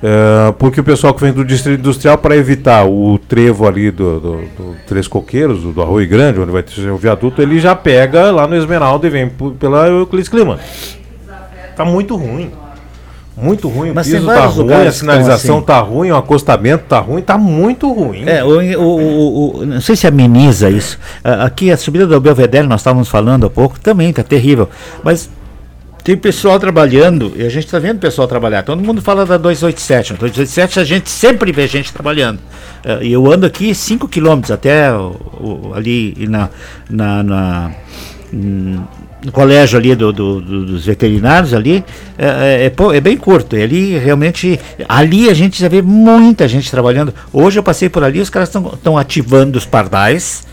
É, 0.00 0.52
porque 0.58 0.80
o 0.80 0.84
pessoal 0.84 1.12
que 1.12 1.20
vem 1.20 1.32
do 1.32 1.44
distrito 1.44 1.80
industrial, 1.80 2.16
para 2.18 2.36
evitar 2.36 2.86
o 2.86 3.18
trevo 3.18 3.66
ali 3.66 3.90
do, 3.90 4.20
do, 4.20 4.36
do 4.42 4.76
Três 4.86 5.08
Coqueiros, 5.08 5.60
do, 5.62 5.72
do 5.72 5.82
Arroio 5.82 6.08
Grande, 6.08 6.38
onde 6.38 6.52
vai 6.52 6.62
ter 6.62 6.88
o 6.88 6.96
viaduto, 6.96 7.42
ele 7.42 7.58
já 7.58 7.74
pega 7.74 8.30
lá 8.30 8.46
no 8.46 8.54
Esmeralda 8.54 9.08
e 9.08 9.10
vem 9.10 9.28
pela 9.58 9.88
Euclides 9.88 10.28
Clima. 10.28 10.60
Tá 11.78 11.84
muito 11.84 12.16
ruim. 12.16 12.50
Muito 13.40 13.68
ruim, 13.68 13.92
Mas 13.94 14.08
o 14.08 14.10
piso 14.10 14.26
tá 14.26 14.46
ruim, 14.46 14.72
a 14.74 14.90
sinalização 14.90 15.56
assim. 15.58 15.64
tá 15.66 15.78
ruim, 15.78 16.10
o 16.10 16.16
acostamento 16.16 16.84
tá 16.88 16.98
ruim, 16.98 17.22
tá 17.22 17.38
muito 17.38 17.88
ruim. 17.92 18.24
É, 18.26 18.42
o, 18.42 18.80
o- 18.80 19.58
o- 19.60 19.64
não 19.66 19.80
sei 19.80 19.94
se 19.94 20.08
ameniza 20.08 20.68
isso. 20.68 20.98
Aqui 21.22 21.70
a 21.70 21.76
subida 21.76 22.04
do 22.04 22.20
Belvedere, 22.20 22.66
nós 22.66 22.80
estávamos 22.80 23.08
falando 23.08 23.46
há 23.46 23.50
pouco, 23.50 23.78
também 23.78 24.10
está 24.10 24.24
terrível. 24.24 24.68
Mas 25.04 25.30
tem 26.02 26.16
pessoal 26.16 26.58
trabalhando, 26.58 27.32
e 27.36 27.42
a 27.46 27.48
gente 27.48 27.66
está 27.66 27.78
vendo 27.78 27.98
o 27.98 28.00
pessoal 28.00 28.26
trabalhar. 28.26 28.64
Todo 28.64 28.82
mundo 28.82 29.00
fala 29.00 29.24
da 29.24 29.36
287. 29.36 30.14
Na 30.14 30.18
287 30.18 30.80
a 30.80 30.84
gente 30.84 31.08
sempre 31.08 31.52
vê 31.52 31.68
gente 31.68 31.92
trabalhando. 31.92 32.40
Ah, 32.84 32.98
E 33.04 33.12
eu 33.12 33.30
ando 33.30 33.46
aqui 33.46 33.72
5 33.72 34.08
quilômetros 34.08 34.50
até 34.50 34.88
ali 35.76 36.26
na, 36.28 36.48
na, 36.90 37.22
na- 37.22 37.70
hum, 38.34 38.82
no 39.24 39.32
colégio 39.32 39.78
ali 39.78 39.94
do, 39.94 40.12
do- 40.12 40.40
do- 40.40 40.66
dos 40.66 40.86
veterinários 40.86 41.52
ali 41.52 41.84
é, 42.16 42.26
é- 42.66 42.72
é 42.92 42.96
é 42.96 43.00
bem 43.00 43.16
curto. 43.16 43.56
E 43.56 43.62
ali 43.62 43.98
realmente 43.98 44.58
ali 44.88 45.28
a 45.28 45.34
gente 45.34 45.60
já 45.60 45.68
vê 45.68 45.82
muita 45.82 46.46
gente 46.46 46.70
trabalhando. 46.70 47.12
Hoje 47.32 47.58
eu 47.58 47.62
passei 47.62 47.88
por 47.88 48.04
ali, 48.04 48.20
os 48.20 48.30
caras 48.30 48.48
estão 48.54 48.96
ativando 48.96 49.58
os 49.58 49.66
pardais, 49.66 50.44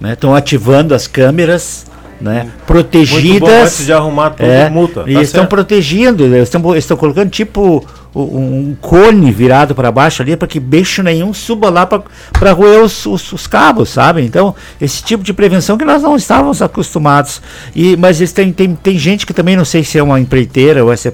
né? 0.00 0.12
Estão 0.12 0.34
ativando 0.34 0.94
as 0.94 1.06
câmeras. 1.06 1.86
Né, 2.18 2.48
protegidas 2.66 3.46
antes 3.50 3.84
de 3.84 3.92
arrumar 3.92 4.30
tudo, 4.30 4.46
é, 4.48 4.70
multa, 4.70 5.04
e 5.06 5.12
tá 5.12 5.20
estão 5.20 5.40
certo. 5.42 5.50
protegendo 5.50 6.34
estão 6.34 6.74
estão 6.74 6.96
colocando 6.96 7.28
tipo 7.28 7.84
um, 8.16 8.70
um 8.70 8.76
cone 8.80 9.30
virado 9.30 9.74
para 9.74 9.92
baixo 9.92 10.22
ali 10.22 10.36
para 10.36 10.48
que 10.48 10.58
bicho 10.58 11.02
nenhum 11.02 11.34
suba 11.34 11.68
lá 11.68 11.86
para 11.86 12.52
roer 12.52 12.82
os, 12.82 13.04
os, 13.04 13.32
os 13.32 13.46
cabos, 13.46 13.90
sabe? 13.90 14.22
Então, 14.22 14.54
esse 14.80 15.02
tipo 15.02 15.22
de 15.22 15.34
prevenção 15.34 15.76
que 15.76 15.84
nós 15.84 16.02
não 16.02 16.16
estávamos 16.16 16.62
acostumados. 16.62 17.42
E, 17.74 17.96
mas 17.96 18.20
eles 18.20 18.32
têm, 18.32 18.52
tem, 18.52 18.74
tem 18.74 18.98
gente 18.98 19.26
que 19.26 19.34
também 19.34 19.56
não 19.56 19.64
sei 19.64 19.84
se 19.84 19.98
é 19.98 20.02
uma 20.02 20.18
empreiteira 20.18 20.82
ou 20.82 20.92
essa 20.92 21.08
é 21.08 21.12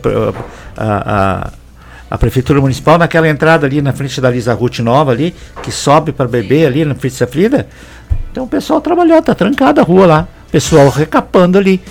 a, 0.77 0.85
a, 0.87 1.51
a 2.11 2.19
Prefeitura 2.19 2.61
Municipal, 2.61 2.99
naquela 2.99 3.29
entrada 3.29 3.67
ali 3.67 3.83
na 3.83 3.93
frente 3.93 4.21
da 4.21 4.31
Lisa 4.31 4.55
Ruth 4.55 4.79
Nova 4.79 5.11
ali, 5.11 5.35
que 5.63 5.73
sobe 5.73 6.13
para 6.13 6.29
beber 6.29 6.67
ali 6.67 6.85
na 6.85 6.95
frente 6.95 7.19
da 7.19 7.27
Frida. 7.27 7.67
Então 8.31 8.45
o 8.45 8.49
pessoal 8.49 8.81
trabalhou, 8.81 9.21
tá 9.21 9.35
trancada 9.35 9.81
a 9.81 9.85
rua 9.85 10.07
lá. 10.07 10.29
Pessoal 10.51 10.89
recapando 10.89 11.59
ali. 11.59 11.83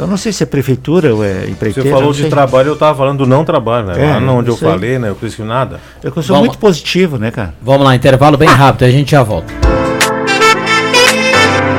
Eu 0.00 0.06
não 0.06 0.16
sei 0.16 0.32
se 0.32 0.42
é 0.42 0.46
prefeitura 0.46 1.14
ou 1.14 1.22
é 1.22 1.44
empreiteira. 1.46 1.82
Você 1.82 1.90
falou 1.90 2.06
não 2.06 2.12
de 2.12 2.22
sei. 2.22 2.30
trabalho, 2.30 2.68
eu 2.68 2.76
tava 2.76 2.96
falando 2.96 3.18
do 3.18 3.26
não 3.26 3.44
trabalho, 3.44 3.88
né? 3.88 3.94
É, 4.02 4.18
Lá 4.18 4.32
onde 4.32 4.48
eu 4.48 4.54
aí. 4.54 4.60
falei, 4.60 4.98
né? 4.98 5.10
Eu 5.10 5.16
disse 5.20 5.36
que 5.36 5.42
nada. 5.42 5.78
Eu 6.02 6.10
sou 6.14 6.22
Vamos- 6.22 6.40
muito 6.48 6.58
positivo, 6.58 7.18
né, 7.18 7.30
cara? 7.30 7.52
Vamos 7.60 7.84
lá, 7.84 7.94
intervalo 7.94 8.38
bem 8.38 8.48
rápido, 8.48 8.84
a 8.86 8.90
gente 8.90 9.10
já 9.10 9.22
volta. 9.22 9.52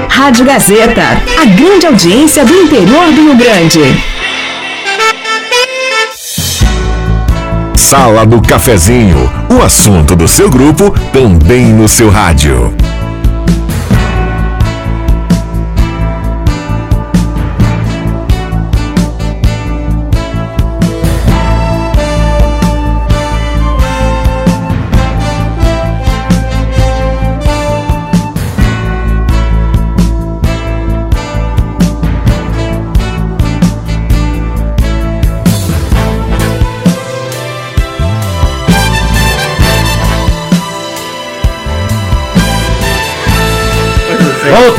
Rádio 0.07 0.45
Gazeta, 0.45 1.01
a 1.41 1.45
grande 1.45 1.87
audiência 1.87 2.45
do 2.45 2.53
interior 2.53 3.05
do 3.11 3.21
Rio 3.23 3.37
Grande. 3.37 3.79
Sala 7.75 8.23
do 8.25 8.39
Cafezinho, 8.39 9.17
o 9.49 9.63
assunto 9.63 10.15
do 10.15 10.27
seu 10.27 10.47
grupo 10.49 10.93
também 11.11 11.73
no 11.73 11.89
seu 11.89 12.09
rádio. 12.11 12.71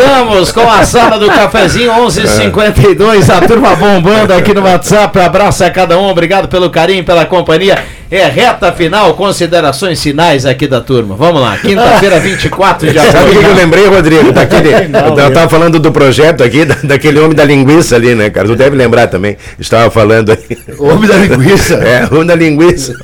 Voltamos 0.02 0.50
com 0.50 0.68
a 0.68 0.84
sala 0.84 1.16
do 1.16 1.28
cafezinho 1.28 1.92
11:52, 1.92 3.30
a 3.30 3.40
turma 3.46 3.76
bombando 3.76 4.34
aqui 4.34 4.52
no 4.52 4.62
WhatsApp. 4.62 5.16
Abraço 5.20 5.62
a 5.62 5.70
cada 5.70 5.96
um, 5.96 6.08
obrigado 6.08 6.48
pelo 6.48 6.68
carinho, 6.70 7.04
pela 7.04 7.24
companhia. 7.24 7.78
É 8.14 8.26
reta 8.28 8.70
final, 8.72 9.14
considerações 9.14 10.02
finais 10.02 10.44
aqui 10.44 10.66
da 10.66 10.82
turma. 10.82 11.14
Vamos 11.16 11.40
lá, 11.40 11.56
quinta-feira, 11.56 12.20
24 12.20 12.88
de 12.92 12.94
Sabe 12.94 13.08
o 13.08 13.12
que 13.12 13.18
agosto. 13.38 13.48
eu 13.48 13.54
lembrei, 13.54 13.86
Rodrigo? 13.86 14.32
Daquele, 14.32 14.68
eu 14.92 15.16
eu- 15.18 15.30
tava 15.32 15.48
falando 15.48 15.78
do 15.80 15.90
projeto 15.90 16.44
aqui, 16.44 16.66
da- 16.66 16.76
daquele 16.84 17.18
homem 17.18 17.34
da 17.34 17.44
linguiça 17.44 17.96
ali, 17.96 18.14
né, 18.14 18.28
cara? 18.28 18.46
Tu 18.46 18.54
deve 18.54 18.76
lembrar 18.76 19.06
também. 19.06 19.38
Estava 19.58 19.90
falando 19.90 20.30
aí. 20.32 20.58
Homem 20.78 21.08
da 21.08 21.16
linguiça? 21.16 21.72
É, 21.82 22.06
o 22.10 22.16
homem 22.16 22.26
da 22.26 22.34
linguiça. 22.34 22.94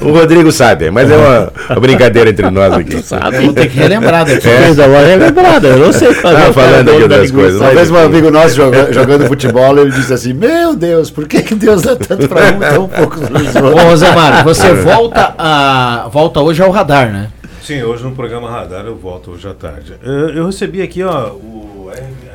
O 0.00 0.12
Rodrigo 0.12 0.52
sabe, 0.52 0.90
mas 0.92 1.10
é 1.10 1.16
uma, 1.16 1.52
uma 1.70 1.80
brincadeira 1.80 2.30
entre 2.30 2.48
nós 2.50 2.72
aqui. 2.72 3.02
Sabe, 3.02 3.38
vou 3.40 3.52
ter 3.52 3.68
que 3.68 3.76
relembrar 3.78 4.24
depois. 4.24 4.46
É. 4.46 4.66
Coisa 4.66 4.86
boa 4.86 5.00
relembrada, 5.04 5.68
eu 5.68 5.78
não 5.78 5.92
sei 5.92 6.12
fazer. 6.14 6.36
Tava 6.36 6.50
o 6.50 6.54
cara 6.54 6.68
falando 6.68 6.84
do 6.84 6.90
aqui 6.90 6.96
homem 6.96 7.08
da 7.08 7.14
outras 7.16 7.30
linguiça. 7.30 7.32
coisas. 7.58 7.60
Uma 7.60 7.70
vez 7.70 7.90
um 7.90 7.96
amigo 7.96 8.30
nosso 8.30 8.54
joga- 8.54 8.92
jogando 8.92 9.26
futebol, 9.26 9.76
ele 9.78 9.90
disse 9.90 10.12
assim: 10.12 10.32
Meu 10.32 10.74
Deus, 10.76 11.10
por 11.10 11.26
que, 11.26 11.42
que 11.42 11.54
Deus 11.56 11.82
dá 11.82 11.96
tanto 11.96 12.28
pra 12.28 12.42
um 12.44 12.46
e 12.62 12.70
tão 12.74 12.88
pouco 12.88 13.18
para 13.20 13.40
os 13.40 13.54
outros? 13.56 13.72
Ô, 13.84 13.88
Rosemar, 13.88 14.35
você 14.42 14.74
volta, 14.74 15.34
a, 15.38 16.08
volta 16.10 16.40
hoje 16.40 16.62
ao 16.62 16.70
radar, 16.70 17.12
né? 17.12 17.28
Sim, 17.62 17.82
hoje 17.82 18.04
no 18.04 18.12
programa 18.12 18.48
Radar 18.48 18.84
eu 18.84 18.96
volto 18.96 19.32
hoje 19.32 19.48
à 19.48 19.52
tarde. 19.54 19.94
Eh, 20.02 20.32
Eu 20.38 20.46
recebi 20.46 20.80
aqui, 20.82 21.02
ó, 21.02 21.30
o 21.30 21.90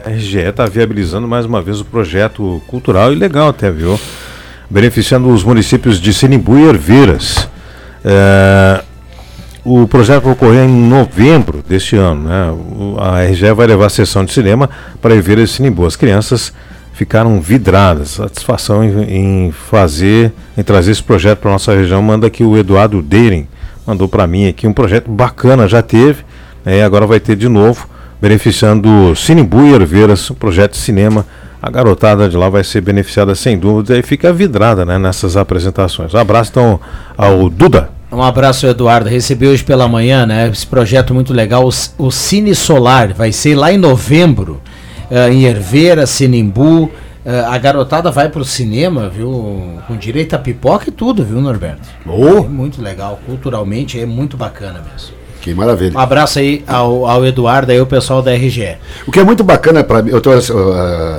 RGE 0.06 0.40
está 0.40 0.66
viabilizando 0.66 1.26
mais 1.28 1.46
uma 1.46 1.62
vez 1.62 1.80
o 1.80 1.86
projeto 1.86 2.62
cultural 2.68 3.14
e 3.14 3.16
legal 3.16 3.48
até, 3.48 3.72
viu? 3.72 3.98
Beneficiando 4.70 5.30
os 5.30 5.44
municípios 5.44 6.02
de 6.02 6.14
Sinimbu 6.14 6.58
e 6.58 6.68
Herveiras. 6.68 7.48
Eh, 8.04 8.84
o 9.64 9.88
projeto 9.88 10.24
vai 10.24 10.34
ocorrer 10.34 10.66
em 10.66 10.90
novembro 10.90 11.64
deste 11.66 11.96
ano, 11.96 12.28
né? 12.28 12.54
A 13.00 13.24
RGE 13.24 13.54
vai 13.54 13.68
levar 13.68 13.86
a 13.86 13.90
sessão 13.90 14.26
de 14.26 14.34
cinema 14.34 14.70
para 15.02 15.16
Herveiras 15.16 15.50
e 15.50 15.54
Sinimbu. 15.54 15.86
As 15.86 15.96
crianças 15.96 16.52
ficaram 16.94 17.40
vidradas. 17.42 18.12
Satisfação 18.12 18.84
em, 18.84 19.48
em 19.48 19.52
fazer, 19.52 20.32
em 20.58 20.64
trazer 20.64 20.92
esse 20.92 21.04
projeto 21.04 21.40
para 21.40 21.52
nossa 21.52 21.74
região. 21.74 22.02
Manda 22.02 22.28
aqui 22.28 22.44
o 22.44 22.58
Eduardo 22.58 23.02
Deiren, 23.02 23.48
mandou 23.86 24.08
para 24.08 24.28
mim 24.28 24.48
aqui 24.48 24.68
um 24.68 24.74
projeto 24.74 25.10
bacana, 25.10 25.68
já 25.68 25.82
teve, 25.82 26.24
né, 26.66 26.84
agora 26.84 27.06
vai 27.06 27.20
ter 27.20 27.36
de 27.36 27.48
novo, 27.48 27.88
beneficiando 28.22 29.16
Sinimbu 29.16 29.66
e 29.66 29.74
Herveiras, 29.74 30.30
um 30.30 30.36
projeto 30.36 30.74
de 30.74 30.78
cinema. 30.78 31.26
A 31.62 31.70
garotada 31.70 32.28
de 32.28 32.36
lá 32.36 32.50
vai 32.50 32.64
ser 32.64 32.82
beneficiada 32.82 33.36
sem 33.36 33.58
dúvida 33.58 33.96
e 33.96 34.02
fica 34.02 34.34
vidrada 34.34 34.84
né, 34.84 34.98
nessas 34.98 35.38
apresentações. 35.38 36.12
Um 36.14 36.18
abraço 36.18 36.50
então 36.50 36.80
ao 37.16 37.48
Duda. 37.50 37.90
Um 38.12 38.22
abraço, 38.22 38.68
Eduardo. 38.68 39.08
Recebi 39.08 39.48
hoje 39.48 39.64
pela 39.64 39.88
manhã, 39.88 40.26
né? 40.26 40.50
Esse 40.50 40.68
projeto 40.68 41.14
muito 41.14 41.34
legal, 41.34 41.66
o, 41.98 42.12
Cine 42.12 42.54
Solar. 42.54 43.14
Vai 43.14 43.32
ser 43.32 43.56
lá 43.56 43.72
em 43.72 43.78
novembro, 43.78 44.60
em 45.32 45.44
Herveira, 45.44 46.06
Sinimbu. 46.06 46.92
Eh, 47.24 47.40
a 47.40 47.58
garotada 47.58 48.10
vai 48.10 48.30
pro 48.30 48.44
cinema, 48.44 49.08
viu? 49.08 49.80
Com 49.88 49.96
direito 49.96 50.34
a 50.34 50.40
pipoca 50.40 50.90
e 50.90 50.92
tudo, 50.92 51.24
viu, 51.24 51.40
Norberto? 51.40 51.88
Oh. 52.06 52.40
É 52.40 52.42
muito 52.48 52.82
legal. 52.82 53.20
Culturalmente 53.26 54.00
é 54.00 54.06
muito 54.06 54.36
bacana 54.36 54.84
mesmo. 54.92 55.21
Que 55.42 55.54
maravilha. 55.56 55.98
Um 55.98 56.00
abraço 56.00 56.38
aí 56.38 56.64
ao, 56.68 57.06
ao 57.08 57.26
Eduardo 57.26 57.72
e 57.72 57.80
o 57.82 57.86
pessoal 57.88 58.22
da 58.22 58.32
RGE. 58.32 58.76
O 59.08 59.12
que 59.12 59.20
é 59.20 59.24
muito 59.24 59.44
bacana 59.44 59.84
para 59.84 60.02
mim, 60.04 60.12
eu 60.12 60.20
estou 60.20 60.34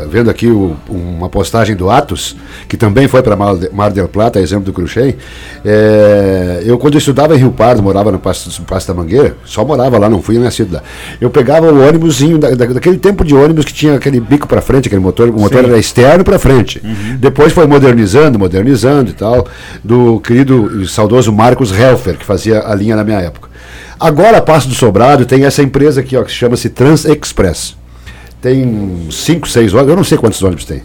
vendo 0.08 0.30
aqui 0.30 0.46
o- 0.48 0.76
uma 0.88 1.28
postagem 1.28 1.74
do 1.74 1.90
Atos, 1.90 2.36
que 2.68 2.76
também 2.76 3.08
foi 3.08 3.20
para 3.20 3.34
Mar, 3.34 3.90
del 3.90 4.06
Plata, 4.08 4.38
exemplo 4.38 4.64
do 4.66 4.72
Cruxem. 4.72 5.16
É, 5.64 6.62
eu, 6.64 6.78
quando 6.78 6.94
eu 6.94 6.98
estudava 6.98 7.34
em 7.34 7.38
Rio 7.38 7.50
Pardo, 7.50 7.82
morava 7.82 8.12
no 8.12 8.18
Passo, 8.18 8.62
Passo 8.62 8.86
da 8.88 8.94
Mangueira, 8.94 9.36
só 9.44 9.64
morava 9.64 9.98
lá, 9.98 10.08
não 10.08 10.22
fui 10.22 10.38
nascido 10.38 10.74
lá. 10.74 10.82
Eu 11.20 11.28
pegava 11.28 11.72
o 11.72 11.86
ônibusinho, 11.86 12.38
da, 12.38 12.50
da- 12.50 12.66
daquele 12.66 12.98
tempo 12.98 13.24
de 13.24 13.34
ônibus 13.34 13.64
que 13.64 13.72
tinha 13.74 13.94
aquele 13.96 14.20
bico 14.20 14.46
para 14.46 14.60
frente, 14.60 14.86
aquele 14.86 15.02
motor, 15.02 15.28
o 15.30 15.32
motor 15.32 15.62
Sim. 15.64 15.68
era 15.70 15.78
externo 15.78 16.22
para 16.24 16.38
frente. 16.38 16.80
Depois 17.18 17.52
foi 17.52 17.66
modernizando, 17.66 18.38
modernizando 18.38 19.10
e 19.10 19.14
tal, 19.14 19.46
do 19.82 20.20
querido 20.20 20.82
e 20.82 20.86
saudoso 20.88 21.32
Marcos 21.32 21.72
Helfer, 21.76 22.16
que 22.16 22.24
fazia 22.24 22.60
a 22.66 22.74
linha 22.74 22.94
na 22.94 23.02
minha 23.04 23.18
época. 23.18 23.50
Agora, 23.98 24.38
a 24.38 24.42
Passo 24.42 24.68
do 24.68 24.74
Sobrado 24.74 25.24
tem 25.24 25.44
essa 25.44 25.62
empresa 25.62 26.00
aqui, 26.00 26.16
ó, 26.16 26.22
que 26.22 26.32
chama-se 26.32 26.68
Trans 26.68 27.04
Express. 27.04 27.76
Tem 28.40 29.06
cinco, 29.10 29.48
seis 29.48 29.72
ônibus, 29.72 29.90
eu 29.90 29.96
não 29.96 30.04
sei 30.04 30.18
quantos 30.18 30.42
ônibus 30.42 30.64
tem. 30.64 30.82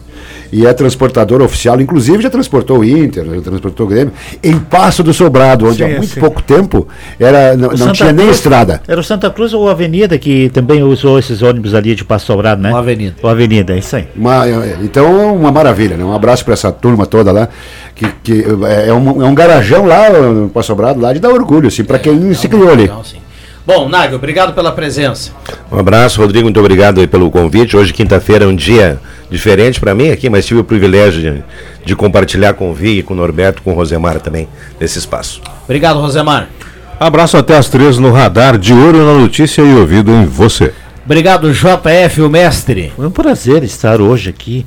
E 0.51 0.65
é 0.65 0.73
transportador 0.73 1.41
oficial, 1.41 1.79
inclusive 1.81 2.21
já 2.23 2.29
transportou 2.29 2.79
o 2.79 2.83
Inter, 2.85 3.25
já 3.25 3.41
transportou 3.41 3.85
o 3.85 3.89
Grêmio, 3.89 4.13
em 4.43 4.57
Passo 4.57 5.03
do 5.03 5.13
Sobrado, 5.13 5.65
onde 5.67 5.77
Sim, 5.77 5.83
há 5.83 5.87
muito 5.97 6.07
sim. 6.13 6.19
pouco 6.19 6.41
tempo 6.41 6.87
era, 7.19 7.55
não, 7.57 7.69
não 7.69 7.91
tinha 7.91 8.11
nem 8.11 8.25
Cruz- 8.25 8.37
estrada. 8.37 8.81
Era 8.87 8.99
o 8.99 9.03
Santa 9.03 9.29
Cruz 9.29 9.53
ou 9.53 9.67
a 9.67 9.71
Avenida 9.71 10.17
que 10.17 10.49
também 10.49 10.81
usou 10.83 11.19
esses 11.19 11.41
ônibus 11.41 11.73
ali 11.73 11.95
de 11.95 12.03
Passo 12.05 12.25
Sobrado, 12.27 12.61
né? 12.61 12.71
O 12.71 12.77
Avenida. 12.77 13.15
O 13.21 13.27
Avenida, 13.27 13.73
é 13.73 13.79
isso 13.79 13.95
aí. 13.95 14.07
Uma- 14.15 14.47
é, 14.47 14.77
então, 14.81 15.35
uma 15.35 15.51
maravilha, 15.51 15.97
né? 15.97 16.03
Um 16.03 16.13
abraço 16.13 16.43
para 16.45 16.53
essa 16.53 16.71
turma 16.71 17.05
toda 17.05 17.31
lá, 17.31 17.49
que, 17.95 18.07
que 18.23 18.45
é, 18.67 18.89
é 18.89 18.93
um, 18.93 19.21
é 19.21 19.25
um 19.25 19.35
garajão 19.35 19.85
lá 19.85 20.09
no 20.09 20.49
Passo 20.49 20.67
Sobrado, 20.67 20.99
lá 20.99 21.11
de 21.13 21.19
dar 21.19 21.29
orgulho, 21.29 21.67
assim, 21.67 21.83
para 21.83 21.99
quem 21.99 22.33
se 22.33 22.47
criou 22.47 22.71
ali. 22.71 22.89
Bom, 23.67 23.89
Nagel, 23.89 24.15
obrigado 24.15 24.53
pela 24.53 24.71
presença. 24.71 25.31
Um 25.69 25.77
abraço, 25.77 26.21
Rodrigo, 26.21 26.45
muito 26.45 26.57
obrigado 26.57 27.01
aí 27.01 27.05
pelo 27.05 27.29
convite. 27.29 27.75
Hoje, 27.75 27.91
quinta-feira, 27.91 28.45
é 28.45 28.47
um 28.47 28.55
dia 28.55 28.97
diferente 29.29 29.77
para 29.77 29.93
mim 29.93 30.09
aqui, 30.09 30.29
mas 30.29 30.45
tive 30.45 30.61
o 30.61 30.63
privilégio 30.63 31.21
de, 31.21 31.43
de 31.83 31.93
compartilhar 31.93 32.53
com 32.53 32.71
o 32.71 32.73
Vig, 32.73 33.03
com 33.03 33.13
o 33.13 33.17
Norberto, 33.17 33.61
com 33.61 33.71
o 33.71 33.73
Rosemar 33.73 34.21
também, 34.21 34.47
nesse 34.79 34.97
espaço. 34.97 35.41
Obrigado, 35.65 35.99
Rosemar. 35.99 36.47
Abraço 36.97 37.35
até 37.35 37.57
as 37.57 37.67
três 37.67 37.97
no 37.97 38.09
radar, 38.09 38.57
de 38.57 38.71
olho 38.71 39.05
na 39.05 39.19
notícia 39.19 39.61
e 39.61 39.75
ouvido 39.75 40.11
em 40.11 40.25
você. 40.25 40.73
Obrigado, 41.07 41.53
JF, 41.53 42.21
o 42.21 42.29
mestre. 42.29 42.91
Foi 42.93 43.07
um 43.07 43.11
prazer 43.11 43.63
estar 43.63 44.01
hoje 44.01 44.29
aqui. 44.29 44.65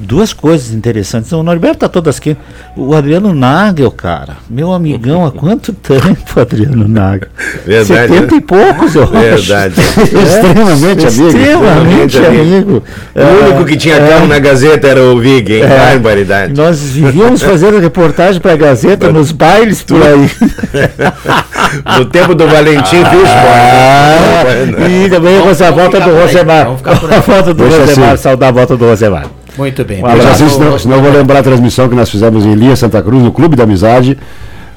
Duas 0.00 0.32
coisas 0.32 0.72
interessantes. 0.72 1.30
O 1.30 1.42
Norberto 1.42 1.80
tá 1.80 1.90
todas 1.90 2.16
aqui. 2.16 2.34
O 2.74 2.94
Adriano 2.94 3.34
Nagel, 3.34 3.90
cara. 3.90 4.38
Meu 4.48 4.72
amigão 4.72 5.26
há 5.26 5.30
quanto 5.30 5.74
tempo, 5.84 6.40
Adriano 6.40 6.88
Nagel? 6.88 7.28
Verdade, 7.66 8.14
70 8.14 8.20
né? 8.20 8.28
e 8.34 8.40
poucos, 8.40 8.94
eu 8.94 9.02
acho. 9.02 9.12
Verdade. 9.12 9.74
Extremamente 10.00 11.06
amigo. 11.06 11.26
Extremamente 11.26 12.16
Extremamente 12.16 12.18
amigo. 12.18 12.82
O 13.14 13.44
único 13.44 13.64
que 13.66 13.76
tinha 13.76 13.98
carro 14.08 14.26
na 14.26 14.38
Gazeta 14.38 14.88
era 14.88 15.02
o 15.02 15.20
Vig, 15.20 15.52
hein? 15.52 15.64
É. 15.64 15.68
Barbaridade. 15.68 16.54
Nós 16.54 16.80
vivíamos 16.80 17.42
fazendo 17.42 17.78
reportagem 17.78 18.40
para 18.40 18.54
a 18.54 18.56
Gazeta 18.56 19.12
nos 19.12 19.32
bailes 19.32 19.82
por 19.82 20.00
aí. 20.02 20.30
No 21.98 22.04
tempo 22.04 22.34
do 22.34 22.46
Valentim 22.46 23.02
Ah, 23.04 24.44
Fisch, 24.46 24.86
e 25.06 25.10
também 25.10 25.38
a 25.38 25.42
volta 25.74 26.00
do 26.00 26.10
Rosemar. 26.14 26.66
A 26.66 27.20
volta 27.20 27.54
do 27.54 27.62
Deixa 27.68 27.80
Rosemar, 27.80 28.10
assim. 28.12 28.22
saudar 28.22 28.48
a 28.48 28.52
volta 28.52 28.76
do 28.76 28.84
Rosemar. 28.86 29.26
Muito 29.58 29.84
bem. 29.84 30.02
Um 30.02 30.06
abraço, 30.06 30.48
senão, 30.50 30.78
senão 30.78 30.96
eu 30.96 31.02
vou 31.02 31.12
lembrar 31.12 31.40
a 31.40 31.42
transmissão 31.42 31.88
que 31.88 31.94
nós 31.94 32.10
fizemos 32.10 32.44
em 32.44 32.54
Lia, 32.54 32.74
Santa 32.74 33.00
Cruz, 33.02 33.22
no 33.22 33.30
Clube 33.30 33.54
da 33.56 33.62
Amizade, 33.64 34.18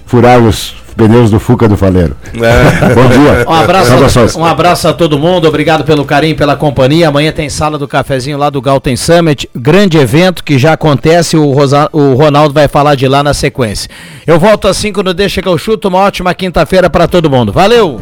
furar 0.06 0.40
os 0.40 0.76
pneus 0.96 1.30
do 1.30 1.40
Fuca 1.40 1.68
do 1.68 1.78
Faleiro. 1.78 2.16
Bom 2.34 3.08
dia. 3.08 3.46
Um 3.48 3.54
abraço, 3.54 3.90
Saudações. 3.92 4.36
um 4.36 4.44
abraço 4.46 4.88
a 4.88 4.94
todo 4.94 5.18
mundo, 5.20 5.48
obrigado 5.48 5.84
pelo 5.84 6.04
carinho, 6.06 6.36
pela 6.36 6.56
companhia. 6.56 7.08
Amanhã 7.08 7.32
tem 7.32 7.50
sala 7.50 7.78
do 7.78 7.88
cafezinho 7.88 8.38
lá 8.38 8.50
do 8.50 8.60
Galten 8.62 8.96
Summit, 8.96 9.48
grande 9.56 9.98
evento 9.98 10.44
que 10.44 10.58
já 10.58 10.74
acontece, 10.74 11.38
o, 11.38 11.52
Rosa- 11.52 11.90
o 11.94 12.14
Ronaldo 12.16 12.54
vai 12.54 12.68
falar 12.68 12.96
de 12.96 13.08
lá 13.08 13.22
na 13.24 13.34
sequência. 13.34 13.90
Eu 14.26 14.40
volto 14.40 14.68
às 14.68 14.78
5 14.78 15.02
no 15.04 15.14
Deixa 15.14 15.42
que 15.42 15.48
eu 15.48 15.58
chuto, 15.58 15.88
uma 15.88 16.00
ótima 16.00 16.34
quinta-feira 16.34 16.90
para 16.90 17.08
todo 17.08 17.30
mundo. 17.30 17.52
Valeu! 17.52 18.02